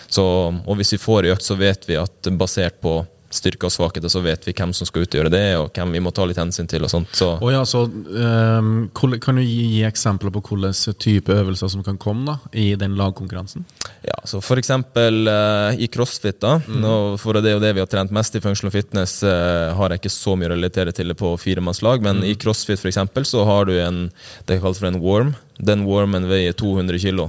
så, 0.09 0.22
Og 0.66 0.76
hvis 0.78 0.92
vi 0.94 0.98
får 0.98 1.26
i 1.26 1.33
økt, 1.35 1.42
så 1.44 1.57
vet 1.59 1.85
vi 1.88 1.96
at 1.96 2.22
basert 2.38 2.81
på 2.81 3.07
styrker 3.31 3.69
og 3.69 3.73
svakheter, 3.75 4.09
så 4.09 4.23
vet 4.25 4.47
vi 4.49 4.55
hvem 4.57 4.73
som 4.77 4.88
skal 4.88 5.05
utgjøre 5.05 5.31
det, 5.33 5.45
og 5.61 5.73
hvem 5.77 5.93
vi 5.97 6.01
må 6.05 6.12
ta 6.14 6.25
litt 6.29 6.41
hensyn 6.41 6.69
til 6.71 6.87
og 6.87 6.93
sånt. 6.93 7.12
Så 7.17 7.35
Å 7.37 7.51
ja, 7.53 7.62
så, 7.69 7.85
um, 7.85 8.88
kan 8.95 9.41
du 9.41 9.43
gi, 9.43 9.67
gi 9.75 9.83
eksempler 9.88 10.33
på 10.35 10.43
hvilke 10.49 10.95
type 11.01 11.35
øvelser 11.35 11.73
som 11.73 11.85
kan 11.85 11.99
komme 12.01 12.25
da, 12.29 12.37
i 12.57 12.71
den 12.81 12.97
lagkonkurransen? 12.99 13.67
Ja, 14.07 14.17
så 14.29 14.41
for 14.45 14.61
eksempel 14.61 15.29
uh, 15.29 15.77
i 15.77 15.91
crossfit, 15.93 16.41
da. 16.45 16.57
Nå, 16.69 16.95
for 17.21 17.37
det 17.37 17.53
er 17.53 17.59
jo 17.59 17.64
det 17.64 17.75
vi 17.77 17.85
har 17.85 17.91
trent 17.91 18.14
mest 18.14 18.38
i 18.38 18.43
functional 18.45 18.73
fitness, 18.75 19.19
uh, 19.27 19.75
har 19.77 19.93
jeg 19.93 20.03
ikke 20.03 20.14
så 20.14 20.37
mye 20.38 20.49
å 20.49 20.55
relatere 20.57 20.95
til 20.97 21.12
det 21.12 21.19
på 21.21 21.35
firemannslag, 21.41 22.05
men 22.05 22.25
i 22.25 22.37
crossfit 22.41 22.81
for 22.81 22.91
eksempel, 22.91 23.29
så 23.29 23.45
har 23.49 23.69
du 23.69 23.77
en 23.83 24.07
det 24.49 24.61
kalles 24.62 24.81
for 24.81 24.88
en 24.88 25.03
worm. 25.03 25.35
Den 25.59 25.85
wormen 25.88 26.29
veier 26.31 26.57
200 26.57 27.03
kilo. 27.03 27.29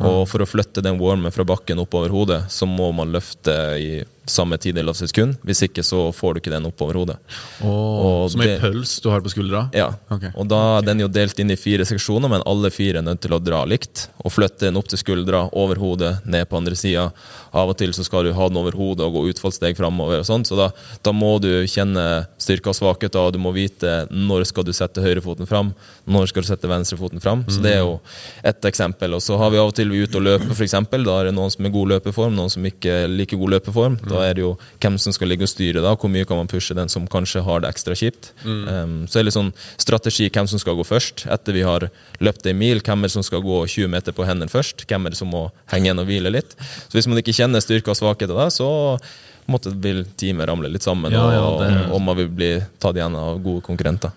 Og 0.00 0.22
for 0.30 0.40
å 0.40 0.48
flytte 0.48 0.82
den 0.84 0.98
warmen 1.00 1.32
fra 1.34 1.44
bakken 1.44 1.80
oppover 1.82 2.12
hodet, 2.14 2.40
så 2.52 2.68
må 2.68 2.88
man 2.96 3.12
løfte 3.12 3.56
i 3.76 3.90
samme 4.30 4.58
tidel 4.62 4.88
av 4.92 4.94
sekund. 4.98 5.36
Hvis 5.46 5.62
ikke 5.66 5.82
så 5.86 6.06
får 6.14 6.34
du 6.36 6.40
ikke 6.40 6.52
den 6.54 6.68
oppover 6.70 6.94
hodet. 7.00 7.16
Og 7.64 8.30
som 8.32 8.42
ei 8.44 8.56
pøls 8.60 8.96
du 9.02 9.08
har 9.12 9.22
på 9.24 9.32
skuldra? 9.32 9.66
Ja, 9.76 9.90
Okay. 10.10 10.30
og 10.34 10.48
da 10.50 10.78
er 10.78 10.82
den 10.86 11.00
jo 11.04 11.08
delt 11.08 11.38
inn 11.38 11.50
i 11.52 11.56
fire 11.56 11.84
seksjoner, 11.86 12.28
men 12.30 12.42
alle 12.46 12.70
fire 12.74 12.98
er 12.98 13.06
nødt 13.06 13.20
til 13.22 13.32
å 13.36 13.38
dra 13.42 13.64
likt. 13.68 14.08
Og 14.24 14.32
flytte 14.32 14.66
den 14.66 14.76
opp 14.80 14.88
til 14.90 14.98
skuldra, 14.98 15.44
over 15.52 15.76
hodet, 15.80 16.24
ned 16.26 16.48
på 16.50 16.56
andre 16.58 16.74
sida. 16.76 17.10
Av 17.54 17.68
og 17.70 17.76
til 17.78 17.92
så 17.96 18.04
skal 18.06 18.24
du 18.24 18.32
ha 18.36 18.48
den 18.48 18.58
over 18.60 18.72
hodet 18.78 19.06
og 19.06 19.14
gå 19.14 19.22
utfallssteg 19.32 19.76
framover. 19.78 20.20
og 20.20 20.26
sånt, 20.26 20.46
Så 20.50 20.56
da, 20.56 20.70
da 21.02 21.12
må 21.12 21.40
du 21.40 21.48
kjenne 21.66 22.26
styrker 22.38 22.70
og 22.72 22.78
svakheter, 22.78 23.18
og 23.20 23.32
du 23.32 23.38
må 23.38 23.52
vite 23.54 24.06
når 24.10 24.46
skal 24.46 24.64
du 24.64 24.72
sette 24.72 25.02
høyrefoten 25.02 25.46
fram, 25.48 25.72
når 26.06 26.28
skal 26.28 26.42
du 26.42 26.48
sette 26.48 26.68
venstrefoten 26.70 27.20
fram. 27.22 27.44
Så 27.48 27.62
det 27.62 27.74
er 27.76 27.82
jo 27.84 28.00
ett 28.44 28.62
eksempel. 28.64 29.14
Og 29.14 29.22
så 29.22 29.38
har 29.38 29.50
vi 29.50 29.58
av 29.58 29.68
og 29.70 29.74
til 29.74 29.88
vi 29.90 30.00
er 30.02 30.06
ute 30.08 30.16
og 30.20 30.26
løper, 30.26 30.50
f.eks. 30.54 30.76
Da 30.90 31.16
er 31.20 31.30
det 31.30 31.34
noen 31.34 31.50
som 31.50 31.64
er 31.66 31.70
god 31.74 31.88
løpeform, 31.94 32.34
noen 32.36 32.50
som 32.50 32.62
ikke 32.66 33.04
er 33.04 33.08
like 33.08 33.36
god 33.38 33.50
løpeform. 33.56 33.98
Da 34.06 34.19
er 34.24 34.36
det 34.36 34.44
jo 34.44 34.52
hvem 34.82 34.98
som 35.00 35.14
skal 35.14 35.30
ligge 35.32 35.46
og 35.46 35.52
styre, 35.52 35.82
da. 35.84 35.94
Hvor 35.94 36.12
mye 36.12 36.26
kan 36.28 36.40
man 36.40 36.50
pushe 36.50 36.76
den 36.76 36.92
som 36.92 37.08
kanskje 37.10 37.44
har 37.46 37.62
det 37.64 37.70
ekstra 37.72 37.96
kjipt. 37.98 38.32
Um, 38.44 39.06
så 39.06 39.18
er 39.18 39.22
det 39.22 39.30
litt 39.30 39.38
sånn 39.38 39.52
strategi 39.80 40.28
hvem 40.30 40.50
som 40.50 40.62
skal 40.62 40.78
gå 40.78 40.86
først. 40.86 41.26
Etter 41.30 41.56
vi 41.56 41.64
har 41.66 41.88
løpt 42.20 42.48
en 42.50 42.60
mil, 42.60 42.82
hvem 42.84 43.04
er 43.04 43.10
det 43.10 43.16
som 43.16 43.26
skal 43.26 43.44
gå 43.44 43.62
20 43.66 43.90
meter 43.92 44.16
på 44.16 44.28
hendene 44.28 44.52
først? 44.52 44.86
Hvem 44.90 45.06
er 45.08 45.14
det 45.14 45.20
som 45.20 45.32
må 45.32 45.48
henge 45.72 45.90
igjen 45.90 46.02
og 46.02 46.08
hvile 46.10 46.32
litt? 46.34 46.56
Så 46.86 46.98
hvis 46.98 47.10
man 47.10 47.20
ikke 47.22 47.36
kjenner 47.36 47.64
styrker 47.64 47.94
og 47.94 48.00
svakheter 48.00 48.36
da, 48.36 48.48
så 48.52 48.70
måtte 49.50 49.72
vil 49.82 50.04
teamet 50.18 50.48
ramle 50.48 50.70
litt 50.70 50.84
sammen, 50.86 51.12
Ja, 51.12 51.26
ja, 51.34 51.46
og, 51.46 51.62
og 51.94 52.02
man 52.04 52.18
vil 52.18 52.28
bli 52.30 52.50
tatt 52.78 52.98
igjen 52.98 53.16
av 53.18 53.40
gode 53.42 53.64
konkurrenter. 53.66 54.12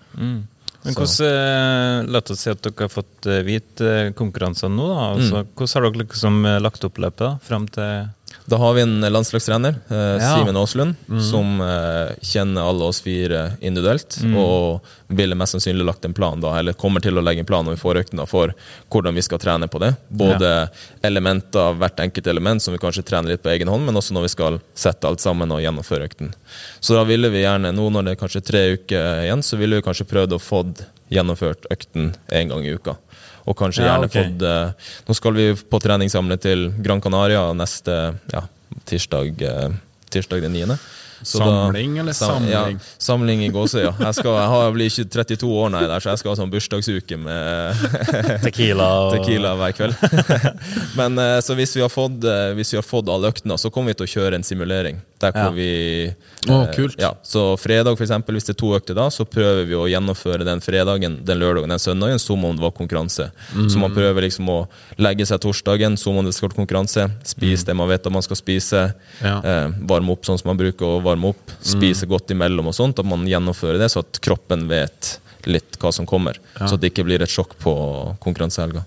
Men 0.84 0.92
hvordan, 0.98 1.26
eh, 1.26 2.12
La 2.12 2.20
oss 2.20 2.42
si 2.42 2.50
at 2.52 2.60
dere 2.62 2.84
har 2.84 2.92
fått 2.92 3.24
hvite 3.24 3.44
vite 3.46 3.92
eh, 4.12 4.68
nå. 4.68 4.88
da, 4.90 5.06
altså, 5.14 5.44
Hvordan 5.56 5.74
har 5.74 5.86
dere 5.86 6.02
liksom 6.04 6.44
eh, 6.44 6.60
lagt 6.60 6.84
opp 6.84 7.00
løpet 7.00 7.24
da, 7.24 7.30
fram 7.42 7.68
til 7.72 8.10
Da 8.46 8.58
har 8.60 8.74
vi 8.76 8.82
en 8.84 9.00
landslagstrener, 9.00 9.74
eh, 9.88 9.96
Ja. 9.96 10.36
Simen 10.36 10.56
Aaslund, 10.56 10.94
som 11.30 11.60
eh, 11.60 12.12
kjenner 12.20 12.68
alle 12.68 12.84
oss 12.84 13.00
fire 13.00 13.56
individuelt. 13.60 14.18
Og 14.36 14.80
ville 15.08 15.34
mest 15.34 15.54
sannsynlig 15.54 15.84
lagt 15.86 16.04
en 16.04 16.12
plan, 16.14 16.40
da, 16.40 16.58
eller 16.58 16.72
kommer 16.76 17.00
til 17.00 17.16
å 17.16 17.22
legge 17.24 17.40
en 17.40 17.48
plan 17.48 17.64
når 17.64 17.76
vi 17.76 17.80
får 17.82 18.00
økten 18.02 18.20
da, 18.20 18.26
for 18.26 18.52
hvordan 18.92 19.14
vi 19.14 19.22
skal 19.22 19.38
trene 19.38 19.68
på 19.68 19.80
det. 19.80 19.94
Både 20.10 20.68
elementer 21.02 21.60
av 21.70 21.78
hvert 21.80 22.00
enkelt 22.04 22.26
element 22.26 22.62
som 22.62 22.74
vi 22.74 22.82
kanskje 22.82 23.04
trener 23.04 23.32
litt 23.32 23.42
på 23.44 23.52
egen 23.54 23.68
hånd, 23.68 23.86
men 23.86 23.96
også 23.96 24.12
når 24.16 24.26
vi 24.28 24.32
skal 24.34 24.60
sette 24.74 25.08
alt 25.08 25.20
sammen 25.24 25.52
og 25.52 25.62
gjennomføre 25.64 26.08
økten. 26.08 26.34
Så 26.80 26.94
da 26.98 27.04
ville 27.08 27.30
vi 27.32 27.44
gjerne, 27.44 27.72
nå 27.72 27.88
når 27.92 28.04
det 28.04 28.16
er 28.16 28.22
kanskje 28.26 28.44
tre 28.44 28.64
uker 28.76 29.24
igjen, 29.24 29.42
så 29.44 29.56
ville 29.60 29.76
vi 29.80 29.86
kanskje 29.86 30.08
prøvd 30.10 30.36
å 30.36 30.42
få 30.42 30.64
gjennomført 31.12 31.66
økten 31.70 32.14
én 32.32 32.48
gang 32.48 32.64
i 32.64 32.74
uka. 32.74 32.96
Og 33.44 33.56
kanskje 33.58 33.84
Ja, 33.84 33.94
gjerne 33.94 34.08
okay. 34.08 34.24
fått 34.30 34.42
eh, 34.48 34.90
Nå 35.08 35.14
skal 35.18 35.34
vi 35.36 35.46
på 35.70 35.80
trening 35.84 36.08
samle 36.12 36.38
til 36.40 36.70
Gran 36.84 37.02
Canaria 37.04 37.46
neste 37.56 37.96
ja, 38.32 38.44
tirsdag, 38.88 39.42
eh, 39.44 39.74
tirsdag 40.14 40.44
den 40.46 40.54
9. 40.56 40.76
Så 41.24 41.38
da- 41.40 41.44
Samling 41.46 41.98
eller 42.02 42.12
samling? 42.12 42.50
Ja, 42.52 42.64
samling 43.00 43.44
i 43.46 43.48
gåsøya. 43.48 43.94
Jeg, 43.96 44.14
skal, 44.18 44.34
jeg 44.36 44.48
har, 44.52 44.72
blir 44.74 44.90
ikke 44.90 45.06
32 45.14 45.48
år 45.62 45.70
nei, 45.72 45.84
der, 45.88 46.02
så 46.04 46.10
jeg 46.12 46.20
skal 46.20 46.34
ha 46.34 46.36
sånn 46.40 46.50
bursdagsuke 46.52 47.16
med 47.16 47.84
Tequila 48.44 48.88
og 49.06 49.14
Tequila 49.16 49.54
hver 49.60 49.72
kveld. 49.78 49.94
Men 51.00 51.16
eh, 51.22 51.38
så 51.44 51.56
hvis 51.56 51.72
vi 51.78 51.84
har 51.84 51.92
fått, 51.92 52.24
hvis 52.58 52.74
vi 52.74 52.80
har 52.80 52.84
fått 52.84 53.08
alle 53.12 53.30
øktene, 53.32 53.56
så 53.60 53.70
kommer 53.72 53.94
vi 53.94 54.00
til 54.02 54.08
å 54.08 54.12
kjøre 54.18 54.40
en 54.40 54.44
simulering. 54.44 55.00
Der 55.20 55.30
hvor 55.32 55.44
Ja. 55.44 55.50
vi 55.50 56.14
eh, 56.48 56.74
kult. 56.74 56.96
Ja, 56.98 57.12
så 57.22 57.56
fredag, 57.56 57.96
for 57.96 58.04
eksempel, 58.04 58.34
hvis 58.34 58.44
det 58.44 58.56
er 58.56 58.60
to 58.60 58.72
økter 58.76 58.94
da, 58.98 59.06
så 59.10 59.24
prøver 59.24 59.64
vi 59.66 59.74
å 59.78 59.86
gjennomføre 59.88 60.44
den 60.44 60.60
fredagen, 60.60 61.20
den 61.24 61.38
lørdagen, 61.38 61.68
den 61.70 61.78
søndagen 61.78 62.18
som 62.20 62.44
om 62.44 62.56
det 62.56 62.62
var 62.62 62.72
konkurranse. 62.72 63.30
Så 63.54 63.78
man 63.78 63.94
prøver 63.94 64.22
liksom 64.26 64.48
å 64.50 64.66
legge 64.98 65.24
seg 65.26 65.40
torsdagen 65.40 65.96
som 65.96 66.16
om 66.18 66.24
det 66.26 66.34
skal 66.34 66.48
være 66.50 66.58
konkurranse. 66.66 67.06
Spise 67.24 67.64
det 67.70 67.76
man 67.78 67.88
vet 67.88 68.04
at 68.06 68.12
man 68.12 68.22
skal 68.26 68.36
spise. 68.36 68.82
Ja. 69.22 69.38
Eh, 69.40 69.68
varme 69.88 70.10
opp 70.12 70.26
sånn 70.26 70.38
som 70.38 70.48
man 70.50 70.58
bruker 70.60 70.84
å 70.98 71.02
varme 71.02 71.30
opp. 71.32 71.54
Spise 71.62 72.06
godt 72.10 72.28
imellom 72.34 72.66
og 72.68 72.74
sånt. 72.74 72.98
At 72.98 73.06
man 73.06 73.24
gjennomfører 73.24 73.78
det, 73.78 73.90
så 73.94 74.00
at 74.04 74.20
kroppen 74.20 74.66
vet 74.68 75.18
litt 75.46 75.76
hva 75.78 75.92
som 75.92 76.06
kommer. 76.06 76.36
Så 76.66 76.76
det 76.80 76.92
ikke 76.92 77.04
blir 77.04 77.22
et 77.22 77.28
sjokk 77.32 77.54
på 77.60 77.72
konkurransehelga. 78.20 78.84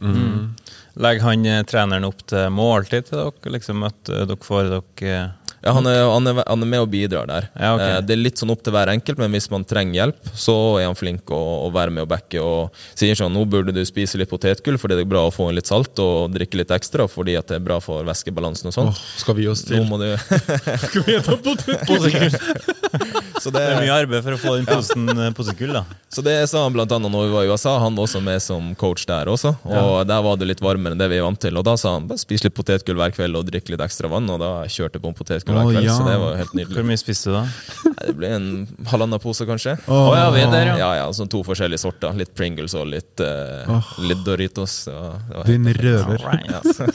Legger 0.98 1.22
han 1.22 1.46
eh, 1.46 1.64
treneren 1.70 2.08
opp 2.08 2.24
til 2.26 2.48
måltid 2.50 3.06
til 3.12 3.20
dere? 3.20 3.52
Liksom 3.54 3.84
at 3.86 4.10
eh, 4.10 4.24
dere 4.26 4.42
får 4.42 4.72
dere 4.72 5.20
Ja, 5.64 5.74
han 5.74 5.88
er, 5.90 6.04
han, 6.06 6.28
er, 6.30 6.42
han 6.46 6.64
er 6.64 6.70
med 6.70 6.84
og 6.84 6.90
bidrar 6.92 7.28
der. 7.30 7.48
Ja, 7.58 7.74
okay. 7.76 7.96
Eh, 7.98 8.02
Det 8.06 8.14
er 8.16 8.22
litt 8.22 8.42
sånn 8.42 8.52
opp 8.54 8.62
til 8.64 8.76
hver 8.76 8.92
enkelt, 8.94 9.18
men 9.22 9.34
hvis 9.34 9.50
man 9.52 9.66
trenger 9.68 9.98
hjelp, 10.02 10.30
så 10.38 10.56
er 10.80 10.86
han 10.86 10.98
flink 10.98 11.32
å, 11.34 11.40
å 11.66 11.72
være 11.74 11.94
med 11.96 12.06
og 12.06 12.12
backe. 12.12 12.42
Og 12.44 12.78
sier 12.98 13.18
sånn 13.18 13.34
nå 13.34 13.44
burde 13.50 13.74
du 13.76 13.82
spise 13.88 14.20
litt 14.22 14.32
potetgull 14.32 14.78
fordi 14.82 15.00
det 15.00 15.08
er 15.08 15.12
bra 15.12 15.26
å 15.28 15.34
få 15.34 15.50
inn 15.50 15.58
litt 15.58 15.70
salt, 15.70 15.98
og 16.04 16.34
drikke 16.36 16.62
litt 16.62 16.74
ekstra 16.76 17.08
fordi 17.10 17.38
at 17.40 17.50
det 17.50 17.60
er 17.60 17.66
bra 17.66 17.80
for 17.84 18.06
væskebalansen 18.08 18.70
og 18.72 18.78
sånn. 18.78 18.94
Skal 19.18 19.38
vi 19.40 19.48
oss 19.50 19.66
Nå 19.68 19.74
til 19.74 19.88
må 19.90 20.00
du 20.02 20.08
Skal 20.88 21.08
vi 21.08 21.18
ta 21.26 21.38
potetgull? 21.42 22.38
Så 23.42 23.52
Det 23.54 23.62
er 23.62 23.76
det, 23.76 23.84
mye 23.86 23.94
arbeid 23.94 24.24
for 24.26 24.34
å 24.34 24.40
få 24.42 24.54
inn 24.60 24.66
posen 24.68 25.06
ja. 25.08 25.28
potetgull, 25.36 25.76
da. 25.76 25.84
så 26.12 26.24
det 26.26 26.34
sa 26.50 26.64
han 26.66 26.74
blant 26.74 26.92
annet 26.92 27.12
når 27.14 27.28
vi 27.28 27.34
var 27.36 27.46
i 27.46 27.52
USA. 27.52 27.76
Han 27.84 27.96
var 27.96 28.08
også 28.08 28.22
med 28.24 28.42
som 28.44 28.72
coach 28.80 29.06
der 29.08 29.30
også, 29.30 29.54
og 29.68 30.00
der 30.10 30.24
var 30.26 30.40
det 30.42 30.48
litt 30.50 30.64
varmere 30.64 30.96
enn 30.96 31.02
det 31.02 31.10
vi 31.12 31.20
er 31.20 31.26
vant 31.26 31.40
til. 31.44 31.56
Og 31.60 31.66
da 31.68 31.76
sa 31.80 31.94
han 31.96 32.08
bare 32.10 32.20
spis 32.22 32.44
litt 32.44 32.56
potetgull 32.58 32.98
hver 32.98 33.14
kveld 33.16 33.38
og 33.38 33.46
drikk 33.48 33.70
litt 33.72 33.84
ekstra 33.86 34.10
vann, 34.12 34.28
og 34.34 34.42
da 34.42 34.52
kjørte 34.66 34.98
jeg 34.98 35.06
på 35.06 35.12
en 35.14 35.18
potetgull 35.20 35.47
hver 35.54 35.60
Å, 35.62 35.72
kveld, 35.72 35.86
ja. 35.88 35.96
så 35.96 36.06
det 36.08 36.16
var 36.22 36.36
helt 36.40 36.54
nydelig. 36.58 36.76
Hvor 36.78 36.86
mye 36.90 37.00
spiste 37.02 37.32
du 37.32 37.36
da? 37.36 37.42
Nei, 37.88 38.06
Det 38.08 38.14
ble 38.20 38.32
en 38.36 38.48
halvannen 38.92 39.22
pose, 39.24 39.46
kanskje. 39.50 39.74
Oh, 39.92 40.12
ja, 40.18 40.28
vi 40.34 40.42
er 40.44 40.52
der, 40.54 40.72
ja. 40.72 40.76
Ja, 40.82 40.90
ja, 41.00 41.06
sånn 41.16 41.30
to 41.32 41.42
forskjellige 41.48 41.82
sorter. 41.82 42.16
Litt 42.18 42.34
Pringles 42.38 42.76
og 42.78 42.88
litt, 42.92 43.24
eh, 43.24 43.92
litt 44.06 44.24
Doritos. 44.28 44.76
Ja, 44.92 45.14
det 45.30 45.40
var 45.40 45.52
Din 45.52 45.70
røver. 45.80 46.26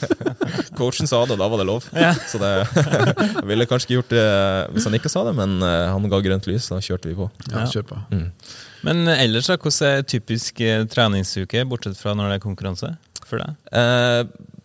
Coachen 0.79 1.09
sa 1.09 1.23
det, 1.25 1.35
og 1.35 1.41
da 1.41 1.49
var 1.51 1.61
det 1.63 1.67
lov. 1.69 1.87
Så 2.29 2.41
det, 2.41 2.51
jeg 3.39 3.47
ville 3.49 3.67
kanskje 3.69 3.89
ikke 3.89 3.97
gjort 3.99 4.13
det 4.15 4.27
hvis 4.75 4.87
han 4.89 4.99
ikke 4.99 5.11
sa 5.11 5.25
det, 5.27 5.35
men 5.37 5.57
eh, 5.65 5.87
han 5.93 6.09
ga 6.11 6.21
grønt 6.25 6.49
lys, 6.49 6.69
da 6.73 6.81
kjørte 6.83 7.11
vi 7.11 7.17
på. 7.19 7.29
Ja, 7.51 7.65
kjør 7.69 7.89
på. 7.93 8.01
Men 8.87 9.03
eh, 9.07 9.25
ellers, 9.25 9.49
da, 9.51 9.57
hvordan 9.59 9.99
er 9.99 10.07
typisk 10.07 10.63
treningsuke, 10.93 11.65
bortsett 11.69 11.99
fra 11.99 12.15
når 12.17 12.33
det 12.33 12.39
er 12.39 12.45
konkurranse? 12.47 12.93
For 13.27 13.39
deg? 13.41 13.55
Eh, 13.73 14.23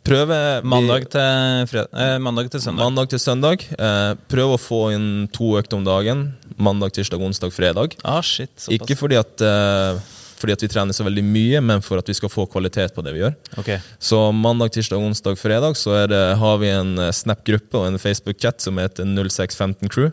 prøve 0.08 0.38
Mandag 0.68 1.08
til, 1.12 1.66
fred 1.70 1.88
eh, 1.92 2.16
mandag 2.22 2.50
til 2.52 2.62
søndag. 2.64 2.84
Mandag 2.84 3.10
til 3.12 3.22
søndag. 3.22 3.64
Eh, 3.78 4.12
prøv 4.32 4.54
å 4.56 4.60
få 4.60 4.82
inn 4.96 5.08
to 5.34 5.54
økter 5.60 5.78
om 5.78 5.86
dagen. 5.86 6.24
Mandag, 6.56 6.96
tirsdag, 6.96 7.22
onsdag, 7.22 7.52
fredag. 7.54 7.98
Ah, 8.02 8.22
shit, 8.24 8.50
såpass. 8.56 8.74
Ikke 8.78 8.98
fordi 8.98 9.20
at, 9.20 9.44
eh, 9.44 10.00
fordi 10.38 10.54
at 10.54 10.62
vi 10.64 10.70
trener 10.70 10.96
så 10.96 11.04
veldig 11.06 11.24
mye, 11.26 11.60
men 11.64 11.82
for 11.84 12.00
at 12.00 12.08
vi 12.08 12.16
skal 12.16 12.30
få 12.32 12.46
kvalitet 12.50 12.94
på 12.96 13.04
det 13.04 13.14
vi 13.16 13.22
gjør. 13.24 13.34
Okay. 13.60 13.78
Så 13.98 14.20
mandag, 14.32 14.72
tirsdag, 14.76 15.02
onsdag, 15.02 15.38
fredag 15.40 15.76
så 15.78 15.96
det, 16.10 16.22
har 16.40 16.58
vi 16.62 16.70
en 16.72 16.94
eh, 17.02 17.12
Snap-gruppe 17.14 17.80
og 17.80 17.88
en 17.90 17.98
Facebook-chat 18.00 18.62
som 18.64 18.78
heter 18.80 19.06
0615 19.08 19.90
Crew. 19.92 20.10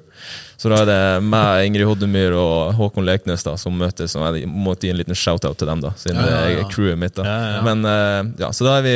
Så 0.57 0.71
da 0.71 0.81
er 0.81 0.89
det 0.89 0.99
meg, 1.27 1.65
Ingrid 1.67 1.87
Hoddemyr 1.89 2.35
og 2.39 2.75
Håkon 2.77 3.05
Leknes 3.05 3.43
da, 3.45 3.55
som 3.59 3.75
møtes. 3.77 4.15
Og 4.15 4.37
jeg 4.39 4.47
måtte 4.49 4.87
gi 4.87 4.93
en 4.93 5.01
liten 5.01 5.17
shout-out 5.17 5.59
til 5.59 5.69
dem, 5.69 5.83
da, 5.83 5.91
siden 5.99 6.21
Ja, 6.21 6.29
ja, 6.31 6.45
det 6.47 6.63
er 6.63 6.71
crewet 6.71 7.01
mitt. 7.01 7.15
da. 7.17 7.25
Ja, 7.27 7.51
ja. 7.57 7.65
Men 7.67 7.85
eh, 7.89 8.33
ja, 8.45 8.51
Så 8.55 8.67
da 8.67 8.79
vi, 8.85 8.95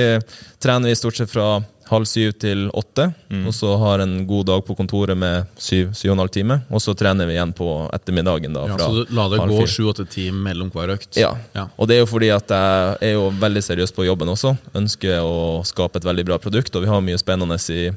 trener 0.63 0.89
vi 0.89 0.95
stort 0.97 1.19
sett 1.19 1.31
fra 1.31 1.59
halv 1.89 2.05
syv 2.05 2.31
til 2.39 2.67
åtte. 2.77 3.07
Mm. 3.33 3.47
Og 3.49 3.53
så 3.57 3.71
har 3.81 3.99
en 4.03 4.13
god 4.29 4.45
dag 4.45 4.61
på 4.67 4.75
kontoret 4.77 5.17
med 5.17 5.47
syv, 5.57 5.91
syv 5.97 6.11
og 6.11 6.15
en 6.17 6.21
halv 6.23 6.33
time. 6.35 6.57
Og 6.69 6.81
så 6.83 6.93
trener 6.97 7.25
vi 7.29 7.33
igjen 7.37 7.53
på 7.57 7.67
ettermiddagen. 7.95 8.53
da, 8.53 8.65
Ja, 8.69 8.77
så 8.77 9.05
la 9.09 9.25
det 9.31 9.39
gå 9.49 9.63
sju-åtte 9.67 10.05
timer 10.09 10.43
mellom 10.51 10.69
hver 10.73 10.93
økt? 10.95 11.17
Ja. 11.17 11.31
Ja. 11.55 11.67
og 11.77 11.87
det 11.89 11.97
er 11.97 12.03
jo 12.03 12.09
fordi 12.11 12.29
at 12.35 12.47
jeg 12.53 12.97
er 13.09 13.13
jo 13.17 13.29
veldig 13.41 13.63
seriøs 13.65 13.91
på 13.95 14.05
jobben 14.05 14.29
også. 14.29 14.55
Ønsker 14.77 15.19
å 15.25 15.63
skape 15.65 15.97
et 15.97 16.05
veldig 16.05 16.25
bra 16.29 16.37
produkt, 16.37 16.75
og 16.75 16.85
vi 16.85 16.91
har 16.93 17.01
mye 17.01 17.17
spennende 17.17 17.57
i, 17.73 17.89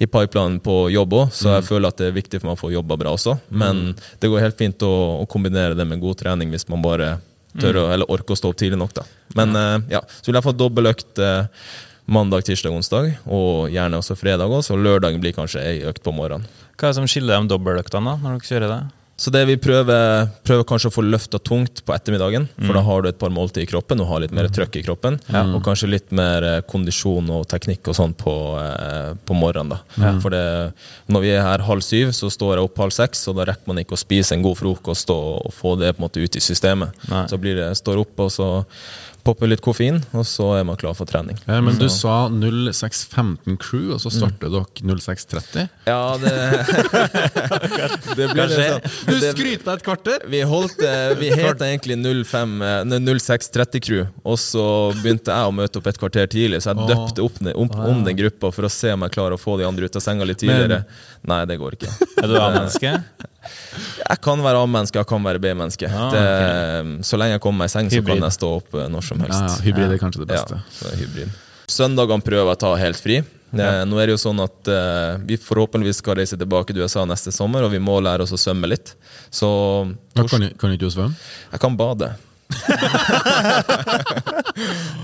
i 0.00 0.06
pipelinen 0.06 0.60
på 0.60 0.90
jobb 0.92 1.12
òg, 1.12 1.32
så 1.32 1.48
Mm. 1.48 1.54
jeg 1.62 1.64
føler 1.70 1.88
at 1.88 1.96
det 1.96 2.06
er 2.08 2.12
viktig 2.20 2.40
for 2.40 2.46
meg 2.50 2.58
å 2.58 2.60
få 2.60 2.72
jobba 2.72 2.96
bra 3.00 3.10
også. 3.16 3.38
Men 3.50 3.94
det 4.20 4.28
går 4.28 4.40
helt 4.44 4.58
fint 4.58 4.78
å, 4.84 5.22
å 5.22 5.26
kombinere 5.26 5.74
det 5.74 5.86
med 5.88 6.00
god 6.00 6.18
trening 6.20 6.50
hvis 6.52 6.68
man 6.68 6.82
bare 6.82 7.18
tør 7.58 7.78
å, 7.80 7.84
eller 7.92 8.06
orker 8.12 8.34
å 8.34 8.38
stå 8.38 8.50
opp 8.52 8.56
tidlig 8.60 8.76
nok. 8.78 8.92
da. 8.94 9.02
Men 9.34 9.56
eh, 9.56 9.78
ja, 9.96 10.00
så 10.06 10.26
vil 10.30 10.36
jeg 10.38 10.44
få 10.44 10.52
dobbeltøkt 10.54 11.18
eh, 11.18 11.46
mandag, 12.08 12.46
tirsdag, 12.48 12.72
onsdag, 12.72 13.10
og 13.28 13.68
gjerne 13.72 14.00
også 14.00 14.16
fredag 14.18 14.48
også, 14.48 14.76
og 14.76 14.84
lørdagen 14.86 15.20
blir 15.22 15.36
kanskje 15.36 15.64
ei 15.64 15.80
økt 15.88 16.02
på 16.04 16.14
morgenen. 16.16 16.48
Hva 16.78 16.88
er 16.88 16.94
det 16.94 17.00
som 17.00 17.10
skiller 17.10 17.42
de 17.42 17.52
dobbeltøktene 17.52 18.14
da, 18.14 18.22
når 18.22 18.38
dere 18.38 18.48
kjører 18.48 18.72
det? 18.74 18.84
Så 19.18 19.32
det 19.34 19.40
vi 19.48 19.56
prøver, 19.58 20.28
prøver 20.46 20.62
kanskje 20.62 20.92
å 20.92 20.94
få 20.94 21.02
løfta 21.02 21.40
tungt 21.42 21.80
på 21.82 21.90
ettermiddagen, 21.90 22.44
for 22.54 22.76
da 22.78 22.84
har 22.86 23.02
du 23.02 23.08
et 23.10 23.18
par 23.18 23.32
måltid 23.34 23.64
i 23.64 23.66
kroppen 23.66 23.98
og 23.98 24.06
har 24.12 24.22
litt 24.22 24.34
mer 24.36 24.46
trøkk 24.54 24.78
i 24.78 24.82
kroppen. 24.86 25.16
Og 25.56 25.58
kanskje 25.66 25.88
litt 25.90 26.14
mer 26.14 26.46
eh, 26.46 26.60
kondisjon 26.70 27.26
og 27.34 27.48
teknikk 27.50 27.90
og 27.90 27.96
sånn 27.98 28.14
på, 28.14 28.34
eh, 28.62 29.10
på 29.26 29.34
morgenen. 29.34 29.74
da. 29.74 30.12
For 30.22 30.30
det, 30.30 30.44
når 31.10 31.26
vi 31.26 31.34
er 31.34 31.42
her 31.42 31.66
halv 31.66 31.82
syv, 31.82 32.14
så 32.14 32.30
står 32.30 32.54
jeg 32.54 32.68
opp 32.68 32.78
halv 32.84 32.94
seks, 32.94 33.26
og 33.26 33.40
da 33.40 33.48
rekker 33.50 33.72
man 33.72 33.82
ikke 33.82 33.98
å 33.98 34.04
spise 34.04 34.38
en 34.38 34.46
god 34.46 34.60
frokost 34.62 35.10
og, 35.10 35.42
og 35.50 35.56
få 35.56 35.74
det 35.82 35.96
på 35.96 35.98
en 35.98 36.06
måte 36.06 36.22
ut 36.22 36.38
i 36.38 36.44
systemet. 36.44 36.94
Nei. 37.10 37.26
Så 37.26 37.42
blir 37.42 37.58
det, 37.58 37.72
står 37.82 37.98
opp, 38.06 38.14
og 38.22 38.30
så 38.30 38.52
popper 39.26 39.48
litt 39.50 39.60
koffein, 39.64 39.98
og 40.16 40.24
så 40.26 40.46
er 40.58 40.64
man 40.64 40.76
klar 40.80 40.94
for 40.96 41.04
trening. 41.08 41.36
Ja, 41.46 41.58
men 41.64 41.76
du 41.80 41.86
sa 41.92 42.28
0615 42.32 43.58
Crew, 43.60 43.90
og 43.94 44.00
så 44.00 44.10
starter 44.14 44.48
dere 44.52 44.64
0630? 44.98 45.66
Ja, 45.88 46.16
det 46.22 46.32
Det 48.18 48.28
blir 48.32 48.34
Kanskje- 48.38 48.68
sånn 48.70 49.10
Du 49.10 49.16
skryter 49.26 49.64
deg 49.66 49.72
et 49.74 49.84
kvarter! 49.86 50.24
Vi 50.32 50.40
holdt 50.48 50.82
eh, 50.86 51.12
Vi 51.20 51.30
het 51.34 51.62
egentlig 51.66 51.98
05, 52.24 52.54
eh, 52.62 52.82
0630 52.88 53.84
Crew, 53.88 54.06
og 54.24 54.38
så 54.40 54.64
begynte 55.02 55.34
jeg 55.34 55.50
å 55.50 55.54
møte 55.54 55.80
opp 55.82 55.90
et 55.92 56.00
kvarter 56.00 56.30
tidlig, 56.32 56.62
så 56.64 56.72
jeg 56.72 56.82
Åh. 56.84 56.90
døpte 56.92 57.24
opp, 57.26 57.38
den- 57.42 57.56
om, 57.58 57.70
om 57.92 58.04
den 58.06 58.18
gruppa 58.18 58.52
for 58.54 58.68
å 58.68 58.72
se 58.72 58.92
om 58.96 59.04
jeg 59.06 59.16
klarer 59.18 59.36
å 59.36 59.40
få 59.42 59.58
de 59.60 59.66
andre 59.68 59.88
ut 59.88 59.96
av 60.00 60.04
senga 60.04 60.26
litt 60.28 60.40
tidligere. 60.42 60.82
Nei, 61.28 61.42
det 61.50 61.58
går 61.60 61.76
ikke. 61.78 61.90
Er 62.22 62.30
du 62.30 62.38
A-menneske? 62.40 62.96
Jeg 64.08 64.20
kan 64.24 64.42
være 64.44 64.62
A-menneske, 64.64 64.98
jeg 65.00 65.06
kan 65.10 65.24
være 65.24 65.40
B-menneske. 65.42 65.88
Ah, 65.90 66.06
okay. 66.08 66.92
Så 67.06 67.18
lenge 67.20 67.36
jeg 67.36 67.42
kommer 67.44 67.64
meg 67.64 67.72
i 67.72 67.74
seng, 67.76 67.90
så 67.92 68.02
kan 68.06 68.22
jeg 68.24 68.36
stå 68.38 68.52
opp 68.60 68.74
eh, 68.78 68.86
når 68.92 69.04
som 69.08 69.20
helst. 69.24 69.40
Ja, 69.40 69.50
ja, 69.52 69.64
hybrid 69.68 69.94
er 69.96 70.00
kanskje 70.02 70.24
det 70.24 70.30
beste. 70.32 70.60
Ja, 70.84 71.10
det. 71.18 71.28
Søndagene 71.68 72.24
prøver 72.24 72.48
jeg 72.48 72.56
å 72.58 72.62
ta 72.64 72.70
helt 72.80 73.00
fri. 73.02 73.18
Ja. 73.56 73.84
Nå 73.88 73.96
er 73.96 74.08
det 74.10 74.12
jo 74.18 74.20
sånn 74.20 74.40
at 74.44 74.68
uh, 74.68 75.16
vi 75.24 75.38
forhåpentligvis 75.40 76.02
skal 76.02 76.18
reise 76.20 76.36
tilbake 76.36 76.74
til 76.74 76.82
USA 76.84 77.04
neste 77.08 77.32
sommer, 77.32 77.64
og 77.64 77.72
vi 77.72 77.80
må 77.80 77.94
lære 78.04 78.24
oss 78.26 78.34
å 78.36 78.40
svømme 78.40 78.68
litt. 78.68 78.92
Så 79.32 79.48
kan, 80.16 80.28
du- 80.28 80.52
kan 80.60 80.72
ikke 80.74 80.84
du 80.84 80.90
svømme? 80.92 81.16
jeg 81.52 81.60
kan 81.62 81.76
bade. 81.76 82.10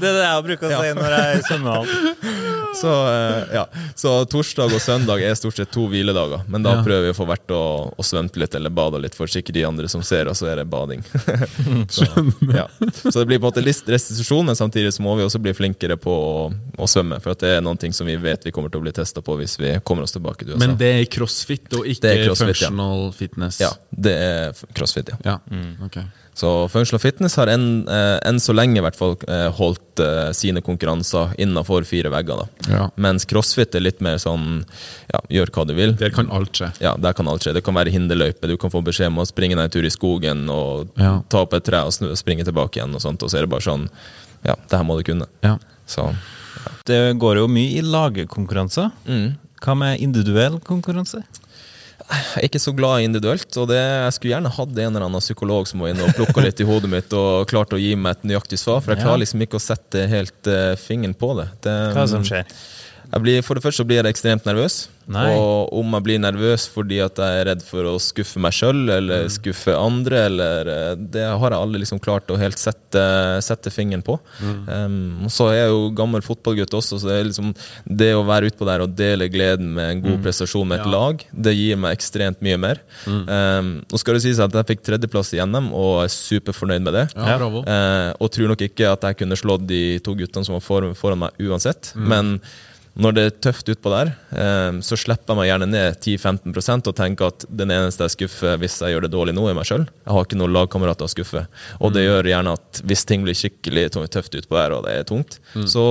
Det 0.01 0.09
er 0.09 0.17
det 0.17 0.25
jeg 0.25 0.45
bruker 0.49 0.67
å 0.67 0.81
si 0.81 0.95
når 0.97 1.13
jeg 1.15 1.25
er 1.25 1.39
i 1.39 1.43
svømmehallen. 1.47 1.91
Så, 2.75 2.91
eh, 3.07 3.55
ja. 3.55 3.63
så 3.95 4.13
torsdag 4.31 4.73
og 4.75 4.83
søndag 4.83 5.23
er 5.23 5.37
stort 5.39 5.57
sett 5.61 5.71
to 5.73 5.87
hviledager. 5.91 6.43
Men 6.51 6.65
da 6.65 6.75
Ja. 6.75 6.83
prøver 6.83 7.07
vi 7.07 7.13
å 7.13 7.17
få 7.17 7.27
vært 7.29 7.51
og, 7.55 7.95
og 7.97 8.05
svømt 8.05 8.37
litt 8.41 8.55
eller 8.59 8.71
bada 8.75 8.99
litt, 8.99 9.15
for 9.15 9.31
sikkert 9.31 9.55
de 9.55 9.65
andre 9.69 9.89
som 9.89 10.03
ser 10.03 10.29
oss, 10.29 10.43
så 10.43 10.51
er 10.51 10.57
det 10.61 10.67
bading. 10.73 11.05
så, 11.95 12.05
ja. 12.51 12.67
så 13.05 13.15
det 13.21 13.27
blir 13.31 13.39
på 13.39 13.47
en 13.47 13.53
måte 13.53 13.65
litt 13.65 13.89
restitusjon, 13.95 14.45
men 14.51 14.59
samtidig 14.59 14.93
så 14.97 15.05
må 15.07 15.15
vi 15.21 15.25
også 15.27 15.39
bli 15.45 15.55
flinkere 15.55 15.97
på 16.01 16.11
å, 16.11 16.51
å 16.77 16.91
svømme. 16.91 17.21
For 17.23 17.37
at 17.37 17.45
det 17.45 17.55
er 17.59 17.65
noen 17.65 17.79
ting 17.81 17.95
som 17.95 18.11
vi 18.11 18.17
vet 18.21 18.45
vi 18.45 18.53
kommer 18.55 18.75
til 18.75 18.83
å 18.83 18.87
bli 18.89 18.95
testa 18.97 19.23
på 19.25 19.39
hvis 19.39 19.57
vi 19.63 19.77
kommer 19.87 20.09
oss 20.09 20.17
tilbake 20.17 20.43
til 20.45 20.57
USA. 20.57 20.65
Men 20.67 20.77
det 20.81 20.91
er 20.99 21.07
crossfit 21.15 21.79
og 21.79 21.87
ikke 21.87 22.11
er 22.11 22.27
crossfit, 22.27 22.59
ja. 22.59 22.69
functional 22.73 23.09
fitness? 23.15 23.63
Ja, 23.63 23.71
det 23.95 24.19
er 24.19 24.67
crossfit, 24.75 25.15
ja. 25.15 25.23
Ja, 25.25 25.39
ok. 25.87 26.03
Så 26.35 26.49
Functional 26.69 26.99
Fitness 26.99 27.37
har 27.39 27.47
enn 27.53 27.87
eh, 27.89 28.19
enn 28.27 28.41
så 28.43 28.51
lenge 28.57 28.81
i 28.81 28.83
hvert 28.83 28.97
fall 28.99 29.13
eh, 29.31 29.47
holdt 29.55 30.01
eh, 30.03 30.33
sine 30.35 30.59
konkurranser 30.67 31.31
innenfor 31.39 31.85
fire 31.87 32.11
vegger. 32.11 32.41
da. 32.43 32.71
Ja. 32.75 32.89
Mens 32.99 33.23
CrossFit 33.31 33.77
er 33.79 33.85
litt 33.85 34.01
mer 34.03 34.17
sånn 34.19 34.65
ja, 35.13 35.21
gjør 35.31 35.53
hva 35.55 35.67
du 35.71 35.75
vil. 35.79 35.95
Der 36.01 36.11
kan 36.11 36.27
alt 36.35 36.59
skje. 36.59 36.73
Ja, 36.83 36.97
der 36.99 37.15
kan 37.15 37.31
alt 37.31 37.47
skje. 37.47 37.55
Det 37.55 37.63
kan 37.63 37.79
være 37.79 37.95
hinderløype. 37.95 38.51
Du 38.51 38.57
kan 38.59 38.73
få 38.75 38.83
beskjed 38.83 39.13
om 39.13 39.23
å 39.23 39.29
springe 39.31 39.55
deg 39.55 39.69
en 39.69 39.75
tur 39.77 39.87
i 39.87 39.95
skogen 39.95 40.49
og 40.51 40.91
Ja. 40.99 41.21
ta 41.31 41.45
opp 41.47 41.55
et 41.55 41.65
tre 41.71 41.85
og 41.87 41.95
snu, 41.95 42.11
springe 42.19 42.43
tilbake 42.45 42.81
igjen. 42.83 42.95
Og 42.99 43.01
sånt, 43.07 43.23
og 43.23 43.31
så 43.31 43.39
er 43.39 43.47
det 43.47 43.53
bare 43.55 43.63
sånn 43.71 43.89
Ja, 44.45 44.57
det 44.59 44.77
her 44.77 44.85
må 44.85 44.99
du 44.99 45.05
kunne. 45.07 45.27
Ja. 45.47 45.55
Så 45.87 46.11
Det 46.85 47.15
går 47.17 47.37
jo 47.45 47.47
mye 47.49 47.79
i 47.79 47.81
lagkonkurranser. 47.83 48.91
mm. 49.07 49.37
Hva 49.65 49.73
med 49.79 50.01
individuell 50.05 50.59
konkurranse? 50.61 51.23
Jeg 52.05 52.43
er 52.43 52.47
ikke 52.51 52.61
så 52.61 52.75
glad 52.77 53.05
individuelt, 53.07 53.49
og 53.57 53.69
det, 53.71 53.79
jeg 53.81 54.15
skulle 54.17 54.33
gjerne 54.35 54.53
hatt 54.53 54.73
en 54.75 54.91
eller 54.91 55.07
annen 55.07 55.23
psykolog 55.25 55.69
som 55.71 55.81
var 55.81 55.95
inne 55.95 56.05
og 56.05 56.17
plukka 56.19 56.43
litt 56.45 56.61
i 56.61 56.67
hodet 56.69 56.91
mitt 56.93 57.15
og 57.17 57.47
klarte 57.49 57.79
å 57.79 57.81
gi 57.81 57.95
meg 57.97 58.19
et 58.19 58.27
nøyaktig 58.29 58.59
svar, 58.61 58.83
for 58.85 58.93
jeg 58.93 59.05
klarer 59.07 59.23
liksom 59.23 59.45
ikke 59.47 59.57
å 59.57 59.65
sette 59.65 60.05
helt 60.11 60.51
uh, 60.51 60.75
fingeren 60.81 61.17
på 61.17 61.33
det. 61.41 61.49
det 61.65 61.77
Hva 61.97 62.05
som 62.11 62.27
skjer? 62.27 62.45
Jeg 63.09 63.25
blir, 63.25 63.41
for 63.47 63.57
det 63.57 63.65
første 63.65 63.81
så 63.81 63.89
blir 63.89 64.03
jeg 64.03 64.13
ekstremt 64.13 64.45
nervøs. 64.49 64.85
Nei. 65.11 65.27
Og 65.37 65.73
om 65.81 65.97
jeg 65.97 66.07
blir 66.07 66.23
nervøs 66.23 66.67
fordi 66.73 67.01
at 67.05 67.19
jeg 67.21 67.41
er 67.41 67.49
redd 67.51 67.65
for 67.67 67.89
å 67.91 67.95
skuffe 68.03 68.41
meg 68.43 68.55
sjøl 68.57 68.89
eller 68.95 69.29
skuffe 69.33 69.75
andre, 69.77 70.25
eller 70.31 70.71
eh, 70.73 70.91
Det 71.15 71.25
har 71.25 71.55
jeg 71.55 71.61
aldri 71.61 71.83
liksom 71.83 72.01
klart 72.03 72.31
å 72.33 72.39
helt 72.41 72.61
sette, 72.61 73.05
sette 73.45 73.73
fingeren 73.75 74.05
på. 74.05 74.17
Um, 74.41 75.27
så 75.33 75.51
er 75.53 75.65
jeg 75.65 75.73
jo 75.75 75.91
gammel 75.97 76.25
fotballgutt 76.25 76.75
også, 76.77 77.01
så 77.01 77.11
det 77.11 77.21
liksom 77.31 77.53
det 77.85 78.13
å 78.17 78.25
være 78.27 78.51
utpå 78.53 78.69
der 78.69 78.85
og 78.85 78.95
dele 78.97 79.29
gleden 79.33 79.73
med 79.77 79.91
en 79.91 80.05
god 80.05 80.23
prestasjon 80.25 80.69
med 80.69 80.83
et 80.83 80.91
lag, 80.91 81.25
det 81.33 81.57
gir 81.57 81.81
meg 81.81 81.97
ekstremt 81.97 82.43
mye 82.45 82.61
mer. 82.61 82.83
Um, 83.07 83.75
nå 83.91 84.01
skal 84.01 84.19
det 84.19 84.25
sies 84.27 84.41
at 84.43 84.55
jeg 84.55 84.71
fikk 84.73 84.85
tredjeplass 84.87 85.35
i 85.37 85.43
NM 85.45 85.71
og 85.75 86.05
er 86.05 86.13
superfornøyd 86.13 86.85
med 86.85 86.97
det. 86.97 87.07
Ja, 87.15 87.39
bravo. 87.41 87.65
Eh, 87.69 88.11
og 88.21 88.31
tror 88.35 88.53
nok 88.53 88.65
ikke 88.67 88.93
at 88.93 89.09
jeg 89.09 89.21
kunne 89.23 89.39
slått 89.39 89.67
de 89.69 89.83
to 90.05 90.17
guttene 90.19 90.47
som 90.47 90.57
var 90.59 90.95
foran 90.99 91.25
meg 91.25 91.45
uansett. 91.45 91.93
Men 91.97 92.39
når 92.95 93.15
det 93.15 93.23
er 93.27 93.33
tøft 93.43 93.69
utpå 93.73 93.91
der, 93.91 94.13
eh, 94.31 94.77
så 94.87 94.97
slipper 94.99 95.33
jeg 95.33 95.39
meg 95.41 95.49
gjerne 95.49 95.67
ned 95.67 95.97
10-15% 95.99 96.91
og 96.91 96.95
tenker 96.95 97.33
at 97.33 97.47
den 97.51 97.73
eneste 97.75 98.07
jeg 98.07 98.15
skuffer 98.15 98.61
hvis 98.63 98.77
jeg 98.85 98.95
gjør 98.95 99.07
det 99.07 99.11
dårlig 99.11 99.35
nå, 99.35 99.49
er 99.51 99.57
meg 99.59 99.67
sjøl. 99.67 99.87
Jeg 100.05 100.15
har 100.15 100.27
ikke 100.27 100.39
noen 100.39 100.55
lagkamerater 100.55 101.09
å 101.09 101.11
skuffe. 101.11 101.43
Og 101.81 101.95
det 101.97 102.05
gjør 102.05 102.29
gjerne 102.31 102.55
at 102.55 102.83
hvis 102.87 103.03
ting 103.09 103.27
blir 103.27 103.35
skikkelig 103.39 103.89
tøft 104.15 104.39
utpå 104.39 104.59
der, 104.61 104.77
og 104.77 104.87
det 104.87 104.95
er 104.95 105.09
tungt, 105.09 105.41
så 105.71 105.87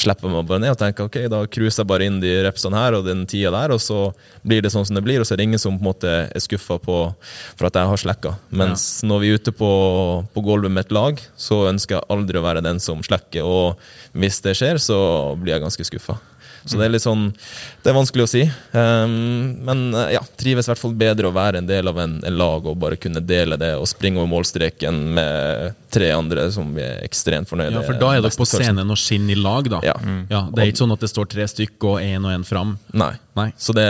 slipper 0.00 0.28
jeg 0.28 0.34
meg 0.34 0.50
bare 0.50 0.64
ned 0.66 0.74
og 0.74 0.80
tenker 0.82 1.08
ok, 1.08 1.18
da 1.32 1.40
cruiser 1.48 1.80
jeg 1.82 1.90
bare 1.94 2.10
inn 2.10 2.20
de 2.20 2.34
repsene 2.44 2.76
her 2.76 2.98
og 2.98 3.08
den 3.08 3.24
tida 3.30 3.54
der, 3.54 3.72
og 3.72 3.80
så 3.80 4.02
blir 4.44 4.60
det 4.64 4.74
sånn 4.74 4.84
som 4.84 4.98
det 4.98 5.04
blir, 5.06 5.22
og 5.22 5.28
så 5.28 5.34
er 5.34 5.40
det 5.40 5.48
ingen 5.48 5.62
som 5.62 5.78
på 5.78 5.80
en 5.80 5.88
måte 5.88 6.12
er 6.28 6.44
skuffa 6.44 6.76
for 6.84 7.70
at 7.70 7.80
jeg 7.80 7.92
har 7.94 8.04
slekka. 8.04 8.34
Mens 8.52 9.00
når 9.06 9.24
vi 9.24 9.32
er 9.32 9.40
ute 9.40 9.56
på, 9.56 9.72
på 10.34 10.44
gulvet 10.44 10.72
med 10.72 10.84
et 10.84 10.94
lag, 10.94 11.24
så 11.40 11.64
ønsker 11.72 11.96
jeg 11.96 12.08
aldri 12.12 12.40
å 12.40 12.44
være 12.44 12.64
den 12.68 12.82
som 12.84 13.00
slekker, 13.04 13.48
og 13.48 13.80
hvis 14.12 14.42
det 14.44 14.58
skjer, 14.60 14.78
så 14.82 14.98
blir 15.40 15.56
jeg 15.56 15.64
ganske 15.64 15.88
skuffa. 15.88 16.20
Så 16.64 16.78
det 16.80 16.86
er 16.86 16.94
litt 16.94 17.04
sånn 17.04 17.26
Det 17.82 17.90
er 17.90 17.96
vanskelig 17.96 18.24
å 18.24 18.30
si. 18.30 18.42
Um, 18.72 19.14
men 19.66 19.82
uh, 19.92 20.06
ja, 20.14 20.22
trives 20.40 20.68
i 20.68 20.72
hvert 20.72 20.80
fall 20.80 20.94
bedre 20.96 21.28
å 21.28 21.34
være 21.34 21.60
en 21.60 21.68
del 21.68 21.90
av 21.90 21.98
en, 22.00 22.16
en 22.24 22.38
lag 22.38 22.66
og 22.70 22.78
bare 22.80 22.96
kunne 23.00 23.20
dele 23.24 23.58
det 23.60 23.74
og 23.76 23.88
springe 23.90 24.22
over 24.22 24.30
målstreken 24.32 25.00
med 25.18 25.76
tre 25.94 26.08
andre 26.16 26.48
som 26.54 26.72
vi 26.74 26.82
er 26.84 27.04
ekstremt 27.04 27.50
fornøyde 27.50 27.76
Ja, 27.76 27.84
for 27.86 28.00
da 28.00 28.14
er 28.14 28.24
dere 28.24 28.40
på 28.40 28.48
scenen 28.48 28.90
og 28.90 28.98
skinner 29.00 29.36
i 29.36 29.38
lag, 29.38 29.68
da. 29.70 29.82
Ja. 29.84 29.94
Ja, 30.30 30.46
det 30.50 30.62
er 30.64 30.72
ikke 30.72 30.84
sånn 30.84 30.96
at 30.96 31.04
det 31.04 31.12
står 31.12 31.28
tre 31.30 31.46
stykk 31.50 31.90
og 31.90 32.00
én 32.02 32.24
og 32.24 32.32
én 32.34 32.46
fram. 32.48 32.76
Nei. 32.96 33.12
Det, 33.34 33.86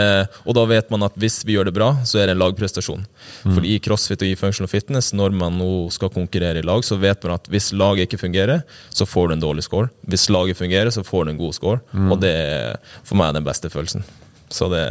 og 0.49 0.57
da 0.57 0.65
vet 0.71 0.91
man 0.93 1.05
at 1.05 1.17
hvis 1.21 1.43
vi 1.45 1.59
gjør 1.59 1.69
det 1.69 1.75
bra, 1.77 1.91
så 2.09 2.21
er 2.21 2.29
det 2.29 2.37
en 2.37 2.41
lagprestasjon. 2.41 3.05
Mm. 3.45 3.53
For 3.53 3.69
i 3.69 3.77
crossfit 3.85 4.25
og 4.25 4.31
i 4.31 4.39
functional 4.41 4.73
fitness, 4.73 5.13
når 5.17 5.37
man 5.37 5.59
nå 5.61 5.71
skal 5.95 6.13
konkurrere 6.15 6.63
i 6.63 6.67
lag, 6.67 6.85
så 6.87 6.97
vet 7.01 7.23
man 7.27 7.37
at 7.37 7.49
hvis 7.53 7.73
laget 7.77 8.09
ikke 8.09 8.23
fungerer, 8.25 8.65
så 8.89 9.07
får 9.09 9.29
du 9.29 9.37
en 9.37 9.45
dårlig 9.45 9.67
score. 9.69 9.93
Hvis 10.09 10.31
laget 10.33 10.61
fungerer, 10.61 10.93
så 10.95 11.05
får 11.05 11.27
du 11.27 11.35
en 11.35 11.43
god 11.45 11.57
score. 11.57 11.83
Mm. 11.93 12.13
Og 12.13 12.21
det 12.25 12.33
er 12.33 12.95
for 13.05 13.21
meg 13.21 13.37
den 13.37 13.47
beste 13.47 13.73
følelsen. 13.73 14.07
Så 14.55 14.69
det 14.71 14.83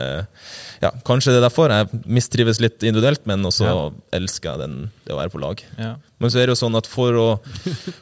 ja, 0.83 0.89
Kanskje 1.07 1.31
det 1.31 1.39
er 1.39 1.45
derfor 1.45 1.71
jeg 1.71 2.01
mistrives 2.11 2.57
litt 2.59 2.83
individuelt, 2.83 3.21
men 3.29 3.45
også 3.47 3.63
Ja. 3.69 3.75
elsker 4.19 4.49
jeg 4.51 4.59
den, 4.59 4.73
det 5.07 5.13
å 5.15 5.19
være 5.21 5.31
på 5.31 5.39
lag. 5.39 5.61
Ja. 5.79 5.93
Men 6.19 6.29
så 6.31 6.39
er 6.41 6.47
det 6.47 6.55
jo 6.57 6.59
sånn 6.65 6.75
at 6.75 6.87
for 6.87 7.15
å, 7.15 7.27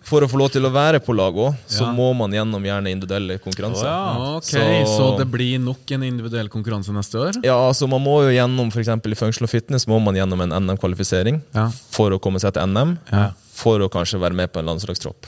for 0.09 0.26
å 0.26 0.30
få 0.30 0.39
lov 0.41 0.49
til 0.55 0.66
å 0.66 0.72
være 0.74 0.99
på 1.05 1.14
lag 1.14 1.34
òg, 1.38 1.55
så 1.70 1.86
Ja. 1.86 1.91
må 1.93 2.09
man 2.18 2.32
gjennom 2.34 2.64
gjerne 2.66 2.89
individuelle 2.89 3.38
konkurranser. 3.43 3.86
Oh, 3.86 4.18
ja. 4.26 4.38
Ok, 4.38 4.49
så... 4.49 4.97
Så- 4.97 5.18
det 5.20 5.28
blir 5.30 5.59
nok 5.62 5.91
en 5.91 6.03
individuell 6.09 6.49
konkurranse 6.49 6.89
neste 6.95 7.22
år? 7.22 7.38
Ja, 7.45 7.55
altså 7.70 7.88
man 7.89 8.01
må 8.01 8.24
jo 8.26 8.34
gjennom 8.34 8.72
for 8.74 8.82
eksempel 8.82 9.12
i 9.14 9.20
functional 9.20 9.47
fitness 9.51 9.86
må 9.86 10.01
man 10.01 10.16
gjennom 10.18 10.41
en 10.41 10.49
NM-kvalifisering 10.66 11.41
Ja. 11.53 11.70
for 11.91 12.09
å 12.09 12.20
komme 12.20 12.39
seg 12.41 12.53
til 12.57 12.66
NM, 12.66 12.97
Ja. 13.12 13.32
for 13.53 13.78
å 13.80 13.89
kanskje 13.89 14.20
være 14.20 14.34
med 14.34 14.51
på 14.51 14.57
en 14.59 14.66
landslagstropp. 14.74 15.26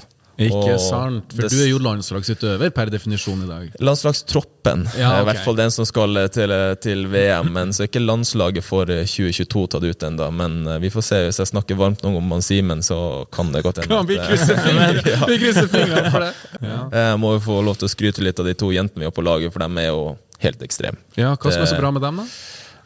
Ikke 0.50 0.78
sant? 0.82 1.34
For 1.38 1.50
du 1.52 1.58
er 1.64 1.70
jo 1.72 1.80
landslagsutøver 1.84 2.74
per 2.76 2.92
definisjon 2.94 3.44
i 3.46 3.50
dag. 3.50 3.70
Landslagstroppen 3.84 4.86
Ja, 4.98 5.12
er 5.18 5.24
i 5.24 5.28
hvert 5.28 5.44
fall 5.46 5.58
den 5.60 5.72
som 5.76 5.88
skal 5.88 6.18
til, 6.34 6.54
til 6.84 7.06
VM, 7.12 7.52
men 7.56 7.74
så 7.76 7.84
er 7.86 7.92
ikke 7.92 8.04
landslaget 8.04 8.66
for 8.66 8.90
eh, 8.94 9.04
2022 9.08 9.66
tatt 9.76 9.88
ut 9.88 10.08
ennå. 10.10 10.30
Men 10.36 10.60
eh, 10.68 10.80
vi 10.84 10.92
får 10.94 11.08
se. 11.10 11.22
Hvis 11.30 11.42
jeg 11.44 11.52
snakker 11.54 11.80
varmt 11.80 12.04
noe 12.06 12.22
om 12.22 12.36
Simen, 12.44 12.84
så 12.86 13.00
kan 13.34 13.52
det 13.54 13.64
godt 13.66 13.84
hende. 13.84 14.02
Eh, 14.02 14.08
Vi 15.34 15.40
krysser 15.40 15.68
fingrene 15.72 16.12
for 16.12 16.24
det? 16.28 16.34
Ja. 16.64 16.82
Jeg 16.94 17.20
må 17.20 17.34
jo 17.36 17.42
få 17.44 17.58
lov 17.66 17.76
til 17.80 17.90
å 17.90 17.92
skryte 17.92 18.24
litt 18.24 18.40
av 18.40 18.48
de 18.48 18.54
to 18.58 18.70
jentene 18.72 19.04
vi 19.04 19.08
har 19.10 19.14
på 19.16 19.24
laget, 19.26 19.52
for 19.54 19.64
de 19.64 19.82
er 19.84 19.90
jo 19.90 20.14
helt 20.44 20.62
ekstreme. 20.64 21.00
ja, 21.20 21.34
Hva 21.36 21.52
som 21.52 21.64
er 21.64 21.70
så 21.72 21.80
bra 21.80 21.92
med 21.92 22.04
dem, 22.04 22.22
da? 22.24 22.28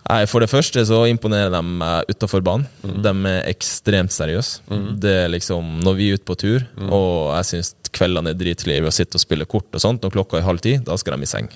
Nei, 0.07 0.21
For 0.29 0.39
det 0.39 0.47
første 0.51 0.83
så 0.87 1.01
imponerer 1.11 1.51
de 1.51 1.59
meg 1.63 2.07
utafor 2.11 2.43
banen. 2.45 2.67
De 3.03 3.11
er 3.27 3.41
ekstremt 3.51 4.13
seriøse. 4.15 4.61
Det 5.03 5.15
er 5.25 5.31
liksom, 5.33 5.79
Når 5.83 5.97
vi 5.99 6.09
er 6.09 6.19
ute 6.19 6.27
på 6.27 6.37
tur, 6.39 6.63
og 6.87 7.35
jeg 7.35 7.49
syns 7.51 7.73
kveldene 7.97 8.33
er 8.33 8.81
ved 8.81 8.89
å 8.89 8.93
sitte 8.93 9.17
og 9.17 9.23
spille 9.23 9.47
kort 9.49 9.73
og 9.73 9.83
sånt, 9.83 10.05
og 10.05 10.13
klokka 10.13 10.39
er 10.39 10.45
halv 10.47 10.61
ti, 10.63 10.77
da 10.83 10.97
skal 10.97 11.17
de 11.17 11.27
i 11.27 11.29
seng. 11.29 11.49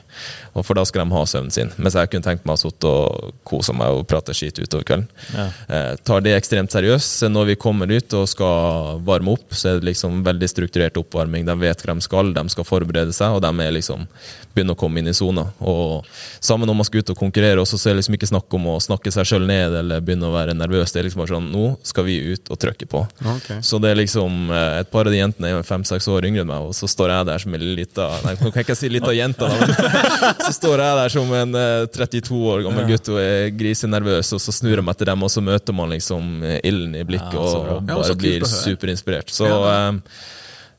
Og 0.53 0.65
For 0.65 0.77
da 0.77 0.85
skal 0.87 1.05
de 1.05 1.15
ha 1.15 1.23
søvnen 1.29 1.53
sin. 1.53 1.71
Mens 1.77 1.95
jeg 1.97 2.11
kunne 2.11 2.25
tenkt 2.25 2.45
meg 2.47 2.57
å 2.57 2.61
sitte 2.61 2.89
og 2.89 3.33
kose 3.47 3.75
meg 3.77 3.95
og 3.95 4.05
prate 4.09 4.35
skit 4.37 4.59
utover 4.59 4.85
kvelden. 4.87 5.07
Ja. 5.35 5.47
Eh, 5.67 5.93
tar 6.07 6.23
det 6.25 6.35
ekstremt 6.35 6.73
seriøst. 6.73 7.27
Når 7.31 7.51
vi 7.53 7.59
kommer 7.61 7.91
ut 7.91 8.17
og 8.17 8.27
skal 8.31 9.01
varme 9.07 9.35
opp, 9.35 9.53
så 9.53 9.71
er 9.71 9.79
det 9.79 9.91
liksom 9.91 10.21
veldig 10.27 10.49
strukturert 10.51 10.99
oppvarming. 11.01 11.45
De 11.47 11.57
vet 11.61 11.85
hva 11.85 11.95
de 11.95 12.05
skal, 12.05 12.33
de 12.35 12.45
skal 12.53 12.67
forberede 12.67 13.15
seg, 13.15 13.37
og 13.37 13.43
de 13.45 13.51
er 13.65 13.75
liksom 13.77 14.07
begynner 14.53 14.75
å 14.75 14.79
komme 14.79 15.01
inn 15.01 15.09
i 15.09 15.15
sona. 15.15 15.45
Og 15.63 16.07
sammen 16.43 16.69
når 16.69 16.77
man 16.81 16.87
skal 16.87 17.03
ut 17.03 17.13
og 17.13 17.19
konkurrere, 17.19 17.61
også, 17.61 17.79
så 17.79 17.89
er 17.89 17.95
det 17.95 18.01
liksom 18.01 18.17
ikke 18.17 18.31
snakk 18.31 18.57
om 18.57 18.67
å 18.73 18.77
snakke 18.83 19.13
seg 19.13 19.27
sjøl 19.29 19.47
ned 19.47 19.75
eller 19.81 20.03
begynne 20.03 20.27
å 20.27 20.35
være 20.35 20.55
nervøs. 20.57 20.91
Det 20.91 21.01
er 21.01 21.07
liksom 21.07 21.23
bare 21.23 21.35
sånn 21.35 21.49
Nå 21.51 21.65
skal 21.87 22.05
vi 22.07 22.17
ut 22.33 22.51
og 22.51 22.59
trykke 22.61 22.87
på. 22.91 23.03
Okay. 23.37 23.61
Så 23.65 23.79
det 23.81 23.91
er 23.91 23.99
liksom 23.99 24.51
eh, 24.51 24.79
Et 24.81 24.91
par 24.91 25.07
av 25.07 25.13
de 25.13 25.19
jentene 25.19 25.51
er 25.51 25.65
fem-seks 25.67 26.07
år 26.11 26.27
yngre 26.31 26.45
enn 26.45 26.51
meg, 26.51 26.65
og 26.71 26.75
så 26.77 26.89
står 26.89 27.13
jeg 27.13 27.27
der 27.29 27.43
som 27.43 27.55
en 27.57 27.65
lita 27.77 28.07
Nei, 28.25 28.33
nå 28.39 28.49
kan 28.49 28.61
jeg 28.61 28.67
ikke 28.67 28.77
si 28.79 28.89
lita 28.91 29.13
jente, 29.15 29.49
så 30.47 30.51
står 30.55 30.85
jeg 30.85 30.99
der 31.01 31.13
som 31.13 31.33
en 31.37 31.57
eh, 31.59 31.85
32 31.91 32.41
år 32.55 32.65
gammel 32.65 32.87
gutt 32.89 33.11
og 33.13 33.21
er 33.21 33.49
grisenervøs, 33.59 34.33
og 34.37 34.43
så 34.43 34.55
snur 34.55 34.77
jeg 34.79 34.87
meg 34.87 34.99
til 34.99 35.11
dem, 35.11 35.27
og 35.27 35.33
så 35.33 35.43
møter 35.45 35.75
man 35.77 35.91
liksom 35.93 36.45
eh, 36.47 36.59
ilden 36.71 36.95
i 36.97 37.05
blikket 37.07 37.39
og 37.41 37.83
bare 37.89 38.17
blir 38.19 38.47
superinspirert. 38.47 39.33
Så 39.33 39.49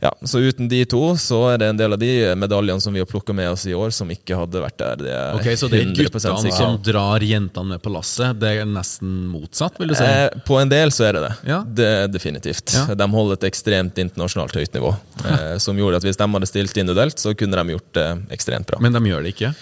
Ja, 0.03 0.11
så 0.27 0.41
uten 0.43 0.67
de 0.67 0.81
to, 0.91 1.01
så 1.15 1.37
er 1.53 1.61
det 1.63 1.67
en 1.71 1.77
del 1.79 1.95
av 1.95 2.01
de 2.03 2.11
medaljene 2.35 2.83
som 2.83 2.91
vi 2.95 2.99
har 2.99 3.07
plukka 3.07 3.35
med 3.39 3.53
oss 3.53 3.63
i 3.71 3.75
år, 3.75 3.93
som 3.95 4.09
ikke 4.11 4.35
hadde 4.35 4.63
vært 4.65 4.81
der. 4.81 4.97
Det 4.99 5.13
er 5.15 5.37
Ok, 5.39 5.47
Så 5.61 5.69
det 5.71 5.79
er 5.79 5.93
guttene 5.95 6.51
som 6.51 6.79
drar 6.83 7.23
jentene 7.23 7.77
med 7.77 7.83
på 7.85 7.93
lasset? 7.95 8.35
Det 8.43 8.51
er 8.51 8.67
nesten 8.67 9.13
motsatt, 9.31 9.79
vil 9.79 9.93
du 9.93 9.95
si? 9.95 10.03
Eh, 10.03 10.27
på 10.49 10.59
en 10.59 10.73
del 10.73 10.91
så 10.91 11.07
er 11.07 11.21
det 11.21 11.23
det. 11.29 11.33
Ja. 11.53 11.61
Det 11.63 11.93
definitivt. 12.17 12.75
Ja. 12.75 12.97
De 12.99 13.09
holder 13.15 13.39
et 13.39 13.47
ekstremt 13.53 14.03
internasjonalt 14.03 14.59
høyt 14.59 14.75
nivå. 14.75 14.91
Eh, 15.23 15.55
som 15.63 15.79
gjorde 15.79 16.01
at 16.01 16.05
hvis 16.05 16.19
de 16.19 16.27
hadde 16.35 16.47
stilt 16.51 16.77
individuelt, 16.83 17.21
så 17.21 17.31
kunne 17.39 17.55
de 17.55 17.75
gjort 17.77 17.93
det 17.95 18.07
ekstremt 18.35 18.67
bra. 18.67 18.81
Men 18.83 18.97
de 18.97 19.01
gjør 19.07 19.23
det 19.23 19.37
ikke? 19.37 19.53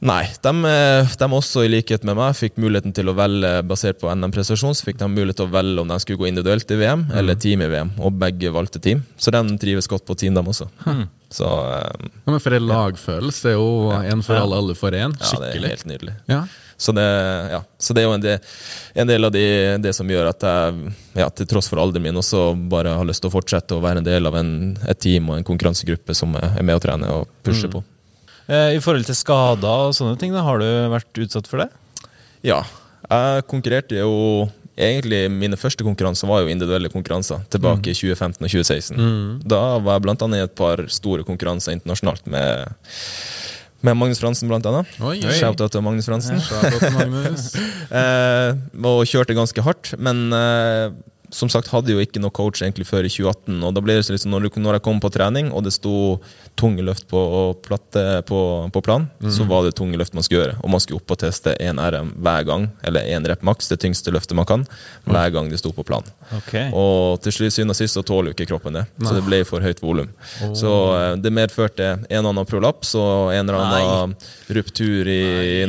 Nei, 0.00 0.22
de, 0.40 0.52
eh, 0.64 1.10
de 1.20 1.26
også, 1.36 1.66
i 1.66 1.68
likhet 1.68 2.06
med 2.08 2.16
meg, 2.16 2.32
fikk 2.38 2.56
muligheten 2.62 2.94
til 2.96 3.10
å 3.12 3.14
velge 3.18 3.50
basert 3.68 3.98
på 4.00 4.08
NM-prestasjon. 4.08 4.72
Så 4.76 4.86
fikk 4.86 4.96
de 5.02 5.08
mulighet 5.12 5.42
til 5.42 5.50
å 5.50 5.52
velge 5.52 5.82
om 5.82 5.92
de 5.92 5.98
skulle 6.00 6.22
gå 6.22 6.30
individuelt 6.30 6.72
i 6.72 6.78
VM 6.80 7.04
eller 7.20 7.36
team 7.36 7.60
i 7.60 7.68
VM, 7.68 7.92
og 8.00 8.16
begge 8.22 8.52
valgte 8.54 8.80
team. 8.80 9.02
Så 9.20 9.34
de 9.34 9.42
trives 9.60 9.90
godt 9.92 10.06
på 10.08 10.16
team, 10.16 10.38
de 10.38 10.40
også. 10.40 10.70
Så 11.30 11.46
um, 11.46 12.08
Ja, 12.24 12.32
men 12.32 12.40
For 12.40 12.56
en 12.56 12.66
lagfølelse. 12.66 13.44
Det 13.44 13.52
er 13.52 13.60
jo 13.60 13.92
en 13.92 14.24
for 14.24 14.40
alle, 14.40 14.56
alle 14.64 14.74
for 14.78 14.96
én. 14.96 15.12
Skikkelig. 15.20 15.52
ja, 15.52 15.60
det 15.60 15.68
er 15.68 15.76
helt 15.76 15.86
nydelig. 15.92 16.16
Ja. 16.32 16.40
Så 16.80 16.96
det, 16.96 17.04
ja. 17.52 17.60
så 17.76 17.92
det 17.92 18.00
er 18.00 18.08
jo 18.08 18.16
en 18.16 18.24
del, 18.24 18.50
en 19.04 19.08
del 19.12 19.28
av 19.28 19.34
de, 19.36 19.44
det 19.84 19.92
som 19.92 20.08
gjør 20.08 20.30
at 20.30 20.48
jeg, 20.48 20.94
ja, 21.20 21.28
til 21.28 21.50
tross 21.50 21.68
for 21.68 21.82
alderen 21.82 22.08
min, 22.08 22.16
også 22.16 22.54
bare 22.72 22.96
har 22.96 23.04
lyst 23.04 23.20
til 23.20 23.28
å 23.28 23.36
fortsette 23.36 23.76
å 23.76 23.84
være 23.84 24.00
en 24.00 24.08
del 24.08 24.32
av 24.32 24.40
en, 24.40 24.54
et 24.88 25.04
team 25.04 25.28
og 25.28 25.36
en 25.36 25.44
konkurransegruppe 25.44 26.16
som 26.16 26.32
er 26.40 26.56
med 26.64 26.80
å 26.80 26.82
trene 26.88 27.12
og 27.20 27.28
pushe 27.44 27.68
på. 27.68 27.84
Eh, 28.50 28.76
I 28.76 28.80
forhold 28.82 29.06
til 29.06 29.18
skader 29.18 29.90
og 29.90 29.96
sånne 29.96 30.18
ting, 30.18 30.34
da, 30.34 30.42
har 30.46 30.58
du 30.62 30.66
vært 30.90 31.22
utsatt 31.22 31.50
for 31.50 31.62
det? 31.62 31.68
Ja, 32.46 32.62
jeg 33.10 33.44
konkurrerte 33.50 34.00
jo 34.00 34.48
Egentlig 34.80 35.26
mine 35.28 35.58
første 35.60 35.84
konkurranser 35.84 36.28
var 36.30 36.40
jo 36.40 36.48
individuelle 36.48 36.88
konkurranser 36.88 37.42
tilbake 37.52 37.90
i 37.90 37.96
2015 37.96 38.46
og 38.46 38.48
2016. 38.48 39.42
Da 39.44 39.58
var 39.82 39.98
jeg 39.98 40.06
annet 40.24 40.38
i 40.38 40.44
et 40.46 40.54
par 40.56 40.80
store 40.88 41.26
konkurranser 41.26 41.74
internasjonalt 41.76 42.24
med, 42.32 42.78
med 43.84 43.98
Magnus 44.00 44.22
Fransen, 44.22 44.48
blant 44.48 44.64
annet. 44.70 44.88
Shout-out 45.36 45.74
til 45.74 45.84
Magnus 45.84 46.08
Fransen. 46.08 46.40
Shout-out 46.40 46.80
til 46.86 46.96
Magnus. 46.96 47.50
Eh, 48.00 48.54
og 48.86 49.02
kjørte 49.10 49.34
ganske 49.34 49.66
hardt, 49.66 49.92
men 49.98 50.30
eh, 50.32 50.92
som 51.34 51.50
sagt 51.52 51.70
hadde 51.72 51.94
jo 51.94 52.02
ikke 52.02 52.22
noe 52.22 52.34
coach 52.34 52.62
egentlig 52.62 52.86
før 52.88 53.06
i 53.06 53.12
2018. 53.12 53.62
og 53.62 53.74
da 53.76 53.82
ble 53.84 53.96
det 53.98 54.06
så 54.06 54.14
liksom, 54.14 54.32
når, 54.34 54.48
når 54.60 54.78
jeg 54.78 54.84
kom 54.86 55.00
på 55.02 55.12
trening 55.14 55.50
og 55.54 55.64
det 55.66 55.74
sto 55.74 56.20
tunge 56.60 56.84
løft 56.84 57.06
på, 57.08 57.20
platte, 57.64 58.02
på, 58.28 58.40
på 58.72 58.82
plan, 58.84 59.06
så 59.32 59.46
var 59.48 59.64
det 59.64 59.72
tunge 59.78 59.96
løft 59.96 60.14
man 60.16 60.24
skulle 60.26 60.42
gjøre. 60.42 60.56
Og 60.60 60.72
man 60.72 60.82
skulle 60.82 61.00
opp 61.00 61.14
og 61.14 61.20
teste 61.22 61.54
én 61.62 61.80
RM 61.80 62.12
hver 62.20 62.44
gang, 62.48 62.66
eller 62.86 63.06
én 63.08 63.24
rep 63.28 63.44
maks, 63.46 63.70
det 63.70 63.80
tyngste 63.80 64.12
løftet 64.12 64.36
man 64.36 64.48
kan, 64.48 64.66
hver 65.08 65.32
gang 65.32 65.48
det 65.50 65.60
sto 65.62 65.72
på 65.72 65.84
plan. 65.86 66.04
Okay. 66.42 66.68
Og 66.76 67.20
til 67.24 67.34
slutt 67.36 67.56
syvende 67.56 67.76
og 67.76 67.80
sist 67.80 67.96
så 67.96 68.04
tåler 68.06 68.30
jo 68.30 68.36
ikke 68.36 68.50
kroppen 68.52 68.76
det, 68.76 68.84
så 69.00 69.14
det 69.16 69.24
ble 69.26 69.40
for 69.48 69.64
høyt 69.64 69.80
volum. 69.82 70.10
Så 70.58 70.74
eh, 70.96 71.14
det 71.22 71.32
medførte 71.34 71.88
en 71.96 72.04
eller 72.20 72.32
annen 72.34 72.48
prolaps 72.48 72.92
og 72.98 73.32
en 73.34 73.48
eller 73.48 73.60
annen 73.60 74.14
ruptur 74.50 75.08
i 75.08 75.20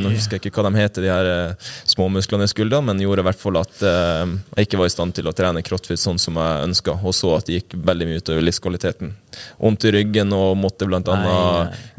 Nå 0.02 0.12
husker 0.14 0.36
jeg 0.36 0.46
ikke 0.46 0.60
hva 0.60 0.68
de 0.68 0.80
heter, 0.80 1.04
de 1.04 1.10
her 1.12 1.30
eh, 1.30 1.70
småmusklene 1.88 2.46
i 2.48 2.52
skuldrene, 2.52 2.90
men 2.90 3.02
gjorde 3.02 3.24
i 3.24 3.28
hvert 3.30 3.40
fall 3.40 3.58
at 3.60 3.84
eh, 3.86 4.36
jeg 4.58 4.68
ikke 4.68 4.82
var 4.82 4.90
i 4.90 4.94
stand 4.94 5.16
til 5.16 5.28
å 5.28 5.34
trene 5.36 5.51
crossfit 5.60 6.00
sånn 6.00 6.16
som 6.18 6.38
jeg 6.40 6.70
ønska, 6.70 6.94
og 7.04 7.12
så 7.12 7.34
at 7.36 7.50
det 7.50 7.58
gikk 7.58 7.76
veldig 7.84 8.08
mye 8.08 8.22
utover 8.22 8.46
livskvaliteten. 8.46 9.12
Vondt 9.60 9.84
i 9.88 9.92
ryggen 9.92 10.32
og 10.32 10.56
måtte 10.60 10.88
bl.a. 10.88 11.18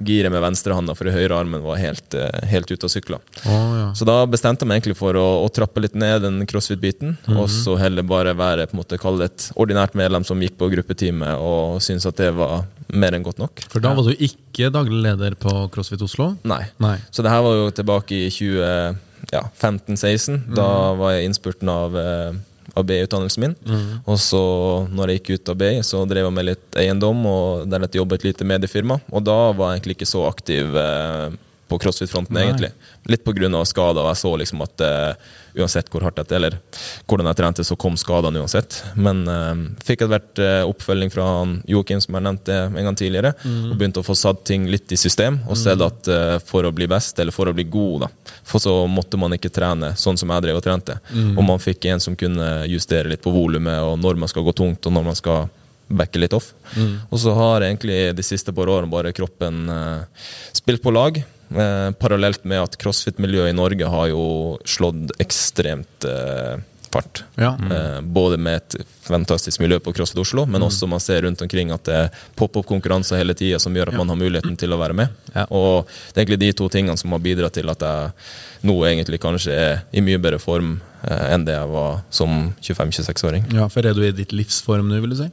Gire 0.02 0.34
med 0.34 0.42
venstrehanda, 0.42 0.98
for 0.98 1.14
høyre 1.14 1.38
armen 1.38 1.62
var 1.62 1.78
helt, 1.82 2.18
eh, 2.18 2.42
helt 2.50 2.74
ute 2.74 2.90
av 2.90 2.94
sykla. 2.94 3.22
Oh, 3.46 3.70
ja. 3.78 3.88
Så 3.94 4.10
da 4.10 4.18
bestemte 4.26 4.66
jeg 4.66 4.72
meg 4.72 4.82
egentlig 4.82 4.98
for 4.98 5.18
å, 5.20 5.28
å 5.46 5.54
trappe 5.54 5.86
litt 5.86 5.94
ned 5.94 6.26
den 6.26 6.42
crossfit-biten, 6.50 7.20
og 7.38 7.46
så 7.54 7.78
heller 7.78 8.06
bare 8.08 8.34
være 8.38 8.66
på 8.70 8.78
en 8.78 8.82
måte 8.82 8.98
kalle 9.02 9.22
det 9.22 9.32
et 9.32 9.50
ordinært 9.60 9.98
medlem 10.00 10.26
som 10.26 10.42
gikk 10.42 10.58
på 10.58 10.72
gruppetime 10.74 11.36
og 11.38 11.82
syntes 11.84 12.08
at 12.10 12.18
det 12.18 12.32
var 12.38 12.64
mer 12.94 13.16
enn 13.16 13.24
godt 13.26 13.40
nok. 13.42 13.64
For 13.72 13.80
da 13.84 13.94
var 13.96 14.04
du 14.08 14.14
ikke 14.16 14.70
daglig 14.74 15.02
leder 15.06 15.36
på 15.40 15.52
CrossFit 15.74 16.02
Oslo? 16.06 16.26
Nei. 16.48 16.64
Nei. 16.84 16.98
Så 17.12 17.22
det 17.26 17.32
her 17.34 17.42
var 17.46 17.54
jo 17.58 17.66
tilbake 17.76 18.12
i 18.26 18.28
2015-16. 18.34 20.42
Da 20.58 20.70
var 21.00 21.10
jeg 21.16 21.26
innspurten 21.30 21.68
av, 21.72 21.90
eh, 21.98 22.32
av 22.74 22.86
BI-utdannelsen 22.90 23.44
min. 23.44 23.56
Og 24.10 24.20
så, 24.22 24.44
når 24.94 25.12
jeg 25.12 25.22
gikk 25.22 25.32
ut 25.36 25.54
av 25.54 25.60
BI, 25.62 25.72
så 25.86 26.04
drev 26.10 26.28
jeg 26.28 26.36
med 26.36 26.48
litt 26.50 26.80
eiendom, 26.80 27.24
og 27.30 27.66
deretter 27.72 28.02
jobbet 28.02 28.22
et 28.22 28.30
lite 28.32 28.48
mediefirma. 28.48 29.00
Og 29.12 29.26
da 29.26 29.40
var 29.52 29.72
jeg 29.72 29.82
egentlig 29.82 29.98
ikke 30.00 30.12
så 30.14 30.26
aktiv 30.30 30.78
eh, 30.80 31.38
på 31.72 31.80
crossfit-fronten, 31.84 32.40
egentlig. 32.40 32.74
Litt 33.10 33.24
pga. 33.26 33.66
skader, 33.66 34.10
jeg 34.12 34.22
så 34.24 34.36
liksom 34.42 34.64
at 34.66 34.86
eh, 34.86 35.32
uansett 35.58 35.90
hvor 35.94 36.06
hardt 36.06 36.22
jeg 36.22 36.38
eller 36.38 36.58
hvordan 37.08 37.30
jeg 37.30 37.40
trente, 37.40 37.66
så 37.68 37.78
kom 37.80 37.98
skadene 38.00 38.42
uansett. 38.44 38.80
Men 38.96 39.24
eh, 39.30 39.52
fikk 39.86 40.04
etter 40.04 40.12
hvert 40.14 40.42
eh, 40.44 40.62
oppfølging 40.68 41.14
fra 41.14 41.28
Joakim, 41.70 42.02
som 42.04 42.18
jeg 42.18 42.28
nevnte 42.28 42.60
en 42.66 42.90
gang 42.90 43.00
tidligere, 43.00 43.34
og 43.46 43.76
begynte 43.78 44.04
å 44.04 44.08
få 44.08 44.16
satt 44.18 44.44
ting 44.50 44.68
litt 44.72 44.92
i 44.94 45.00
system, 45.00 45.42
og 45.48 45.60
sett 45.60 45.82
at 45.84 46.10
eh, 46.12 46.38
for 46.46 46.66
å 46.68 46.74
bli 46.76 46.88
best, 46.92 47.20
eller 47.22 47.36
for 47.36 47.50
å 47.50 47.56
bli 47.56 47.68
god, 47.70 48.06
da, 48.06 48.38
for 48.48 48.64
så 48.64 48.76
måtte 48.90 49.20
man 49.22 49.36
ikke 49.38 49.54
trene 49.54 49.94
sånn 50.00 50.20
som 50.20 50.34
jeg 50.34 50.48
drev 50.48 50.60
og 50.60 50.66
trente. 50.66 51.00
Og 51.38 51.44
man 51.46 51.62
fikk 51.62 51.90
en 51.92 52.02
som 52.04 52.18
kunne 52.18 52.54
justere 52.72 53.12
litt 53.12 53.24
på 53.24 53.34
volumet, 53.34 53.82
og 53.86 54.00
når 54.02 54.20
man 54.24 54.32
skal 54.32 54.46
gå 54.48 54.56
tungt, 54.58 54.86
og 54.86 54.96
når 54.96 55.12
man 55.12 55.20
skal 55.20 55.52
backe 55.94 56.20
litt 56.22 56.34
off. 56.34 56.52
Og 57.12 57.20
så 57.22 57.34
har 57.38 57.66
egentlig 57.68 58.00
de 58.18 58.26
siste 58.26 58.54
par 58.56 58.70
årene 58.72 58.92
bare 58.92 59.14
kroppen 59.16 59.68
eh, 59.70 60.26
spilt 60.56 60.84
på 60.84 60.94
lag. 60.96 61.20
Eh, 61.54 61.92
parallelt 62.02 62.44
med 62.50 62.62
at 62.66 62.78
crossfit-miljøet 62.82 63.54
i 63.54 63.58
Norge 63.58 63.90
har 63.96 64.12
jo 64.12 64.24
slått 64.66 65.14
ekstremt 65.22 66.08
eh, 66.10 66.62
fart. 66.94 67.24
Ja. 67.36 67.58
Eh, 67.72 68.02
både 68.02 68.38
med 68.38 68.56
et 68.56 68.76
fantastisk 69.02 69.60
miljø 69.60 69.80
på 69.80 69.94
CrossFit 69.94 70.22
Oslo, 70.22 70.46
men 70.46 70.64
også 70.64 70.88
man 70.88 71.02
ser 71.02 71.26
rundt 71.26 71.42
omkring 71.42 71.74
at 71.74 71.86
det 71.90 71.96
er 71.98 72.24
pop-opp-konkurranser 72.40 73.20
hele 73.22 73.36
tida 73.38 73.60
som 73.60 73.76
gjør 73.76 73.92
at 73.92 74.00
man 74.00 74.14
har 74.14 74.20
muligheten 74.20 74.58
til 74.60 74.74
å 74.74 74.80
være 74.82 74.98
med. 74.98 75.14
Ja. 75.34 75.46
Og 75.50 75.90
det 75.90 76.18
er 76.18 76.24
egentlig 76.24 76.42
de 76.46 76.52
to 76.62 76.70
tingene 76.74 76.98
som 77.00 77.16
har 77.16 77.24
bidratt 77.24 77.58
til 77.58 77.72
at 77.74 77.86
jeg 77.86 78.68
nå 78.70 78.78
egentlig 78.88 79.22
kanskje 79.24 79.58
er 79.58 79.86
i 79.92 80.04
mye 80.06 80.22
bedre 80.22 80.42
form 80.42 80.76
eh, 81.02 81.26
enn 81.34 81.48
det 81.48 81.58
jeg 81.58 81.72
var 81.74 82.04
som 82.14 82.52
25-26-åring. 82.62 83.50
ja, 83.58 83.70
for 83.74 83.86
er 83.86 83.98
du 83.98 84.06
i 84.06 84.14
ditt 84.16 84.36
livsform 84.36 84.92
nå, 84.92 85.02
vil 85.04 85.16
du 85.16 85.24
si? 85.26 85.32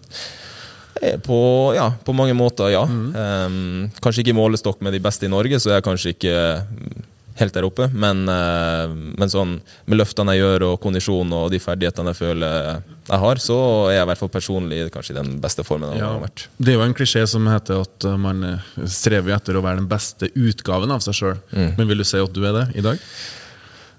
Eh, 1.03 1.19
På, 1.23 1.73
ja, 1.77 1.93
på 2.05 2.13
mange 2.17 2.35
måter, 2.35 2.71
ja. 2.75 2.83
Em, 2.85 3.91
kanskje 4.03 4.25
ikke 4.25 4.35
i 4.35 4.41
målestokk 4.41 4.81
med 4.85 4.93
de 4.97 5.01
beste 5.01 5.27
i 5.27 5.33
Norge, 5.33 5.61
så 5.63 5.71
er 5.71 5.79
jeg 5.81 5.87
kanskje 5.87 6.13
ikke 6.17 6.35
mm, 6.67 7.05
helt 7.41 7.55
der 7.57 7.65
oppe. 7.65 7.87
Men, 7.95 8.25
uh, 8.29 8.91
men 9.17 9.31
sånn, 9.33 9.55
med 9.89 9.97
løftene 10.01 10.35
jeg 10.37 10.43
gjør, 10.43 10.65
og 10.73 10.81
kondisjonen 10.83 11.33
og 11.39 11.47
de 11.55 11.61
ferdighetene 11.63 12.13
jeg 12.13 12.19
føler 12.19 12.83
jeg 13.11 13.21
har, 13.25 13.41
så 13.41 13.57
er 13.89 13.95
jeg 13.97 14.05
i 14.05 14.09
hvert 14.11 14.21
fall 14.21 14.33
personlig 14.35 14.81
kanskje 14.93 15.15
i 15.15 15.19
den 15.23 15.31
beste 15.41 15.65
formen 15.65 15.95
jeg 15.95 16.03
Ja. 16.03 16.13
Det 16.61 16.75
er 16.75 16.79
jo 16.79 16.85
en 16.85 16.95
klisjé 16.99 17.25
som 17.31 17.47
heter 17.49 17.81
at 17.87 18.07
uh, 18.11 18.17
man 18.21 18.45
uh, 18.45 18.87
strever 18.87 19.39
etter 19.39 19.57
å 19.57 19.65
være 19.65 19.81
den 19.81 19.89
beste 19.91 20.29
utgaven 20.37 20.93
av 20.93 21.01
seg 21.07 21.17
sjøl. 21.17 21.39
Men 21.55 21.89
vil 21.89 22.03
du 22.03 22.05
si 22.05 22.21
at 22.21 22.35
du 22.37 22.43
er 22.45 22.59
det 22.61 22.67
i 22.77 22.85
dag? 22.85 23.01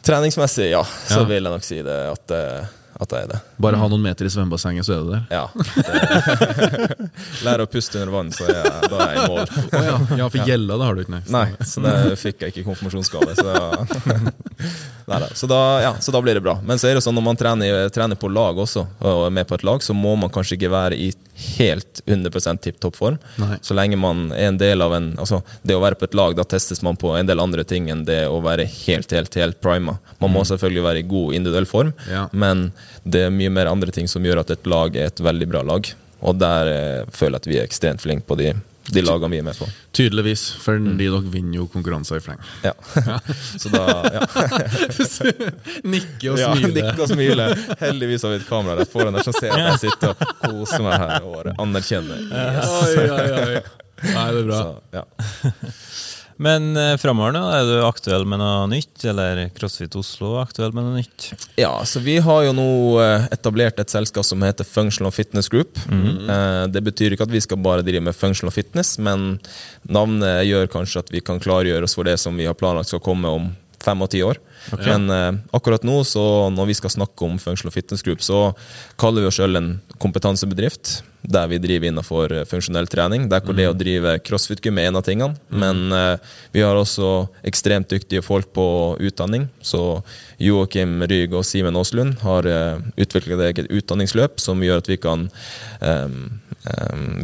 Treningsmessig, 0.02 0.72
ja, 0.72 0.84
så 0.84 1.20
Ja. 1.22 1.26
vil 1.30 1.44
jeg 1.44 1.52
nok 1.54 1.64
si 1.66 1.82
det 1.86 1.98
at, 2.12 2.32
eh, 2.34 2.66
at 3.02 3.14
jeg 3.16 3.26
er 3.26 3.30
det. 3.32 3.40
Bare 3.62 3.80
ha 3.82 3.88
noen 3.90 4.04
meter 4.04 4.28
i 4.28 4.32
svømmebassenget, 4.32 4.86
så 4.86 4.94
er 4.94 5.00
du 5.02 5.10
der. 5.10 5.24
Ja. 5.34 5.46
Det, 5.58 6.98
lære 7.48 7.66
å 7.66 7.70
puste 7.72 7.98
under 7.98 8.14
vann, 8.14 8.30
så 8.36 8.46
er 8.46 8.60
jeg, 8.60 8.90
da 8.92 9.00
er 9.08 9.16
jeg 9.16 9.24
i 9.24 9.32
mål. 9.32 9.54
Oh, 9.64 9.86
ja. 9.88 9.96
ja, 10.22 10.28
for 10.28 10.52
gjelda 10.52 10.78
det 10.78 10.90
har 10.90 10.98
du 10.98 11.04
ikke, 11.04 11.16
nei. 11.16 11.22
Nei, 11.34 11.46
så 11.66 11.84
det 11.86 11.96
fikk 12.22 12.46
jeg 12.46 12.54
ikke 12.54 12.62
i 12.62 12.68
konfirmasjonsgave. 12.68 13.36
Så, 13.40 13.48
Neida, 15.12 15.32
så, 15.34 15.50
da, 15.50 15.62
ja, 15.88 15.96
så 16.00 16.14
da 16.14 16.22
blir 16.24 16.38
det 16.38 16.46
bra. 16.46 16.60
Men 16.66 16.82
så 16.82 16.92
er 16.92 17.00
det 17.00 17.04
sånn 17.06 17.18
når 17.18 17.26
man 17.26 17.42
trener, 17.42 17.90
trener 17.94 18.20
på 18.22 18.30
lag 18.30 18.62
også, 18.62 18.86
og 19.02 19.26
er 19.26 19.36
med 19.42 19.50
på 19.50 19.58
et 19.58 19.66
lag, 19.66 19.82
så 19.82 19.98
må 19.98 20.14
man 20.22 20.34
kanskje 20.34 20.60
ikke 20.60 20.72
være 20.72 21.00
i 21.02 21.10
helt 21.58 22.02
100 22.06 22.58
tipp 22.62 22.80
topp 22.84 22.96
form. 23.00 23.18
Nei. 23.42 23.58
Så 23.66 23.76
lenge 23.78 23.98
man 24.00 24.28
er 24.32 24.50
en 24.52 24.58
del 24.62 24.82
av 24.82 24.94
en 24.98 25.12
altså 25.18 25.42
Det 25.64 25.76
å 25.76 25.82
være 25.84 25.98
på 26.00 26.08
et 26.10 26.18
lag, 26.18 26.36
da 26.38 26.44
testes 26.44 26.82
man 26.86 26.98
på 27.00 27.14
en 27.18 27.28
del 27.30 27.40
andre 27.44 27.64
ting 27.68 27.90
enn 27.92 28.06
det 28.08 28.24
å 28.30 28.40
være 28.44 28.66
helt, 28.86 29.12
helt, 29.12 29.36
helt 29.36 29.62
prima. 29.62 29.98
Man 30.22 30.34
må 30.34 30.44
selvfølgelig 30.48 30.84
være 30.88 31.04
i 31.04 31.08
god 31.12 31.34
individuell 31.38 31.66
form, 31.70 31.94
Ja. 32.10 32.28
men 32.32 32.72
det 33.04 33.26
er 33.28 33.34
mye 33.34 33.50
mer 33.54 33.66
andre 33.72 33.92
ting 33.92 34.08
som 34.08 34.24
gjør 34.24 34.42
at 34.44 34.52
et 34.52 34.66
lag 34.70 34.96
er 34.96 35.10
et 35.12 35.20
veldig 35.24 35.48
bra 35.50 35.62
lag. 35.66 35.88
Og 36.22 36.38
der 36.38 36.68
eh, 36.70 37.06
føler 37.10 37.40
jeg 37.40 37.42
at 37.42 37.48
vi 37.50 37.58
er 37.60 37.66
ekstremt 37.66 38.02
flinke 38.04 38.28
på 38.30 38.38
de, 38.38 38.52
de 38.90 39.02
lagene 39.06 39.30
vi 39.30 39.38
er 39.40 39.46
med 39.46 39.58
på. 39.60 39.68
Tydeligvis, 39.94 40.44
for 40.64 40.80
de 40.82 40.96
dere 40.98 41.20
vinner 41.30 41.60
jo 41.62 41.68
konkurranser 41.70 42.18
i 42.18 42.24
fleng. 42.26 42.40
Ja. 42.66 42.74
Så 43.62 43.70
da 43.70 43.84
ja. 44.16 44.24
Nikke 45.94 46.32
og 46.34 46.40
Ja, 46.42 46.50
smile. 46.56 46.74
nikke 46.80 47.04
og 47.06 47.12
smile. 47.12 47.46
Heldigvis 47.84 48.26
har 48.26 48.34
vi 48.34 48.40
et 48.42 48.48
kamera 48.50 48.80
rett 48.82 48.92
foran 48.92 49.14
der 49.18 49.28
som 49.28 49.36
ser 49.38 49.54
at 49.54 49.64
jeg 49.70 49.84
sitter 49.86 50.16
og 50.16 50.26
koser 50.48 50.82
meg 50.88 50.98
her 51.04 51.28
og 51.30 51.52
anerkjenner. 51.62 52.26
Yes. 52.26 52.74
Oi, 52.82 53.06
oi, 53.06 53.30
oi. 53.38 53.62
Nei, 54.02 54.28
det 54.34 54.40
er 54.42 54.48
bra. 54.50 54.62
Så, 54.62 54.98
ja. 54.98 55.04
Men 56.42 56.72
eh, 56.80 56.96
framover 56.98 57.36
er 57.38 57.68
du 57.70 57.76
aktuell 57.86 58.26
med 58.26 58.42
noe 58.42 58.66
nytt? 58.72 59.04
Eller 59.06 59.44
CrossFit 59.54 59.94
Oslo 60.00 60.34
aktuell 60.42 60.74
med 60.74 60.88
noe 60.88 61.02
nytt? 61.04 61.28
ja, 61.60 61.74
så 61.86 62.02
vi 62.02 62.18
har 62.24 62.46
jo 62.48 62.54
nå 62.58 62.68
eh, 63.04 63.28
etablert 63.36 63.80
et 63.84 63.94
selskap 63.94 64.26
som 64.26 64.42
heter 64.46 64.66
Functional 64.66 65.14
Fitness 65.14 65.52
Group. 65.54 65.78
Eh, 65.92 66.64
Det 66.74 66.82
betyr 66.88 67.14
ikke 67.14 67.28
at 67.30 67.34
vi 67.36 67.44
skal 67.46 67.62
bare 67.62 67.86
drive 67.86 68.02
med 68.02 68.18
functional 68.18 68.54
fitness, 68.56 68.96
men 68.98 69.36
navnet 69.86 70.46
gjør 70.50 70.72
kanskje 70.74 71.06
at 71.06 71.14
vi 71.14 71.22
kan 71.22 71.40
klargjøre 71.42 71.86
oss 71.86 71.98
for 71.98 72.08
det 72.10 72.18
som 72.22 72.38
vi 72.38 72.50
har 72.50 72.58
planlagt 72.58 72.90
skal 72.90 73.04
komme 73.06 73.30
om 73.30 73.52
fem 73.86 74.02
og 74.04 74.12
ti 74.14 74.24
år. 74.26 74.40
Men 74.86 75.08
uh, 75.10 75.30
akkurat 75.58 75.86
nå, 75.88 76.02
så 76.08 76.24
når 76.54 76.72
vi 76.72 76.78
skal 76.78 76.94
snakke 76.94 77.26
om 77.28 77.40
Functional 77.42 77.74
Fitness 77.74 78.06
Group, 78.06 78.22
så 78.26 78.52
kaller 79.02 79.26
vi 79.26 79.32
oss 79.32 79.40
selv 79.42 79.60
en 79.60 79.72
kompetansebedrift 80.02 81.02
der 81.22 81.48
vi 81.52 81.60
driver 81.62 81.88
innenfor 81.88 82.34
eh, 82.34 82.46
funksjonell 82.50 82.88
trening. 82.90 83.28
Der 83.30 83.44
hvor 83.46 83.56
det 83.58 83.68
å 83.70 83.78
drive 83.78 84.16
crossfit-gym 84.26 84.80
er 84.82 84.90
en 84.90 85.00
av 85.00 85.06
tingene. 85.06 85.38
Men 85.50 85.94
uh, 85.94 86.18
vi 86.54 86.64
har 86.66 86.78
også 86.78 87.28
ekstremt 87.48 87.92
dyktige 87.92 88.24
folk 88.26 88.52
på 88.56 88.66
utdanning. 89.00 89.48
Så 89.62 90.02
Joakim 90.42 91.04
Ryg 91.10 91.36
og 91.38 91.46
Simen 91.48 91.78
Aaslund 91.78 92.18
har 92.26 92.50
uh, 92.50 92.82
utviklet 92.98 93.38
et 93.38 93.52
eget 93.52 93.72
utdanningsløp 93.82 94.42
som 94.42 94.64
gjør 94.66 94.82
at 94.82 94.90
vi 94.90 94.98
kan 95.02 95.28
em, 95.86 96.18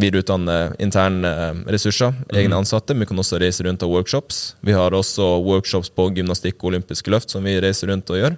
videreutdanne 0.02 0.76
interne 0.82 1.32
ressurser, 1.70 2.16
egne 2.34 2.58
ansatte. 2.58 2.96
Vi 2.98 3.06
kan 3.06 3.20
også 3.22 3.40
reise 3.42 3.66
rundt 3.68 3.84
og 3.86 3.94
workshops. 3.94 4.56
Vi 4.66 4.74
har 4.74 4.96
også 4.98 5.28
workshops 5.46 5.92
på 5.94 6.08
gymnastikk 6.18 6.58
og 6.62 6.72
olympiske 6.72 7.12
løft 7.14 7.34
som 7.34 7.46
vi 7.46 7.58
reiser 7.62 7.92
rundt 7.92 8.10
og 8.14 8.22
gjør. 8.22 8.38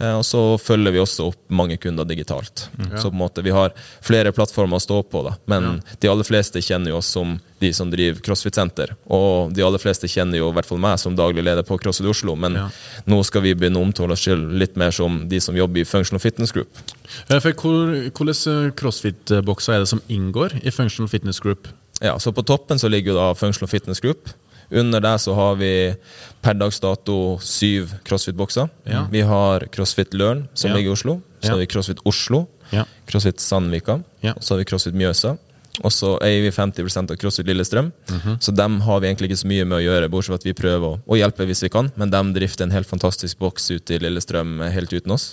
Eh, 0.00 0.14
og 0.14 0.24
så 0.26 0.42
følger 0.62 0.94
vi 0.94 1.02
også 1.02 1.28
opp 1.32 1.40
mange 1.52 1.76
kunder 1.80 2.08
digitalt. 2.08 2.68
Så 2.96 3.10
på 3.10 3.16
en 3.16 3.22
måte 3.22 3.44
vi 3.44 3.54
har 3.54 3.74
flere 4.04 4.32
plattformer 4.32 4.80
å 4.80 4.84
stå 4.84 5.02
på, 5.10 5.24
da. 5.26 5.36
men 5.50 5.80
de 6.00 6.10
aller 6.10 6.26
fleste 6.26 6.62
kjenner 6.64 6.94
jo 6.94 7.02
oss 7.02 7.12
som 7.12 7.36
de 7.60 7.72
som 7.74 7.90
driver 7.90 8.20
CrossFit-senter. 8.22 8.92
Og 9.10 9.52
de 9.52 9.62
aller 9.66 9.78
fleste 9.82 10.06
kjenner 10.08 10.38
jo 10.38 10.50
i 10.50 10.54
hvert 10.56 10.66
fall 10.68 10.78
meg 10.78 10.98
som 10.98 11.16
daglig 11.18 11.42
leder 11.44 11.62
på 11.66 11.78
CrossFit 11.80 12.06
Oslo, 12.08 12.36
men 12.36 12.54
Ja. 12.54 12.68
nå 13.06 13.22
skal 13.24 13.42
vi 13.42 13.54
begynne 13.54 13.76
å 13.80 13.82
omtale 13.86 14.12
oss 14.12 14.22
selv 14.22 14.52
litt 14.52 14.76
mer 14.76 14.90
som 14.90 15.28
de 15.28 15.40
som 15.40 15.54
jobber 15.56 15.80
i 15.80 15.84
Functional 15.84 16.20
Fitness 16.20 16.52
Group. 16.52 16.68
Ja, 17.28 17.38
hvor, 17.40 18.10
Hvilke 18.12 18.72
crossfit-bokser 18.76 19.74
er 19.74 19.78
det 19.84 19.88
som 19.88 20.00
inngår 20.08 20.60
i 20.64 20.70
Functional 20.70 21.08
Fitness 21.08 21.40
Group? 21.40 21.68
Ja, 22.00 22.16
så 22.18 22.32
På 22.32 22.44
toppen 22.46 22.78
så 22.78 22.88
ligger 22.88 23.12
jo 23.12 23.18
da 23.18 23.34
Functional 23.34 23.68
Fitness 23.68 24.00
Group. 24.00 24.28
Under 24.70 25.00
der 25.00 25.16
så 25.16 25.34
har 25.34 25.54
vi 25.56 25.96
per 26.42 26.54
dags 26.54 26.78
dato 26.80 27.38
syv 27.40 27.94
CrossFit-bokser. 28.04 28.68
Ja. 28.86 29.06
Vi 29.10 29.22
har 29.22 29.60
CrossFit 29.72 30.12
Learn, 30.14 30.46
som 30.54 30.72
ligger 30.74 30.90
i 30.90 30.92
Oslo. 30.92 31.22
Så 31.40 31.50
har 31.54 31.58
vi 31.58 31.66
CrossFit 31.66 31.98
Oslo, 32.04 32.46
Ja. 32.70 32.84
CrossFit 33.08 33.40
Sandvika, 33.40 34.02
Ja. 34.22 34.32
og 34.36 34.42
så 34.42 34.50
har 34.54 34.58
vi 34.58 34.64
CrossFit 34.64 34.94
Mjøsa. 34.94 35.38
Og 35.78 35.92
så 35.94 36.14
eier 36.26 36.42
vi 36.42 36.50
50% 36.50 37.12
av 37.12 37.18
CrossFit 37.20 37.46
Lillestrøm. 37.46 37.92
Så 38.42 38.54
dem 38.56 38.80
har 38.82 39.00
vi 39.00 39.08
egentlig 39.08 39.30
ikke 39.30 39.42
så 39.42 39.50
mye 39.50 39.66
med 39.68 39.78
å 39.78 39.84
gjøre, 39.84 40.10
bortsett 40.10 40.32
fra 40.32 40.38
at 40.40 40.46
vi 40.48 40.56
prøver 40.58 40.86
å, 40.88 40.98
å 41.06 41.18
hjelpe 41.18 41.46
hvis 41.48 41.62
vi 41.66 41.70
kan. 41.72 41.90
Men 42.00 42.10
dem 42.14 42.32
drifter 42.34 42.66
en 42.66 42.74
helt 42.74 42.90
fantastisk 42.90 43.38
boks 43.42 43.70
ute 43.70 43.94
i 43.94 44.00
Lillestrøm 44.02 44.58
eh, 44.64 44.72
helt 44.74 44.92
uten 44.92 45.14
oss. 45.14 45.30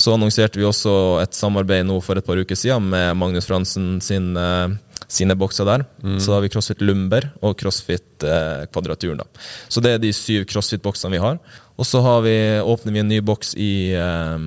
Så 0.00 0.14
annonserte 0.14 0.60
vi 0.60 0.66
også 0.68 0.94
et 1.20 1.36
samarbeid 1.36 1.86
nå 1.88 1.98
for 2.04 2.18
et 2.18 2.26
par 2.26 2.40
uker 2.40 2.58
siden 2.58 2.88
med 2.92 3.12
Magnus 3.20 3.48
Fransen 3.48 3.98
sin, 4.04 4.32
uh, 4.38 4.72
sine 5.08 5.36
bokser 5.38 5.68
der. 5.68 5.84
Så 6.16 6.30
da 6.30 6.38
har 6.38 6.46
vi 6.46 6.52
CrossFit 6.52 6.82
Lumber 6.84 7.28
og 7.44 7.56
CrossFit 7.60 8.24
eh, 8.26 8.66
Kvadraturen. 8.72 9.20
da. 9.22 9.46
Så 9.68 9.82
det 9.84 9.96
er 9.96 10.02
de 10.02 10.12
syv 10.16 10.46
CrossFit-boksene 10.50 11.14
vi 11.14 11.22
har. 11.22 11.38
Og 11.76 11.86
så 11.86 12.00
har 12.04 12.22
vi, 12.24 12.36
åpner 12.64 12.94
vi 12.94 13.02
en 13.02 13.10
ny 13.12 13.20
boks 13.20 13.54
i, 13.60 13.92
eh, 13.92 14.46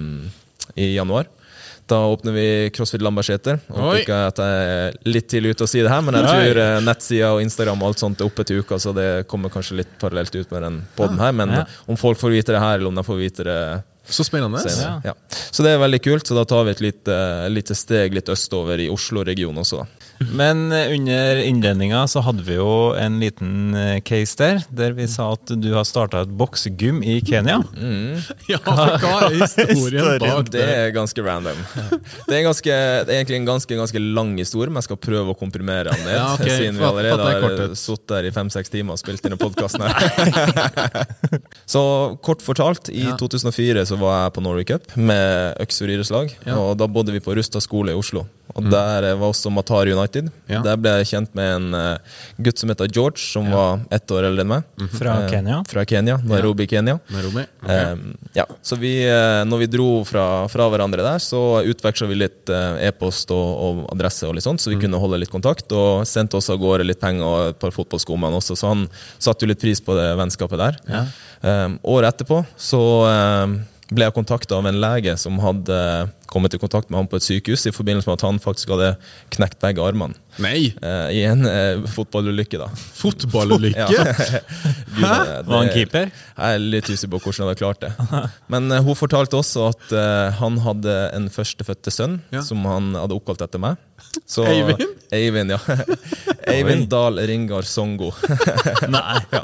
i 0.75 0.93
januar. 0.95 1.29
Da 1.89 1.97
åpner 2.05 2.35
vi 2.35 2.45
CrossFit 2.75 3.01
Lambertseter. 3.01 3.59
Håper 3.67 4.01
ikke 4.03 4.17
at 4.29 4.39
jeg 4.43 4.65
er 4.69 4.97
litt 5.09 5.27
tidlig 5.31 5.55
ute 5.55 5.65
å 5.65 5.69
si 5.71 5.81
det 5.81 5.89
her, 5.89 6.03
men 6.05 6.19
jeg 6.19 6.27
tror 6.29 6.59
eh, 6.63 6.79
nettsida 6.85 7.31
og 7.33 7.41
Instagram 7.41 7.81
og 7.81 7.87
alt 7.91 8.03
sånt 8.03 8.21
er 8.21 8.27
oppe 8.29 8.45
til 8.45 8.61
uka, 8.61 8.77
så 8.81 8.93
det 8.93 9.07
kommer 9.31 9.49
kanskje 9.53 9.79
litt 9.81 9.95
parallelt 10.01 10.35
ut 10.37 10.51
med 10.53 10.61
den 10.67 10.77
podden 10.97 11.17
her. 11.23 11.31
Men 11.33 11.49
Ja. 11.59 11.63
om 11.89 11.97
folk 11.97 12.19
får 12.21 12.35
vite 12.37 12.53
det 12.53 12.61
her, 12.61 12.77
eller 12.77 12.87
om 12.93 12.95
de 12.99 13.03
får 13.03 13.17
vite 13.17 13.43
det 13.47 13.59
Så 14.09 14.23
spennende. 14.25 14.57
Ja. 15.05 15.13
Så 15.51 15.61
det 15.65 15.69
er 15.75 15.77
veldig 15.81 15.99
kult, 16.01 16.25
så 16.25 16.33
da 16.37 16.43
tar 16.45 16.63
vi 16.65 16.71
et 16.71 16.79
lite, 16.81 17.49
lite 17.53 17.75
steg 17.77 18.13
litt 18.13 18.25
østover 18.29 18.79
i 18.81 18.87
Oslo-regionen 18.89 19.61
også, 19.61 19.83
da. 19.83 19.85
Men 20.35 20.71
eh, 20.75 20.91
under 20.95 21.39
innledninga 21.43 22.01
så 22.11 22.21
hadde 22.25 22.43
vi 22.43 22.57
jo 22.57 22.91
en 22.99 23.19
liten 23.21 23.75
eh, 23.77 23.99
case 24.05 24.35
der, 24.39 24.61
der 24.75 24.95
vi 24.97 25.07
sa 25.07 25.29
at 25.35 25.53
du 25.61 25.69
har 25.73 25.85
starta 25.87 26.23
et 26.25 26.33
boksegym 26.39 27.01
i 27.03 27.19
Kenya. 27.25 27.59
Ja, 28.49 28.59
for 28.65 28.95
hva 28.99 29.13
er 29.29 29.37
historien 29.39 30.19
bak 30.21 30.49
Det 30.51 30.59
det? 30.59 30.65
er 30.75 30.93
ganske 30.95 31.23
random. 31.23 31.59
Det 32.27 32.35
er, 32.39 32.43
ganske, 32.47 32.75
det 33.07 33.13
er 33.13 33.21
egentlig 33.21 33.39
en 33.39 33.49
ganske 33.49 33.79
ganske 33.79 34.01
lang 34.03 34.33
historie, 34.39 34.71
men 34.71 34.81
jeg 34.81 34.89
skal 34.89 34.99
prøve 35.01 35.33
å 35.33 35.37
komprimere 35.39 35.93
den 35.93 36.03
ned. 36.05 36.15
Ja, 36.17 36.27
okay. 36.35 36.55
Siden 36.57 36.79
vi 36.79 36.87
allerede 36.89 37.29
har 37.29 37.75
sittet 37.79 38.07
der 38.11 38.27
i 38.29 38.33
fem-seks 38.35 38.73
timer 38.73 38.97
og 38.97 39.01
spilt 39.01 39.25
inn 39.27 39.37
podkasten 39.39 39.85
her. 39.85 41.05
Så 41.73 41.81
kort 42.25 42.43
fortalt, 42.43 42.89
i 42.89 43.05
2004 43.19 43.85
så 43.89 43.97
var 43.99 44.25
jeg 44.25 44.35
på 44.35 44.43
Norway 44.43 44.67
Cup 44.67 44.91
med 44.97 45.55
øks- 45.61 45.81
og 45.83 45.89
idrettslag. 45.91 46.33
Ja. 46.43 46.55
Mm. 46.55 46.59
Og 46.63 46.75
da 46.81 46.87
bodde 46.91 47.13
vi 47.15 47.21
på 47.23 47.35
Rusta 47.37 47.61
skole 47.63 47.93
i 47.93 47.99
Oslo. 47.99 48.25
Og 48.57 48.65
der 48.71 49.05
var 49.19 49.27
også 49.29 49.51
Matar 49.53 49.89
United. 49.91 50.31
Ja. 50.49 50.61
Der 50.65 50.77
ble 50.81 50.95
jeg 50.99 51.09
kjent 51.11 51.35
med 51.37 51.49
en 51.55 51.77
uh, 51.77 52.17
gutt 52.41 52.57
som 52.61 52.71
heter 52.71 52.89
George, 52.89 53.21
som 53.21 53.49
var 53.53 53.83
ett 53.93 54.09
år 54.11 54.25
eldre 54.29 54.45
enn 54.45 54.51
meg. 54.55 54.63
Fra 54.95 55.17
Eh, 55.19 55.29
Kenya? 55.29 55.59
Fra 55.67 55.83
Kenya, 55.85 56.17
Nairobi, 56.23 56.65
Kenya. 56.67 56.97
Nairobi? 57.13 57.43
Okay. 57.61 57.91
Um, 57.93 58.17
ja, 58.33 58.45
så 58.65 58.77
vi, 58.79 58.93
eh, 59.05 59.43
når 59.45 59.63
vi 59.63 59.67
dro 59.73 59.87
fra, 60.07 60.25
fra 60.49 60.67
hverandre 60.71 61.03
der, 61.05 61.19
så 61.21 61.41
utveksla 61.67 62.07
vi 62.09 62.17
litt 62.21 62.49
eh, 62.49 62.87
e-post 62.87 63.31
og, 63.35 63.47
og 63.65 63.81
adresse, 63.93 64.25
og 64.29 64.37
litt 64.37 64.45
sånt, 64.47 64.61
så 64.63 64.71
vi 64.73 64.79
kunne 64.81 65.01
holde 65.01 65.19
litt 65.21 65.33
kontakt. 65.33 65.69
Og 65.75 66.05
sendte 66.09 66.39
også 66.39 66.55
av 66.55 66.61
gårde 66.63 66.87
litt 66.87 67.01
penger 67.01 67.25
og 67.25 67.53
et 67.53 67.59
par 67.61 67.75
fotballsko 67.75 68.17
med 68.17 68.31
han 68.31 68.39
også, 68.39 68.57
så 68.59 68.71
han 68.73 68.85
satte 69.19 69.45
jo 69.45 69.51
litt 69.51 69.61
pris 69.61 69.81
på 69.83 69.97
det 69.97 70.07
vennskapet 70.19 70.61
der. 70.61 70.79
Ja. 70.89 71.03
Um, 71.41 71.77
året 71.87 72.15
etterpå 72.15 72.41
så 72.59 72.79
um, 73.07 73.59
ble 73.91 74.07
jeg 74.09 74.15
kontakta 74.17 74.57
av 74.57 74.65
en 74.69 74.79
lege 74.81 75.13
som 75.17 75.37
hadde 75.39 75.77
kommet 76.31 76.53
i 76.53 76.59
kontakt 76.61 76.89
med 76.89 76.99
han 77.01 77.07
på 77.11 77.17
et 77.19 77.25
sykehus 77.25 77.65
i 77.69 77.73
forbindelse 77.75 78.07
med 78.09 78.17
at 78.19 78.25
han 78.27 78.39
faktisk 78.43 78.71
hadde 78.75 78.91
knekt 79.35 79.59
begge 79.63 79.81
armene 79.83 80.15
Nei! 80.39 80.69
eh, 80.81 81.07
i 81.17 81.23
en 81.27 81.41
eh, 81.49 81.81
fotballulykke. 81.91 82.59
da. 82.61 82.67
Fotballulykke? 83.01 83.87
Gud, 83.89 84.05
det- 84.05 84.43
Var 85.49 85.57
han 85.57 85.69
keeper? 85.73 86.11
jeg 86.13 86.55
er 86.55 86.63
litt 86.63 86.87
usikker 86.89 87.11
på 87.17 87.21
hvordan 87.25 87.43
han 87.43 87.49
hadde 87.51 87.59
klart 87.59 87.83
det. 87.83 87.91
Men 88.53 88.71
eh, 88.71 88.83
hun 88.85 88.95
fortalte 88.95 89.39
også 89.41 89.67
at 89.73 89.91
eh, 89.91 90.39
han 90.39 90.59
hadde 90.63 90.95
en 91.17 91.29
førstefødte 91.33 91.91
sønn 91.93 92.19
Ja. 92.31 92.41
som 92.45 92.63
han 92.69 92.93
hadde 92.95 93.17
oppkalt 93.17 93.41
etter 93.45 93.59
meg. 93.61 93.77
Så, 94.29 94.45
Eivind? 94.47 94.85
Eivind, 95.13 95.51
ja. 95.51 95.59
Eivind 96.53 96.87
Dahl 96.89 97.19
Ringar 97.27 97.67
Songo. 97.67 98.13
Nei. 98.89 99.19
ja. 99.33 99.43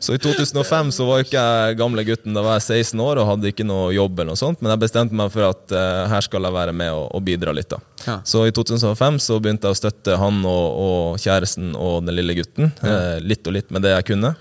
Så 0.00 0.14
i 0.14 0.20
2005 0.22 0.92
så 0.94 1.04
var 1.08 1.24
ikke 1.24 1.40
jeg 1.42 1.76
gamle 1.80 2.04
gutten, 2.06 2.32
da 2.36 2.44
var 2.46 2.60
jeg 2.60 2.84
16 2.86 3.02
år 3.04 3.20
og 3.20 3.28
hadde 3.34 3.50
ikke 3.50 3.66
noe 3.68 3.90
jobb, 3.92 4.14
eller 4.22 4.32
noe 4.32 4.40
sånt, 4.40 4.62
men 4.62 4.72
jeg 4.72 4.80
bestemte 4.86 5.16
meg 5.18 5.32
for 5.34 5.48
at 5.50 5.74
eh, 5.76 6.04
her 6.10 6.24
skal 6.26 6.44
jeg 6.46 6.54
være 6.54 6.74
med 6.76 6.90
og, 6.92 7.06
og 7.16 7.24
bidra 7.26 7.54
litt. 7.56 7.70
da. 7.72 7.78
Ja. 8.06 8.18
Så 8.26 8.44
i 8.48 8.52
2005 8.56 9.18
så 9.22 9.38
begynte 9.42 9.68
jeg 9.70 9.76
å 9.76 9.80
støtte 9.80 10.16
han 10.20 10.40
og, 10.44 10.66
og 10.84 11.18
kjæresten 11.22 11.72
og 11.78 12.00
den 12.06 12.16
lille 12.18 12.34
gutten. 12.40 12.72
Eh, 12.84 13.18
litt 13.24 13.46
og 13.46 13.56
litt 13.56 13.70
med 13.74 13.86
det 13.86 13.94
jeg 13.96 14.08
kunne. 14.12 14.34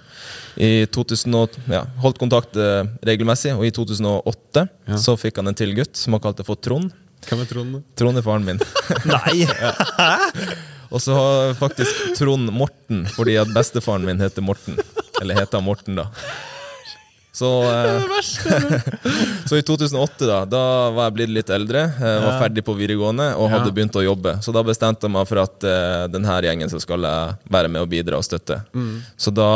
I 0.59 0.85
2000, 0.91 1.35
og- 1.39 1.55
ja, 1.71 1.83
holdt 2.03 2.17
kontakt 2.19 2.57
eh, 2.59 2.83
regelmessig, 3.07 3.53
og 3.55 3.63
i 3.65 3.71
2008 3.75 4.65
Ja. 4.89 4.97
så 4.99 5.15
fikk 5.17 5.37
han 5.39 5.47
en 5.53 5.55
til 5.55 5.71
gutt 5.77 5.95
som 5.95 6.17
han 6.17 6.23
kalte 6.25 6.43
for 6.47 6.59
Trond. 6.59 6.91
Hvem 7.29 7.41
er 7.43 7.49
Trond? 7.51 7.79
Trond 7.99 8.17
er 8.19 8.23
faren 8.25 8.45
min. 8.47 8.59
Nei! 9.13 9.45
Og 10.89 10.97
så 11.03 11.13
har 11.13 11.51
faktisk 11.59 12.15
Trond 12.17 12.49
Morten, 12.55 13.03
fordi 13.13 13.35
at 13.37 13.51
bestefaren 13.53 14.07
min 14.07 14.17
heter 14.23 14.41
Morten. 14.41 14.79
Eller 15.21 15.37
heter 15.37 15.61
Morten, 15.61 15.99
da. 15.99 16.07
Så, 17.39 17.49
eh, 17.63 18.03
så 19.49 19.57
i 19.57 19.63
2008, 19.63 20.25
da 20.27 20.39
Da 20.49 20.63
var 20.91 21.07
jeg 21.07 21.15
blitt 21.19 21.33
litt 21.37 21.51
eldre, 21.55 21.85
eh, 21.95 22.17
var 22.25 22.39
ferdig 22.41 22.65
på 22.67 22.75
videregående 22.75 23.29
og 23.39 23.51
hadde 23.53 23.71
begynt 23.75 23.95
å 23.95 24.03
jobbe. 24.03 24.35
Så 24.43 24.51
da 24.55 24.63
bestemte 24.67 25.07
jeg 25.07 25.15
meg 25.15 25.27
for 25.29 25.43
at 25.45 25.67
eh, 25.67 26.03
denne 26.11 26.39
gjengen 26.43 26.71
så 26.71 26.81
skal 26.83 27.07
jeg 27.07 27.37
være 27.51 27.71
med 27.71 27.85
og 27.85 27.91
bidra 27.91 28.19
og 28.19 28.27
støtte. 28.27 28.59
Så 29.19 29.31
da 29.35 29.49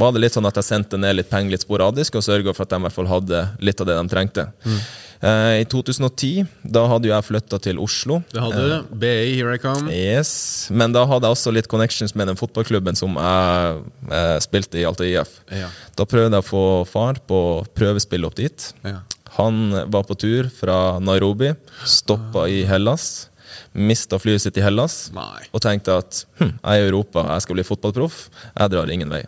var 0.00 0.14
det 0.14 0.24
litt 0.24 0.34
sånn 0.36 0.48
at 0.48 0.58
jeg 0.58 0.66
sendte 0.66 0.98
ned 1.00 1.20
litt 1.20 1.30
penger 1.30 1.54
litt 1.54 1.64
sporadisk 1.66 2.18
og 2.18 2.26
sørga 2.26 2.54
for 2.56 2.66
at 2.66 2.74
de 2.74 2.80
i 2.80 2.86
hvert 2.86 2.96
fall 2.96 3.10
hadde 3.10 3.42
litt 3.62 3.80
av 3.82 3.88
det 3.90 3.98
de 4.00 4.12
trengte. 4.12 4.48
Eh, 4.66 4.86
I 5.22 5.64
2010 5.72 6.44
da 6.76 6.82
hadde 6.90 7.08
jeg 7.08 7.24
flytta 7.24 7.58
til 7.64 7.78
Oslo. 7.80 8.18
Det 8.32 8.42
hadde 8.42 8.64
du. 8.68 8.96
BI, 9.00 9.14
here 9.38 9.54
I 9.56 9.60
come. 9.62 9.88
Yes, 9.92 10.68
Men 10.70 10.92
da 10.92 11.06
hadde 11.08 11.28
jeg 11.28 11.38
også 11.38 11.52
litt 11.56 11.70
connections 11.72 12.14
med 12.18 12.28
den 12.30 12.38
fotballklubben 12.38 12.98
som 12.98 13.16
jeg 13.16 13.78
eh, 14.10 14.36
spilte 14.44 14.80
i 14.80 14.84
Alta 14.88 15.06
IF. 15.08 15.38
Ja. 15.48 15.70
Da 15.96 16.04
prøvde 16.08 16.36
jeg 16.36 16.44
å 16.44 16.48
få 16.48 16.64
far 16.90 17.20
på 17.28 17.40
prøvespill 17.78 18.28
opp 18.28 18.36
dit. 18.38 18.68
Ja. 18.84 19.00
Han 19.36 19.70
var 19.92 20.06
på 20.08 20.16
tur 20.16 20.50
fra 20.52 20.98
Nairobi, 21.02 21.50
stoppa 21.84 22.46
i 22.48 22.62
Hellas, 22.68 23.28
mista 23.76 24.18
flyet 24.20 24.46
sitt 24.46 24.56
i 24.56 24.64
Hellas 24.64 25.10
Nei. 25.14 25.44
og 25.52 25.60
tenkte 25.64 25.98
at 26.00 26.22
hm, 26.40 26.54
jeg 26.56 26.80
er 26.80 26.84
i 26.84 26.86
Europa, 26.88 27.24
jeg 27.34 27.44
skal 27.44 27.58
bli 27.58 27.66
fotballproff, 27.68 28.22
jeg 28.54 28.72
drar 28.72 28.92
ingen 28.92 29.12
vei. 29.12 29.22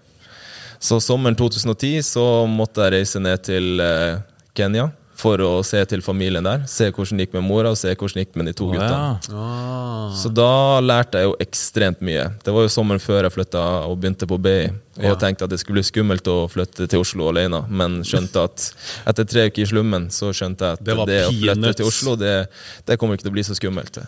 Så 0.81 1.01
sommeren 1.03 1.37
2010 1.37 2.01
så 2.07 2.25
måtte 2.49 2.87
jeg 2.87 3.01
reise 3.01 3.21
ned 3.21 3.45
til 3.45 3.83
eh, 3.83 4.21
Kenya 4.57 4.89
for 5.19 5.41
å 5.43 5.53
se 5.67 5.81
til 5.91 6.03
familien 6.05 6.47
der. 6.47 6.63
Se 6.71 6.93
hvordan 6.95 7.19
det 7.19 7.27
gikk 7.27 7.39
med 7.41 7.47
mora, 7.49 7.73
og 7.75 7.79
se 7.81 7.91
hvordan 7.91 8.21
det 8.21 8.27
gikk 8.29 8.37
med 8.39 8.47
de 8.47 8.53
to 8.59 8.69
gutta. 8.71 8.89
ja. 8.89 9.35
Ah. 9.35 10.13
Så 10.15 10.31
da 10.33 10.79
lærte 10.81 11.19
jeg 11.21 11.27
jo 11.29 11.35
ekstremt 11.43 12.01
mye. 12.07 12.29
Det 12.45 12.53
var 12.55 12.65
jo 12.65 12.71
sommeren 12.73 13.03
før 13.03 13.27
jeg 13.27 13.35
flytta 13.35 13.63
og 13.91 13.99
begynte 14.01 14.29
på 14.31 14.39
BI. 14.41 14.71
Og 14.99 15.05
Ja. 15.05 15.15
tenkte 15.15 15.45
at 15.45 15.51
det 15.51 15.61
skulle 15.61 15.79
bli 15.79 15.87
skummelt 15.87 16.27
å 16.27 16.49
flytte 16.51 16.89
til 16.91 16.99
Oslo 17.05 17.29
alene, 17.31 17.61
men 17.71 18.01
skjønte 18.03 18.43
at 18.49 18.73
etter 19.07 19.25
tre 19.29 19.45
uker 19.47 19.63
i 19.63 19.67
slummen 19.71 20.09
så 20.11 20.33
skjønte 20.35 20.59
jeg 20.59 20.73
at 20.73 20.83
Det 20.85 20.97
det, 21.07 21.21
å 21.27 21.31
flytte 21.31 21.75
til 21.77 21.87
Oslo, 21.87 22.17
det, 22.17 22.49
det 22.87 22.99
kommer 22.99 23.15
ikke 23.15 23.27
til 23.29 23.31
å 23.31 23.37
bli 23.37 23.45
så 23.47 23.55
skummelt. 23.55 24.01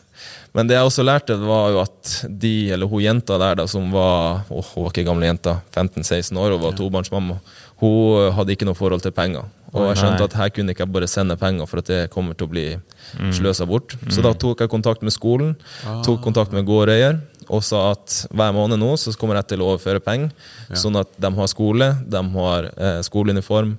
Men 0.55 0.67
det 0.67 0.75
jeg 0.75 0.89
også 0.89 1.05
lærte, 1.07 1.37
var 1.39 1.71
jo 1.71 1.81
at 1.85 2.25
de, 2.27 2.71
eller 2.73 2.87
hun 2.91 3.03
jenta 3.05 3.39
der 3.39 3.55
da, 3.61 3.67
som 3.71 3.91
var 3.93 4.43
åh, 4.51 4.67
hun 4.75 4.85
var 4.85 4.91
ikke 4.91 5.07
gamle 5.07 5.27
jenta, 5.31 5.61
15-16 5.75 6.37
år, 6.39 6.57
og 6.57 6.61
var 6.65 6.73
tobarnsmamma, 6.73 7.39
hun 7.81 8.33
hadde 8.35 8.57
ikke 8.57 8.67
noe 8.67 8.75
forhold 8.75 9.03
til 9.03 9.13
penger. 9.15 9.45
Og 9.73 9.87
jeg 9.91 10.01
skjønte 10.01 10.25
at 10.27 10.37
her 10.39 10.49
kunne 10.55 10.75
ikke 10.75 10.83
jeg 10.85 10.93
bare 10.93 11.09
sende 11.11 11.37
penger, 11.39 11.67
for 11.71 11.79
at 11.83 11.91
det 11.91 12.01
kommer 12.11 12.35
til 12.35 12.49
å 12.49 12.51
bli 12.51 12.65
sløsa 13.37 13.67
bort. 13.71 13.95
Så 14.11 14.23
da 14.25 14.33
tok 14.35 14.61
jeg 14.65 14.73
kontakt 14.73 15.03
med 15.07 15.15
skolen, 15.15 15.57
tok 16.07 16.23
kontakt 16.25 16.53
med 16.57 16.67
gårdeier 16.69 17.21
og 17.51 17.65
sa 17.67 17.91
at 17.91 18.15
hver 18.31 18.53
måned 18.55 18.79
nå 18.79 18.93
så 19.01 19.11
kommer 19.19 19.41
jeg 19.41 19.49
til 19.53 19.63
å 19.65 19.73
overføre 19.73 20.03
penger, 20.05 20.31
sånn 20.79 21.01
at 21.01 21.11
de 21.19 21.31
har 21.35 21.49
skole, 21.51 21.89
de 22.07 22.21
har 22.37 22.69
eh, 22.77 23.01
skoleuniform, 23.07 23.73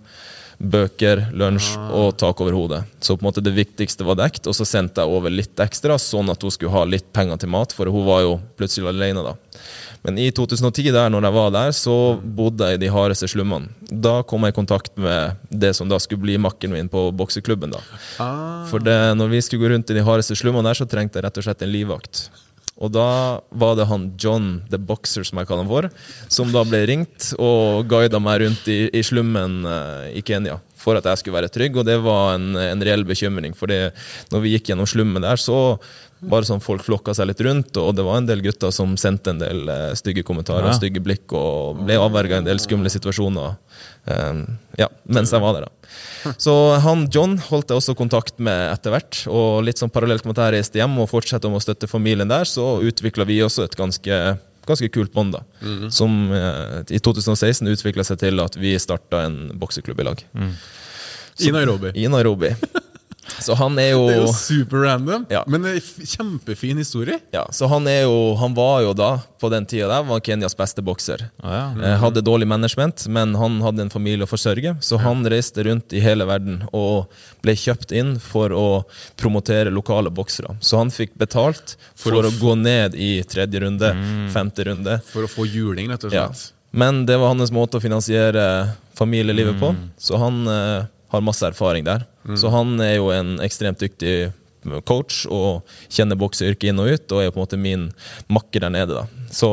bøker, 0.62 1.26
lunsj 1.34 1.74
og 1.90 2.18
tak 2.22 2.42
over 2.44 2.56
hodet. 2.56 2.82
Så 3.02 3.16
på 3.16 3.26
en 3.26 3.30
måte 3.32 3.44
det 3.44 3.54
viktigste 3.56 4.06
var 4.06 4.20
dekt, 4.20 4.48
og 4.48 4.56
så 4.56 4.68
sendte 4.68 5.02
jeg 5.02 5.14
over 5.14 5.34
litt 5.34 5.60
ekstra, 5.64 5.98
sånn 6.00 6.30
at 6.34 6.44
hun 6.44 6.54
skulle 6.54 6.74
ha 6.74 6.84
litt 6.86 7.08
penger 7.16 7.42
til 7.42 7.52
mat, 7.54 7.74
for 7.74 7.90
hun 7.92 8.06
var 8.08 8.26
jo 8.26 8.36
plutselig 8.60 8.92
alene 8.92 9.26
da. 9.26 9.36
Men 10.02 10.18
i 10.18 10.32
2010, 10.34 10.90
der 10.94 11.12
når 11.14 11.28
jeg 11.28 11.36
var 11.36 11.52
der, 11.54 11.74
så 11.78 11.96
bodde 12.22 12.70
jeg 12.70 12.80
i 12.80 12.82
de 12.82 12.90
hardeste 12.94 13.30
slummene. 13.30 13.70
Da 13.92 14.22
kom 14.26 14.46
jeg 14.46 14.56
i 14.56 14.58
kontakt 14.58 14.96
med 14.98 15.38
det 15.50 15.76
som 15.78 15.90
da 15.90 16.00
skulle 16.02 16.24
bli 16.24 16.40
makkeren 16.42 16.74
min 16.74 16.90
på 16.90 17.10
bokseklubben. 17.14 17.76
da. 17.76 17.82
Ah. 18.18 18.66
For 18.72 18.82
det, 18.82 18.98
når 19.18 19.36
vi 19.36 19.44
skulle 19.46 19.68
gå 19.68 19.74
rundt 19.76 19.94
i 19.94 19.98
de 20.00 20.06
hardeste 20.06 20.38
slummene 20.40 20.72
der, 20.72 20.80
så 20.80 20.90
trengte 20.90 21.20
jeg 21.20 21.28
rett 21.28 21.38
og 21.38 21.46
slett 21.46 21.62
en 21.62 21.74
livvakt. 21.74 22.24
Og 22.82 22.90
da 22.96 23.08
var 23.62 23.76
det 23.78 23.86
han 23.92 24.10
John 24.18 24.48
the 24.72 24.80
Boxer, 24.82 25.26
som 25.28 25.38
jeg 25.42 25.50
kaller 25.50 25.68
han 25.68 25.72
for, 25.72 25.90
som 26.34 26.50
da 26.54 26.64
ble 26.66 26.82
ringt 26.90 27.32
og 27.38 27.86
guida 27.92 28.18
meg 28.24 28.42
rundt 28.42 28.68
i, 28.74 28.88
i 28.98 29.04
slummen 29.06 29.62
eh, 29.70 30.08
i 30.18 30.26
Kenya 30.26 30.58
for 30.82 30.98
at 30.98 31.06
jeg 31.06 31.20
skulle 31.22 31.38
være 31.38 31.52
trygg, 31.54 31.76
og 31.78 31.86
det 31.86 32.00
var 32.02 32.40
en, 32.40 32.56
en 32.58 32.82
reell 32.82 33.04
bekymring. 33.06 33.54
For 33.54 33.70
når 33.70 34.42
vi 34.42 34.56
gikk 34.56 34.72
gjennom 34.72 34.88
slummen 34.90 35.22
der, 35.22 35.38
så 35.38 35.78
var 36.26 36.42
det 36.42 36.50
sånn 36.50 36.62
folk 36.62 36.82
flokka 36.86 37.14
seg 37.18 37.30
litt 37.30 37.42
rundt, 37.46 37.78
og 37.82 37.94
det 37.98 38.06
var 38.06 38.18
en 38.18 38.28
del 38.30 38.42
gutter 38.46 38.74
som 38.74 38.96
sendte 38.98 39.34
en 39.34 39.42
del 39.42 39.70
eh, 39.70 39.92
stygge 39.98 40.24
kommentarer 40.26 40.72
Ja. 40.72 40.74
stygge 40.78 41.02
blikk, 41.06 41.34
og 41.38 41.84
ble 41.86 41.98
avverga 42.02 42.40
en 42.42 42.50
del 42.50 42.62
skumle 42.62 42.90
situasjoner 42.94 43.56
ja, 44.82 44.88
mens 45.06 45.32
jeg 45.34 45.44
var 45.44 45.58
der. 45.58 45.68
da. 45.68 46.34
Så 46.42 46.54
han 46.82 47.04
John 47.14 47.36
holdt 47.50 47.70
jeg 47.70 47.82
også 47.82 47.96
kontakt 47.98 48.40
med 48.42 48.72
etter 48.72 48.94
hvert, 48.96 49.24
og 49.30 49.62
litt 49.68 49.82
sånn 49.82 49.94
parallelt 49.94 50.26
med 50.26 50.38
at 50.38 50.48
jeg 50.48 50.58
reiste 50.58 50.82
hjem 50.82 50.98
og 51.04 51.10
fortsatte 51.12 51.50
om 51.50 51.58
å 51.58 51.64
støtte 51.64 51.90
familien 51.92 52.32
der, 52.32 52.48
så 52.50 52.80
utvikla 52.82 53.28
vi 53.30 53.42
også 53.46 53.68
et 53.68 53.78
ganske 53.80 54.22
ganske 54.68 54.92
kult 54.94 55.14
bånd, 55.14 55.34
da. 55.34 55.42
Som 55.94 56.30
eh, 56.38 56.84
i 56.94 57.00
2016 57.02 57.68
utvikla 57.72 58.06
seg 58.08 58.22
til 58.22 58.42
at 58.44 58.58
vi 58.62 58.76
starta 58.80 59.26
en 59.26 59.40
bokseklubb 59.58 60.00
i 60.04 60.06
lag. 60.06 60.22
I 61.42 61.52
Nairobi. 61.56 61.94
I 61.98 62.08
Nairobi. 62.12 62.54
Så 63.40 63.54
han 63.56 63.78
er 63.80 63.92
jo 63.92 64.08
Det 64.08 64.16
er 64.16 64.22
jo 64.26 64.32
super 64.34 64.82
random, 64.84 65.26
Ja. 65.30 65.44
men 65.48 65.64
kjempefin 65.64 66.78
historie. 66.82 67.20
Ja, 67.32 67.46
så 67.54 67.68
han 67.70 67.86
er 67.88 68.04
jo 68.04 68.36
Han 68.36 68.54
var 68.58 68.82
jo 68.82 68.94
da, 68.98 69.20
på 69.40 69.50
den 69.50 69.66
tida 69.66 69.88
der, 69.88 70.04
var 70.04 70.20
Kenyas 70.20 70.56
beste 70.58 70.82
bokser. 70.82 71.30
Ah, 71.44 71.74
ja. 71.78 71.84
Eh, 71.94 71.98
Hadde 72.02 72.22
dårlig 72.26 72.48
management, 72.48 73.08
men 73.08 73.36
han 73.36 73.60
hadde 73.62 73.82
en 73.86 73.90
familie 73.94 74.26
å 74.26 74.30
forsørge, 74.30 74.76
så 74.82 74.98
han 75.00 75.24
reiste 75.26 75.64
rundt 75.66 75.94
i 75.94 76.00
hele 76.02 76.26
verden 76.26 76.64
og 76.74 77.08
ble 77.44 77.54
kjøpt 77.54 77.92
inn 77.96 78.18
for 78.20 78.50
å 78.50 78.84
promotere 79.18 79.72
lokale 79.74 80.10
boksere. 80.12 80.58
Så 80.62 80.78
han 80.78 80.90
fikk 80.90 81.16
betalt 81.18 81.76
for, 81.96 82.12
For 82.12 82.24
å 82.24 82.30
å 82.30 82.40
gå 82.42 82.56
ned 82.58 82.96
i 82.96 83.22
tredje 83.24 83.62
runde, 83.62 83.94
femte 84.34 84.66
runde. 84.66 85.00
For 85.12 85.24
å 85.24 85.30
få 85.30 85.46
juling, 85.50 85.90
rett 85.90 86.04
og 86.06 86.12
Ja. 86.14 86.28
slett. 86.30 86.52
Men 86.74 87.06
det 87.06 87.18
var 87.20 87.28
hans 87.36 87.52
måte 87.52 87.78
å 87.78 87.82
finansiere 87.82 88.76
familielivet 88.96 89.60
på, 89.60 89.76
så 90.00 90.18
han 90.18 90.48
eh, 90.48 90.86
har 91.12 91.26
masse 91.26 91.46
erfaring 91.48 91.88
der. 91.88 92.06
Så 92.38 92.52
han 92.54 92.78
er 92.84 92.96
jo 92.98 93.10
en 93.14 93.38
ekstremt 93.44 93.82
dyktig 93.82 94.32
coach 94.86 95.24
og 95.32 95.66
kjenner 95.90 96.20
bokseyrket 96.20 96.70
inn 96.70 96.82
og 96.82 96.92
ut, 96.94 97.14
og 97.16 97.24
er 97.24 97.32
på 97.34 97.40
en 97.40 97.46
måte 97.46 97.60
min 97.60 97.88
makker 98.32 98.66
der 98.66 98.74
nede. 98.74 99.00
da. 99.00 99.26
Så 99.34 99.50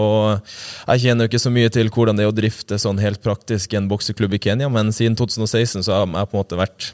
jeg 0.93 1.07
kjenner 1.07 1.25
jo 1.25 1.33
ikke 1.33 1.45
så 1.47 1.53
mye 1.55 1.71
til 1.73 1.89
hvordan 1.95 2.19
det 2.19 2.27
er 2.27 2.33
å 2.33 2.37
drifte 2.37 2.81
sånn 2.81 3.01
helt 3.03 3.23
praktisk 3.25 3.75
en 3.75 3.89
bokseklubb 3.91 4.37
i 4.37 4.43
Kenya, 4.49 4.69
men 4.73 4.93
siden 4.93 5.17
2016 5.19 5.87
så 5.87 5.97
har 5.97 6.05
jeg 6.07 6.31
på 6.31 6.37
en 6.37 6.43
måte 6.43 6.61
vært 6.61 6.91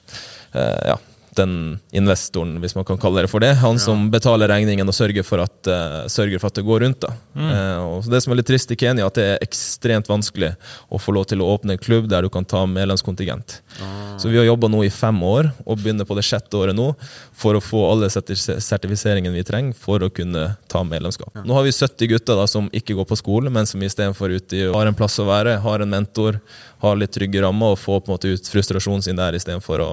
eh, 0.54 0.92
ja, 0.92 0.98
den 1.38 1.78
investoren, 1.96 2.56
hvis 2.62 2.74
man 2.76 2.86
kan 2.88 2.98
kalle 3.00 3.24
det 3.24 3.30
for 3.32 3.42
det. 3.44 3.52
Han 3.62 3.78
som 3.82 4.06
betaler 4.12 4.50
regningen 4.50 4.88
og 4.88 4.96
sørger 4.96 5.26
for 5.26 5.42
at, 5.44 5.56
uh, 5.68 6.04
sørger 6.10 6.40
for 6.42 6.52
at 6.52 6.58
det 6.58 6.64
går 6.66 6.84
rundt. 6.84 7.00
da. 7.04 7.12
Eh, 7.34 7.78
og 7.82 8.08
Det 8.10 8.22
som 8.22 8.32
er 8.32 8.36
litt 8.40 8.46
trist 8.48 8.70
i 8.70 8.76
Kenya, 8.78 9.06
at 9.06 9.14
det 9.18 9.24
er 9.24 9.44
ekstremt 9.44 10.08
vanskelig 10.10 10.54
å 10.90 11.00
få 11.00 11.14
lov 11.16 11.26
til 11.30 11.42
å 11.42 11.48
åpne 11.56 11.74
en 11.74 11.82
klubb 11.82 12.08
der 12.08 12.22
du 12.22 12.30
kan 12.30 12.44
ta 12.44 12.64
medlemskontingent. 12.66 13.60
Så 14.18 14.30
vi 14.30 14.38
har 14.38 14.46
jobba 14.46 14.68
nå 14.70 14.84
i 14.86 14.90
fem 14.94 15.18
år, 15.26 15.50
og 15.66 15.78
begynner 15.80 16.06
på 16.06 16.14
det 16.14 16.24
sjette 16.26 16.54
året 16.54 16.76
nå, 16.76 16.92
for 17.34 17.58
å 17.58 17.62
få 17.62 17.82
alle 17.90 18.06
serti- 18.12 18.60
sertifiseringene 18.62 19.34
vi 19.34 19.42
trenger 19.46 19.74
for 19.74 19.98
å 19.98 20.10
kunne 20.14 20.56
ta 20.70 20.84
medlemskap. 20.86 21.34
Nå 21.44 21.56
har 21.56 21.66
vi 21.66 21.74
70 21.74 22.08
gutter 22.12 22.38
da, 22.38 22.46
som 22.46 22.68
ikke 22.70 22.94
går 22.94 23.08
på 23.10 23.18
skole, 23.18 23.50
men 23.50 23.66
som 23.66 23.82
istedenfor 23.82 24.30
har 24.74 24.86
en 24.86 24.94
plass 24.94 25.18
å 25.18 25.26
være, 25.26 25.58
har 25.64 25.82
en 25.82 25.90
mentor, 25.90 26.40
har 26.84 27.00
litt 27.00 27.14
trygge 27.14 27.42
rammer 27.44 27.74
og 27.74 27.80
få 27.80 27.98
på 28.00 28.10
en 28.10 28.16
måte 28.16 28.30
ut 28.34 28.52
frustrasjonen 28.52 29.04
sin 29.04 29.18
der 29.18 29.36
istedenfor 29.38 29.82
å 29.84 29.90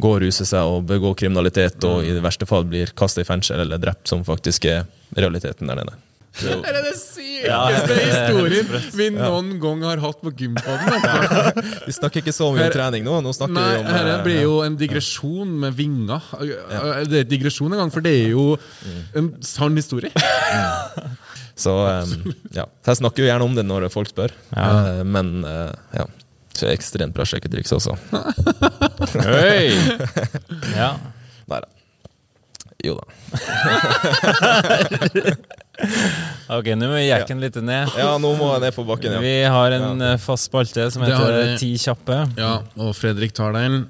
gå 0.00 0.12
og 0.16 0.22
ruse 0.24 0.46
seg 0.48 0.74
og 0.74 0.84
begå 0.90 1.14
kriminalitet 1.18 1.82
og 1.88 2.04
i 2.06 2.12
det 2.16 2.22
verste 2.24 2.48
fall 2.48 2.66
blir 2.68 2.92
kasta 2.96 3.24
i 3.24 3.28
fengsel 3.28 3.62
eller 3.64 3.80
drept, 3.80 4.06
som 4.10 4.24
faktisk 4.26 4.68
er 4.70 4.86
realiteten 5.16 5.70
der 5.70 5.82
nede. 5.82 5.98
Det 6.38 6.52
er 6.70 6.76
det 6.84 6.92
sykeste 6.94 7.96
historien 8.06 8.68
vi 8.94 9.08
noen 9.16 9.54
gang 9.62 9.82
har 9.88 10.02
hatt 10.02 10.20
på 10.22 10.30
gympodden. 10.38 10.92
altså. 10.94 11.64
Vi 11.88 11.96
snakker 11.96 12.22
ikke 12.22 12.34
så 12.34 12.50
mye 12.54 12.68
om 12.68 12.74
trening 12.74 13.06
nå, 13.06 13.16
nå 13.24 13.32
snakker 13.34 13.56
Nei, 13.56 13.72
vi 13.72 13.80
om 13.80 13.88
dette 13.90 14.12
eh, 14.12 14.22
blir 14.26 14.40
jo 14.44 14.60
en 14.62 14.76
digresjon 14.78 15.56
med 15.64 15.74
vinger. 15.74 16.30
Det 17.10 17.24
er 17.24 17.26
digresjon 17.28 17.72
en 17.74 17.82
gang, 17.82 17.90
for 17.92 18.04
det 18.04 18.12
er 18.14 18.30
jo 18.36 18.44
en 19.18 19.32
sann 19.44 19.74
historie. 19.78 20.12
Så 21.60 21.74
um, 21.76 22.32
ja. 22.56 22.64
Jeg 22.88 23.00
snakker 23.02 23.24
jo 23.24 23.28
gjerne 23.28 23.46
om 23.46 23.54
det 23.58 23.66
når 23.68 23.88
folk 23.92 24.08
spør, 24.10 24.32
Eh, 24.56 25.02
men 25.04 25.44
eh, 25.44 25.72
ja. 26.00 26.06
Så 26.56 26.66
er 26.66 26.74
ekstremt 26.74 27.14
bra 27.14 27.24
sjekketriks 27.28 27.72
også. 27.76 27.94
Oi! 29.20 29.70
Ja. 30.80 30.94
Nei 31.50 31.60
da. 31.62 31.68
Jo 32.84 32.96
da. 32.98 33.04
Ok, 36.50 36.66
nå 36.76 36.90
må 36.90 36.98
vi 36.98 37.06
jekke 37.06 37.28
den 37.30 37.40
litt 37.40 37.56
ned. 37.64 37.92
Ja, 37.96 38.10
nå 38.20 38.34
må 38.36 38.50
jeg 38.52 38.62
ned 38.66 38.74
på 38.76 38.82
bakken, 38.88 39.14
ja. 39.16 39.20
Vi 39.22 39.36
har 39.54 39.76
en 39.76 40.02
ja. 40.02 40.10
fast 40.20 40.50
spalte 40.50 40.88
som 40.92 41.04
heter. 41.06 41.54
Ti 41.60 41.70
kjappe. 41.80 42.18
Ja, 42.36 42.50
og 42.76 42.92
Fredrik 42.98 43.32
tar 43.36 43.54
den. 43.56 43.84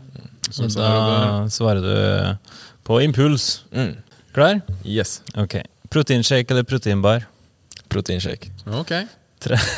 Så 0.50 0.68
Så 0.70 0.78
da 0.78 1.48
svarer 1.50 1.82
du 1.82 1.96
på 2.86 3.00
impuls. 3.02 3.64
Mm. 3.74 3.96
Klar? 4.36 4.60
Yes. 4.84 5.22
Ok. 5.34 5.58
Proteinshake 5.90 6.54
eller 6.54 6.62
proteinbar? 6.62 7.26
Proteinshake. 7.90 8.50
Ok. 8.80 8.92
Tre. 9.42 9.58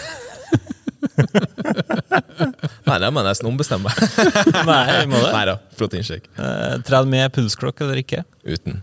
Nei, 2.86 2.96
det 3.00 3.08
må 3.14 3.22
jeg 3.22 3.28
nesten 3.28 3.48
ombestemme. 3.50 3.92
Nei, 4.68 5.04
må 5.10 5.18
det? 5.22 5.30
Nei 5.34 5.44
da. 5.48 5.56
Proteinshake. 5.78 6.30
Eh, 6.36 6.74
Tren 6.86 7.10
med 7.12 7.32
pulsklokk 7.34 7.82
eller 7.84 8.00
ikke? 8.02 8.24
Uten. 8.46 8.80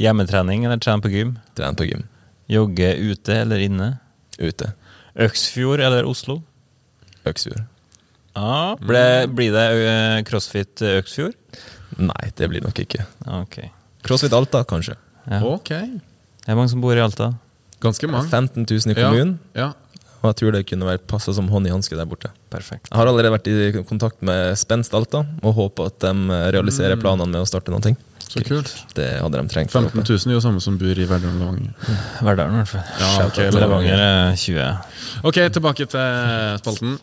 Hjemmetrening 0.00 0.64
eller 0.66 0.80
tren 0.80 1.02
på 1.04 1.10
gym? 1.12 1.34
Tren 1.58 1.76
på 1.76 1.86
gym. 1.88 2.06
Jogge 2.50 2.92
ute 3.10 3.36
eller 3.42 3.60
inne? 3.62 3.90
Ute. 4.40 4.72
Øksfjord 5.20 5.82
eller 5.84 6.06
Oslo? 6.08 6.38
Øksfjord. 7.28 7.66
Ja, 8.38 8.76
ble, 8.80 9.02
Blir 9.36 9.52
det 9.52 9.66
eh, 9.90 10.20
crossfit 10.28 10.80
eh, 10.86 11.00
Øksfjord? 11.02 11.34
Nei, 12.00 12.30
det 12.38 12.48
blir 12.48 12.62
nok 12.64 12.78
ikke. 12.80 13.04
Ok. 13.42 13.58
CrossFit 14.06 14.32
Alta, 14.36 14.62
kanskje. 14.64 14.94
Ja. 15.26 15.42
Ok. 15.44 15.68
Det 15.74 16.48
er 16.48 16.56
mange 16.56 16.70
som 16.72 16.80
bor 16.82 16.96
i 16.96 17.02
Alta. 17.04 17.32
Ganske 17.80 18.10
mange. 18.10 18.28
15 18.28 18.66
000 18.68 18.92
i 18.92 18.98
kommunen. 18.98 19.38
Ja. 19.56 19.72
Og 20.20 20.28
jeg 20.28 20.36
tror 20.36 20.52
det 20.52 20.66
kunne 20.68 20.84
vært 20.84 21.06
passa 21.08 21.32
som 21.32 21.46
hånd 21.48 21.68
i 21.68 21.72
hanske 21.72 21.96
der 21.96 22.08
borte. 22.08 22.28
Perfekt. 22.52 22.90
Jeg 22.90 22.98
har 22.98 23.08
allerede 23.08 23.32
vært 23.32 23.48
i 23.48 23.84
kontakt 23.88 24.20
med 24.26 24.52
Spenst 24.60 24.92
Alta 24.96 25.22
og 25.40 25.54
håper 25.56 25.88
at 25.88 25.96
de 26.04 26.40
realiserer 26.52 27.00
planene 27.00 27.30
med 27.32 27.40
å 27.40 27.48
starte 27.48 27.72
noe. 27.72 27.94
Så 28.30 28.42
kult. 28.46 28.68
Det 28.94 29.06
hadde 29.18 29.40
de 29.40 29.48
trengt. 29.50 29.72
for 29.72 29.88
15 29.88 30.04
000 30.04 30.28
er 30.30 30.36
jo 30.36 30.42
samme 30.44 30.60
som 30.62 30.76
bor 30.78 30.92
i 31.02 31.06
Verdalen 31.08 31.40
og 31.40 31.56
Levanger. 31.56 31.96
Verdalen, 32.28 32.52
i 32.52 32.60
hvert 32.60 32.70
fall. 32.70 32.84
Ja, 33.00 33.08
ok, 33.26 33.40
Levanger 33.56 33.64
Levanger. 33.64 34.02
er 34.04 34.36
20. 34.36 35.24
Ok, 35.26 35.40
tilbake 35.56 35.86
til 35.90 36.60
spalten. 36.60 36.98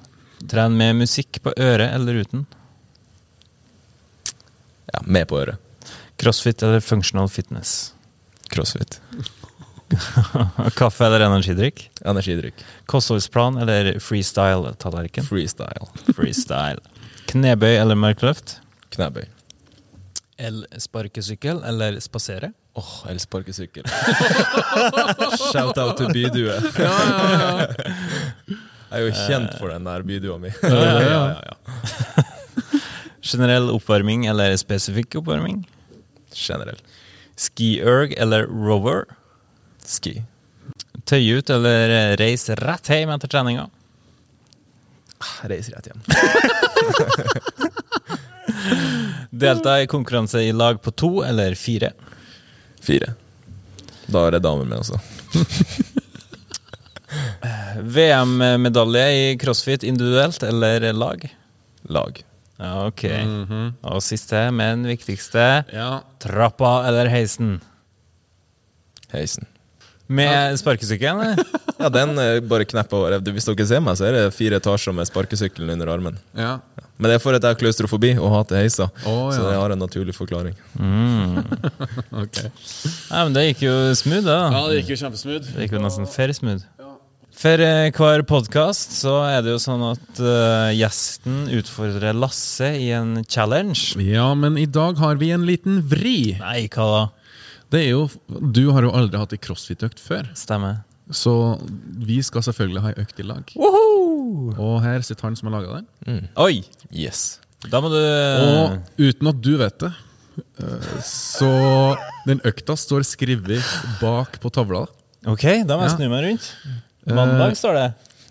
Tren 0.48 0.78
med 0.78 1.02
musikk 1.02 1.42
på 1.44 1.52
øret 1.58 1.90
eller 1.98 2.22
uten? 2.22 2.46
Ja, 4.94 5.02
med 5.04 5.28
på 5.28 5.42
øret. 5.42 5.58
Crossfit 6.22 6.64
eller 6.64 6.80
functional 6.80 7.28
fitness? 7.30 7.94
Crossfit. 8.54 9.02
Kaffe 10.80 11.06
eller 11.06 11.24
energidrikk? 11.26 11.90
Energidrikk. 12.06 12.64
Kostholdsplan 12.86 13.58
eller 13.64 14.00
freestyle-tallerken? 14.04 15.24
Freestyle. 15.28 15.88
Freestyle. 16.16 16.82
Knebøy 17.32 17.76
eller 17.78 17.96
mørkløft? 18.00 18.58
Knebøy. 18.96 19.26
El-sparkesykkel 20.38 21.64
eller 21.66 22.00
spasere? 22.04 22.52
Åh, 22.78 22.92
elsparkesykkel. 23.10 23.88
Shout-out 25.50 25.98
til 25.98 26.12
bydue. 26.14 26.54
Jeg 28.88 29.02
er 29.02 29.04
jo 29.04 29.16
kjent 29.28 29.56
for 29.60 29.74
den 29.74 29.88
der 29.88 30.04
bydua 30.08 30.38
mi. 30.40 30.52
ja, 30.64 30.84
ja, 31.04 31.24
ja. 31.50 31.56
Generell 33.28 33.68
oppvarming 33.74 34.28
eller 34.32 34.54
spesifikk 34.62 35.18
oppvarming? 35.20 35.66
Generell. 36.38 36.78
Ski-erg 37.38 38.14
eller 38.18 38.46
rover? 38.48 39.04
Ski. 39.88 40.18
Tøy 41.08 41.38
ut 41.40 41.50
eller 41.56 42.16
reis 42.20 42.50
rett 42.60 42.90
hjem 42.92 43.14
etter 43.16 43.32
treninga? 43.32 43.68
Reis 45.48 45.70
rett 45.74 45.88
hjem. 45.88 46.02
Delta 49.38 49.78
i 49.82 49.88
konkurranse 49.88 50.42
i 50.44 50.52
lag 50.56 50.82
på 50.84 50.92
to 50.92 51.12
eller 51.26 51.56
fire? 51.56 51.92
Fire. 52.84 53.14
Da 54.08 54.26
er 54.28 54.32
det 54.38 54.44
damer 54.46 54.66
med 54.68 54.80
også. 54.84 55.00
VM-medalje 57.98 59.06
i 59.16 59.38
crossfit 59.40 59.84
individuelt 59.88 60.44
eller 60.44 60.88
lag? 60.94 61.28
Lag. 61.90 62.24
Ja, 62.58 62.88
ok. 62.88 63.04
Og 63.86 64.02
siste, 64.04 64.48
men 64.52 64.84
viktigste 64.90 65.64
Ja. 65.74 66.02
trappa 66.20 66.88
eller 66.88 67.06
heisen? 67.12 67.60
Heisen. 69.14 69.46
Med 70.08 70.60
sparkesykkelen? 70.62 71.38
Ja, 71.78 71.92
den 71.94 72.18
er 72.18 72.40
bare 72.42 72.66
knepp 72.66 72.90
over. 72.98 73.14
Hvis 73.22 73.46
dere 73.46 73.66
ser 73.70 73.82
meg, 73.86 74.00
så 74.00 74.08
er 74.08 74.16
det 74.16 74.22
fire 74.34 74.58
etasjer 74.58 74.96
med 74.98 75.06
sparkesykkelen 75.06 75.76
under 75.76 75.92
armen. 75.94 76.18
ja. 76.34 76.58
Men 76.98 77.12
det 77.12 77.18
er 77.20 77.22
for 77.22 77.38
at 77.38 77.44
jeg 77.46 77.54
har 77.54 77.60
klaustrofobi 77.60 78.10
og 78.18 78.32
hater 78.34 78.58
heiser. 78.58 78.90
Så 79.04 79.12
ja. 79.38 79.44
det 79.52 79.58
har 79.60 79.74
en 79.76 79.84
naturlig 79.86 80.16
forklaring. 80.18 80.58
Ok. 82.18 82.40
Nei, 82.42 83.20
men 83.20 83.36
det 83.36 83.44
gikk 83.52 83.68
jo 83.68 83.76
smooth, 84.00 84.26
da. 84.26 84.40
Ja, 84.50 84.64
det 84.72 84.80
gikk 84.80 84.96
jo 84.96 84.98
kjempesmooth. 85.04 85.52
Det 85.54 85.68
gikk 85.68 85.76
jo 85.78 85.84
nesten 85.84 86.10
fair 86.10 86.34
smooth. 86.34 86.66
For 87.38 87.62
eh, 87.62 87.92
hver 87.94 88.24
podkast 88.26 88.96
så 88.98 89.20
er 89.28 89.44
det 89.46 89.52
jo 89.52 89.60
sånn 89.62 89.84
at 89.92 90.22
uh, 90.24 90.72
gjesten 90.74 91.44
utfordrer 91.54 92.18
Lasse 92.18 92.72
i 92.82 92.88
en 92.98 93.20
challenge. 93.30 93.94
Ja, 94.02 94.32
men 94.34 94.58
i 94.58 94.66
dag 94.66 94.98
har 94.98 95.20
vi 95.22 95.30
en 95.36 95.46
liten 95.46 95.84
vri. 95.86 96.34
Nei, 96.42 96.64
hva 96.74 96.88
da? 96.96 97.04
Det 97.72 97.82
er 97.84 97.90
jo, 97.92 98.08
Du 98.52 98.72
har 98.72 98.86
jo 98.88 98.92
aldri 98.96 99.20
hatt 99.20 99.34
ei 99.36 99.40
crossfit-økt 99.44 100.00
før, 100.00 100.30
Stemmer. 100.38 100.84
så 101.12 101.34
vi 102.08 102.22
skal 102.24 102.42
selvfølgelig 102.46 102.82
ha 102.86 102.94
ei 102.94 103.02
økt 103.04 103.20
i 103.20 103.26
lag. 103.28 103.54
Og 103.58 104.82
her 104.84 105.02
sitter 105.06 105.28
han 105.30 105.36
som 105.40 105.50
har 105.52 105.60
laga 105.62 105.82
den. 106.08 106.28
Oi! 106.40 106.62
Yes. 106.92 107.40
Da 107.72 107.82
må 107.82 107.90
du 107.92 107.98
Og 108.00 108.78
uten 109.02 109.28
at 109.32 109.40
du 109.42 109.54
vet 109.58 109.78
det, 109.82 109.92
eh, 110.62 111.02
så 111.04 111.50
Den 112.28 112.40
økta 112.46 112.76
står 112.78 113.04
skrevet 113.08 113.64
bak 114.02 114.40
på 114.44 114.52
tavla. 114.54 114.86
Ok, 115.26 115.44
da 115.68 115.76
må 115.78 115.84
jeg 115.88 115.92
Ja. 115.92 115.96
snu 115.98 116.10
meg 116.10 116.24
rundt. 116.28 116.52
Mandag 117.08 117.56
står 117.58 117.74
det. 117.74 117.88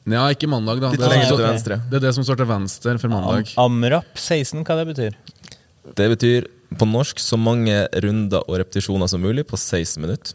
Ja, 0.07 0.29
ikke 0.31 0.47
mandag, 0.49 0.81
da. 0.81 0.91
Det 0.93 1.01
er, 1.03 1.57
det, 1.59 1.81
det 1.91 1.97
er 1.97 2.01
det 2.07 2.15
som 2.15 2.23
står 2.25 2.37
til 2.37 2.47
venstre 2.47 2.97
for 3.03 3.09
mandag. 3.11 3.49
Amrap 3.59 4.05
16, 4.15 4.63
hva 4.65 4.77
det 4.79 4.87
betyr? 4.95 5.17
Det 5.97 6.07
betyr 6.13 6.47
på 6.75 6.87
norsk 6.89 7.19
så 7.23 7.39
mange 7.39 7.87
runder 8.03 8.43
og 8.49 8.59
repetisjoner 8.61 9.09
som 9.09 9.23
mulig 9.23 9.47
på 9.47 9.57
16 9.59 10.01
minutter. 10.03 10.35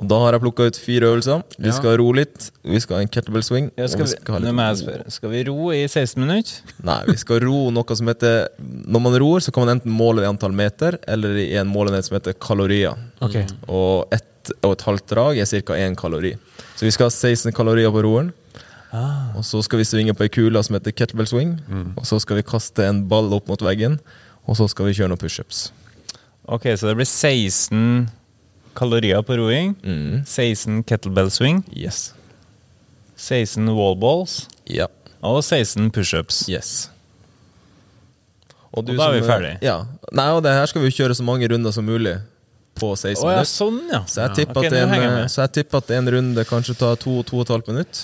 Og 0.00 0.06
da 0.08 0.18
har 0.22 0.32
jeg 0.32 0.40
plukka 0.40 0.66
ut 0.70 0.78
fire 0.80 1.08
øvelser. 1.10 1.42
Vi 1.58 1.68
Ja. 1.68 1.72
skal 1.76 1.98
ro 2.00 2.12
litt, 2.12 2.50
vi 2.64 2.80
skal 2.80 2.96
ha 2.96 3.02
en 3.02 3.08
kettlebell 3.08 3.42
swing. 3.44 3.70
Ja, 3.76 3.86
skal, 3.86 4.04
vi 4.06 4.12
skal 4.16 4.34
ha 4.34 4.38
litt. 4.40 5.12
Skal 5.12 5.30
vi 5.30 5.44
ro 5.44 5.70
i 5.70 5.84
16 5.86 6.16
minutter? 6.24 6.62
Nei, 6.82 7.04
vi 7.08 7.16
skal 7.16 7.40
ro 7.40 7.70
noe 7.70 7.96
som 7.96 8.06
heter 8.06 8.48
Når 8.58 9.00
man 9.02 9.12
ror, 9.20 9.40
så 9.40 9.52
kan 9.52 9.66
man 9.66 9.76
enten 9.80 9.92
måle 9.92 10.22
i 10.22 10.26
antall 10.28 10.52
meter, 10.52 10.98
eller 11.06 11.36
i 11.36 11.54
en 11.56 11.68
målenhet 11.68 12.04
som 12.04 12.16
heter 12.18 12.32
kalorier. 12.32 12.96
Okay. 13.20 13.46
Og 13.68 14.08
ett 14.12 14.24
og 14.64 14.72
et 14.72 14.80
halvt 14.82 15.06
drag 15.06 15.38
er 15.38 15.44
ca. 15.46 15.74
én 15.74 15.94
kalori. 15.94 16.36
Så 16.74 16.82
vi 16.82 16.90
skal 16.90 17.06
ha 17.06 17.10
16 17.10 17.52
kalorier 17.52 17.90
på 17.92 18.02
roeren. 18.02 18.32
Og 19.36 19.44
så 19.44 19.62
skal 19.62 19.78
vi 19.78 19.84
svinge 19.84 20.14
på 20.16 20.22
ei 20.24 20.28
kule 20.28 20.62
som 20.64 20.74
heter 20.74 20.90
kettlebell 20.92 21.26
swing. 21.26 21.60
Og 21.96 22.04
så 22.04 22.18
skal 22.20 22.36
vi 22.36 22.42
kaste 22.42 22.82
en 22.88 23.06
ball 23.08 23.32
opp 23.32 23.46
mot 23.48 23.60
veggen. 23.60 24.00
Og 24.48 24.58
så 24.58 24.66
skal 24.70 24.88
vi 24.88 24.96
kjøre 24.96 25.12
noen 25.12 25.20
pushups. 25.20 25.68
Ok, 26.50 26.66
så 26.76 26.90
det 26.90 26.96
blir 26.98 27.06
16 27.06 28.08
kalorier 28.78 29.22
på 29.22 29.36
roing. 29.38 29.76
Mm. 29.84 30.24
16 30.26 30.82
kettlebell 30.88 31.30
swing. 31.30 31.62
Yes. 31.70 32.10
16 33.16 33.68
wallballs. 33.76 34.46
Ja. 34.66 34.88
Og 35.22 35.42
16 35.44 35.92
pushups. 35.94 36.44
Yes. 36.50 36.90
Og 38.72 38.86
da 38.88 38.96
er 39.10 39.18
vi 39.18 39.24
ferdige. 39.26 39.58
Ja. 39.62 39.82
Nei, 40.16 40.30
og 40.32 40.42
det 40.44 40.54
her 40.56 40.66
skal 40.70 40.82
vi 40.82 40.92
kjøre 40.94 41.14
så 41.14 41.24
mange 41.26 41.48
runder 41.52 41.74
som 41.74 41.86
mulig 41.86 42.16
på 42.78 42.94
16 42.96 43.20
oh, 43.20 43.28
ja, 43.28 43.42
minutter. 43.42 43.50
sånn, 43.52 43.78
ja. 43.92 44.00
Så 44.08 44.22
jeg, 44.24 44.34
tipper 44.40 44.62
Okay, 44.62 44.82
at 45.44 45.54
tipper 45.54 45.82
at 45.82 45.92
en 45.98 46.08
runde 46.16 46.44
kanskje 46.48 46.76
tar 46.80 46.96
to 47.00 47.20
to 47.28 47.36
og 47.36 47.44
et 47.44 47.52
halvt 47.52 47.68
minutt. 47.68 48.00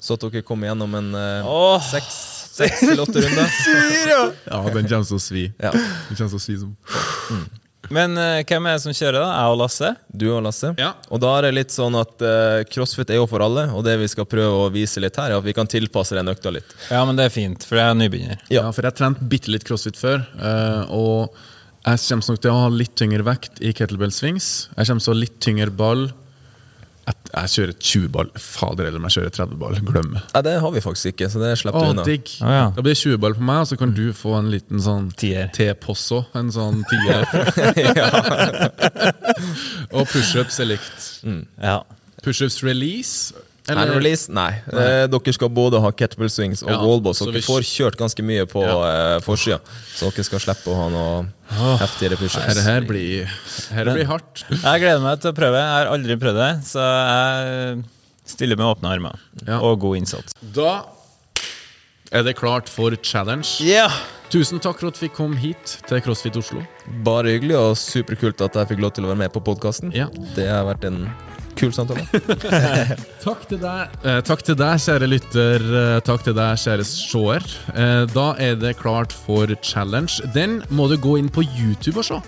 Så 0.00 0.16
at 0.16 0.24
dere 0.24 0.44
kommer 0.46 0.70
gjennom 0.70 0.96
en 0.96 1.10
eh, 1.18 1.50
Åh. 1.50 1.84
seks, 1.84 2.16
seks 2.56 2.82
til 2.84 3.04
åtte 3.04 3.22
runder. 3.24 3.54
Ja, 4.46 4.58
den 4.72 4.88
kommer 4.88 5.06
til 5.06 5.18
å 5.18 5.22
svi. 5.22 5.46
Ja. 5.60 5.72
Den 5.74 6.18
kommer 6.18 6.32
til 6.32 6.38
å 6.38 6.42
svi 6.42 6.56
som 6.60 6.74
Men 7.92 8.16
uh, 8.18 8.40
hvem 8.46 8.66
er 8.66 8.76
det 8.76 8.82
som 8.82 8.94
kjører, 8.96 9.18
da? 9.20 9.28
Jeg 9.30 9.54
og 9.54 9.58
Lasse? 9.60 9.90
Du 10.10 10.26
og 10.32 10.40
Lasse. 10.46 10.72
Ja. 10.80 10.92
Og 11.12 11.20
da 11.22 11.34
er 11.38 11.46
det 11.46 11.52
litt 11.58 11.74
sånn 11.74 11.98
at 12.00 12.24
uh, 12.24 12.62
crossfit 12.70 13.12
er 13.14 13.20
jo 13.20 13.28
for 13.30 13.44
alle, 13.46 13.68
og 13.76 13.84
det 13.86 13.94
vi 14.00 14.08
skal 14.10 14.28
prøve 14.30 14.66
å 14.66 14.70
vise 14.74 15.02
litt 15.02 15.18
her, 15.20 15.34
er 15.34 15.38
at 15.38 15.46
vi 15.46 15.54
kan 15.56 15.70
tilpasse 15.70 16.16
den 16.18 16.32
økta 16.32 16.54
litt. 16.54 16.74
Ja, 16.90 17.04
men 17.06 17.18
det 17.18 17.28
er 17.28 17.34
fint, 17.34 17.66
for 17.68 17.78
jeg 17.78 17.92
er 17.92 18.00
nybegynner. 18.00 18.42
Ja, 18.52 18.64
for 18.74 18.88
jeg 18.88 18.98
trente 18.98 19.28
bitte 19.30 19.52
litt 19.54 19.66
crossfit 19.68 20.00
før. 20.00 20.24
Uh, 20.40 20.82
og 20.96 21.42
jeg 21.86 22.02
kommer 22.08 22.32
nok 22.32 22.42
til 22.42 22.50
å 22.50 22.60
ha 22.64 22.70
litt 22.74 22.96
tyngre 22.98 23.26
vekt 23.26 23.60
i 23.62 23.70
kettlebell 23.76 24.14
swings. 24.14 24.46
Jeg 24.74 24.88
kommer 24.88 25.04
til 25.04 25.12
å 25.12 25.14
ha 25.14 25.22
litt 25.22 25.36
tyngre 25.44 25.70
ball. 25.70 26.08
Jeg, 27.06 27.50
kjører 27.52 27.74
20-ball. 27.78 28.30
Fader 28.40 28.88
heller 28.88 28.98
om 28.98 29.04
jeg 29.06 29.14
kjører 29.18 29.32
30-ball. 29.36 29.76
Glem 29.86 30.08
det. 30.16 30.22
Nei, 30.34 30.40
det 30.46 30.54
har 30.62 30.72
vi 30.74 30.80
faktisk 30.82 31.12
ikke, 31.12 31.28
så 31.30 31.42
det 31.42 31.52
slipper 31.60 31.84
du 31.84 31.90
unna. 31.92 32.04
digg. 32.06 32.30
Ah, 32.42 32.52
ja. 32.54 32.64
Da 32.74 32.82
blir 32.82 32.96
det 32.96 33.00
20-ball 33.02 33.36
på 33.38 33.44
meg, 33.46 33.60
og 33.62 33.68
så 33.70 33.78
kan 33.78 33.92
du 33.94 34.06
få 34.16 34.32
en 34.40 34.48
liten 34.50 34.82
sånn 34.82 35.10
T-posso. 35.20 36.24
En 36.38 36.50
sånn 36.54 36.80
tier. 36.90 37.26
og 39.96 40.08
pushups 40.10 40.58
er 40.64 40.70
likt. 40.72 41.06
Ja. 41.62 41.78
Pushups 42.24 42.58
release? 42.66 43.34
Nei, 43.74 43.84
release? 43.90 44.28
Nei. 44.30 44.52
Eh, 44.70 45.06
dere 45.10 45.32
skal 45.34 45.48
både 45.50 45.80
ha 45.82 45.90
kettlebell 45.90 46.30
swings 46.30 46.62
og 46.62 46.70
Ja, 46.70 46.78
wallballs, 46.78 47.18
dere 47.18 47.32
vi- 47.34 47.42
får 47.42 47.64
kjørt 47.66 47.96
ganske 47.98 48.22
mye 48.22 48.46
på 48.46 48.62
Ja. 48.62 48.76
eh, 49.16 49.20
forsida. 49.20 49.58
Så 49.96 50.10
dere 50.12 50.24
skal 50.24 50.38
slippe 50.38 50.70
å 50.70 50.76
ha 50.76 50.88
noe 50.88 51.26
heftigere 51.80 52.16
pushups. 52.16 52.46
Dette 52.46 52.62
her 52.62 52.80
blir, 52.82 53.26
her 53.74 53.84
blir 53.84 54.06
hardt. 54.06 54.44
Jeg 54.50 54.80
gleder 54.84 55.00
meg 55.02 55.20
til 55.20 55.32
å 55.32 55.34
prøve. 55.34 55.58
Jeg 55.58 55.74
har 55.74 55.86
aldri 55.96 56.16
prøvd 56.16 56.38
det, 56.42 56.52
så 56.64 56.84
jeg 56.86 57.84
stiller 58.26 58.56
med 58.56 58.66
åpne 58.76 58.92
armer. 58.94 59.18
Ja. 59.46 59.58
Og 59.60 59.80
god 59.80 59.96
innsats. 59.98 60.32
Da 60.40 60.84
er 62.12 62.22
det 62.22 62.36
klart 62.36 62.68
for 62.70 62.94
challenge. 63.02 63.58
Yeah. 63.60 63.90
Tusen 64.30 64.58
takk 64.62 64.78
for 64.80 64.88
at 64.88 64.98
vi 64.98 65.08
kom 65.08 65.36
hit 65.38 65.76
til 65.86 66.00
CrossFit 66.02 66.36
Oslo. 66.38 66.62
Bare 67.06 67.30
hyggelig 67.34 67.56
og 67.58 67.76
superkult 67.78 68.40
at 68.42 68.54
jeg 68.54 68.68
fikk 68.72 68.80
lov 68.82 68.92
til 68.94 69.04
å 69.06 69.12
være 69.12 69.18
med 69.24 69.32
på 69.34 69.42
podkasten. 69.42 69.92
Ja. 69.94 70.06
Det 70.34 70.46
har 70.50 70.64
vært 70.66 70.84
en 70.88 71.12
kul 71.58 71.72
samtale. 71.74 72.04
Takk 73.26 73.46
til 73.50 73.60
deg, 73.62 73.96
eh, 74.06 74.20
takk 74.26 74.44
til 74.46 74.58
deg 74.58 74.82
kjære 74.82 75.08
lytter. 75.10 75.66
Eh, 75.80 75.98
takk 76.06 76.24
til 76.26 76.36
deg, 76.36 76.60
kjære 76.62 76.86
seer. 76.88 77.46
Eh, 77.74 78.04
da 78.12 78.26
er 78.42 78.58
det 78.60 78.76
klart 78.80 79.14
for 79.24 79.50
challenge. 79.62 80.20
Den 80.34 80.60
må 80.70 80.88
du 80.90 80.96
gå 81.00 81.16
inn 81.20 81.32
på 81.32 81.44
YouTube 81.56 82.02
og 82.02 82.08
se. 82.10 82.20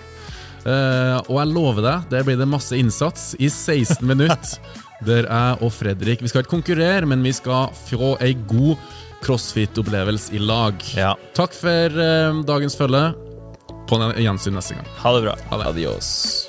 Eh, 0.67 1.17
og 1.29 1.35
jeg 1.39 1.51
lover 1.53 1.85
deg, 1.85 2.07
der 2.11 2.27
blir 2.27 2.39
det 2.39 2.49
masse 2.49 2.75
innsats 2.75 3.33
i 3.39 3.49
16 3.49 4.05
minutter. 4.07 4.59
Der 4.99 5.23
jeg 5.23 5.63
og 5.63 5.69
Fredrik 5.71 6.19
Vi 6.19 6.27
skal 6.27 6.43
ikke 6.43 6.57
konkurrere, 6.57 7.07
men 7.07 7.21
vi 7.23 7.31
skal 7.31 7.71
få 7.87 8.17
ei 8.19 8.33
god 8.49 8.75
crossfit-opplevelse 9.23 10.35
i 10.35 10.43
lag. 10.43 10.75
Ja. 10.91 11.13
Takk 11.37 11.55
for 11.55 11.99
eh, 12.03 12.43
dagens 12.47 12.75
følge. 12.79 13.05
På 13.89 13.97
en 13.97 14.11
gjensyn 14.19 14.59
neste 14.59 14.75
gang. 14.75 14.91
Ha 14.99 15.15
det 15.15 15.25
bra. 15.29 15.39
Ha 15.49 15.63
det. 15.63 15.71
Adios. 15.71 16.48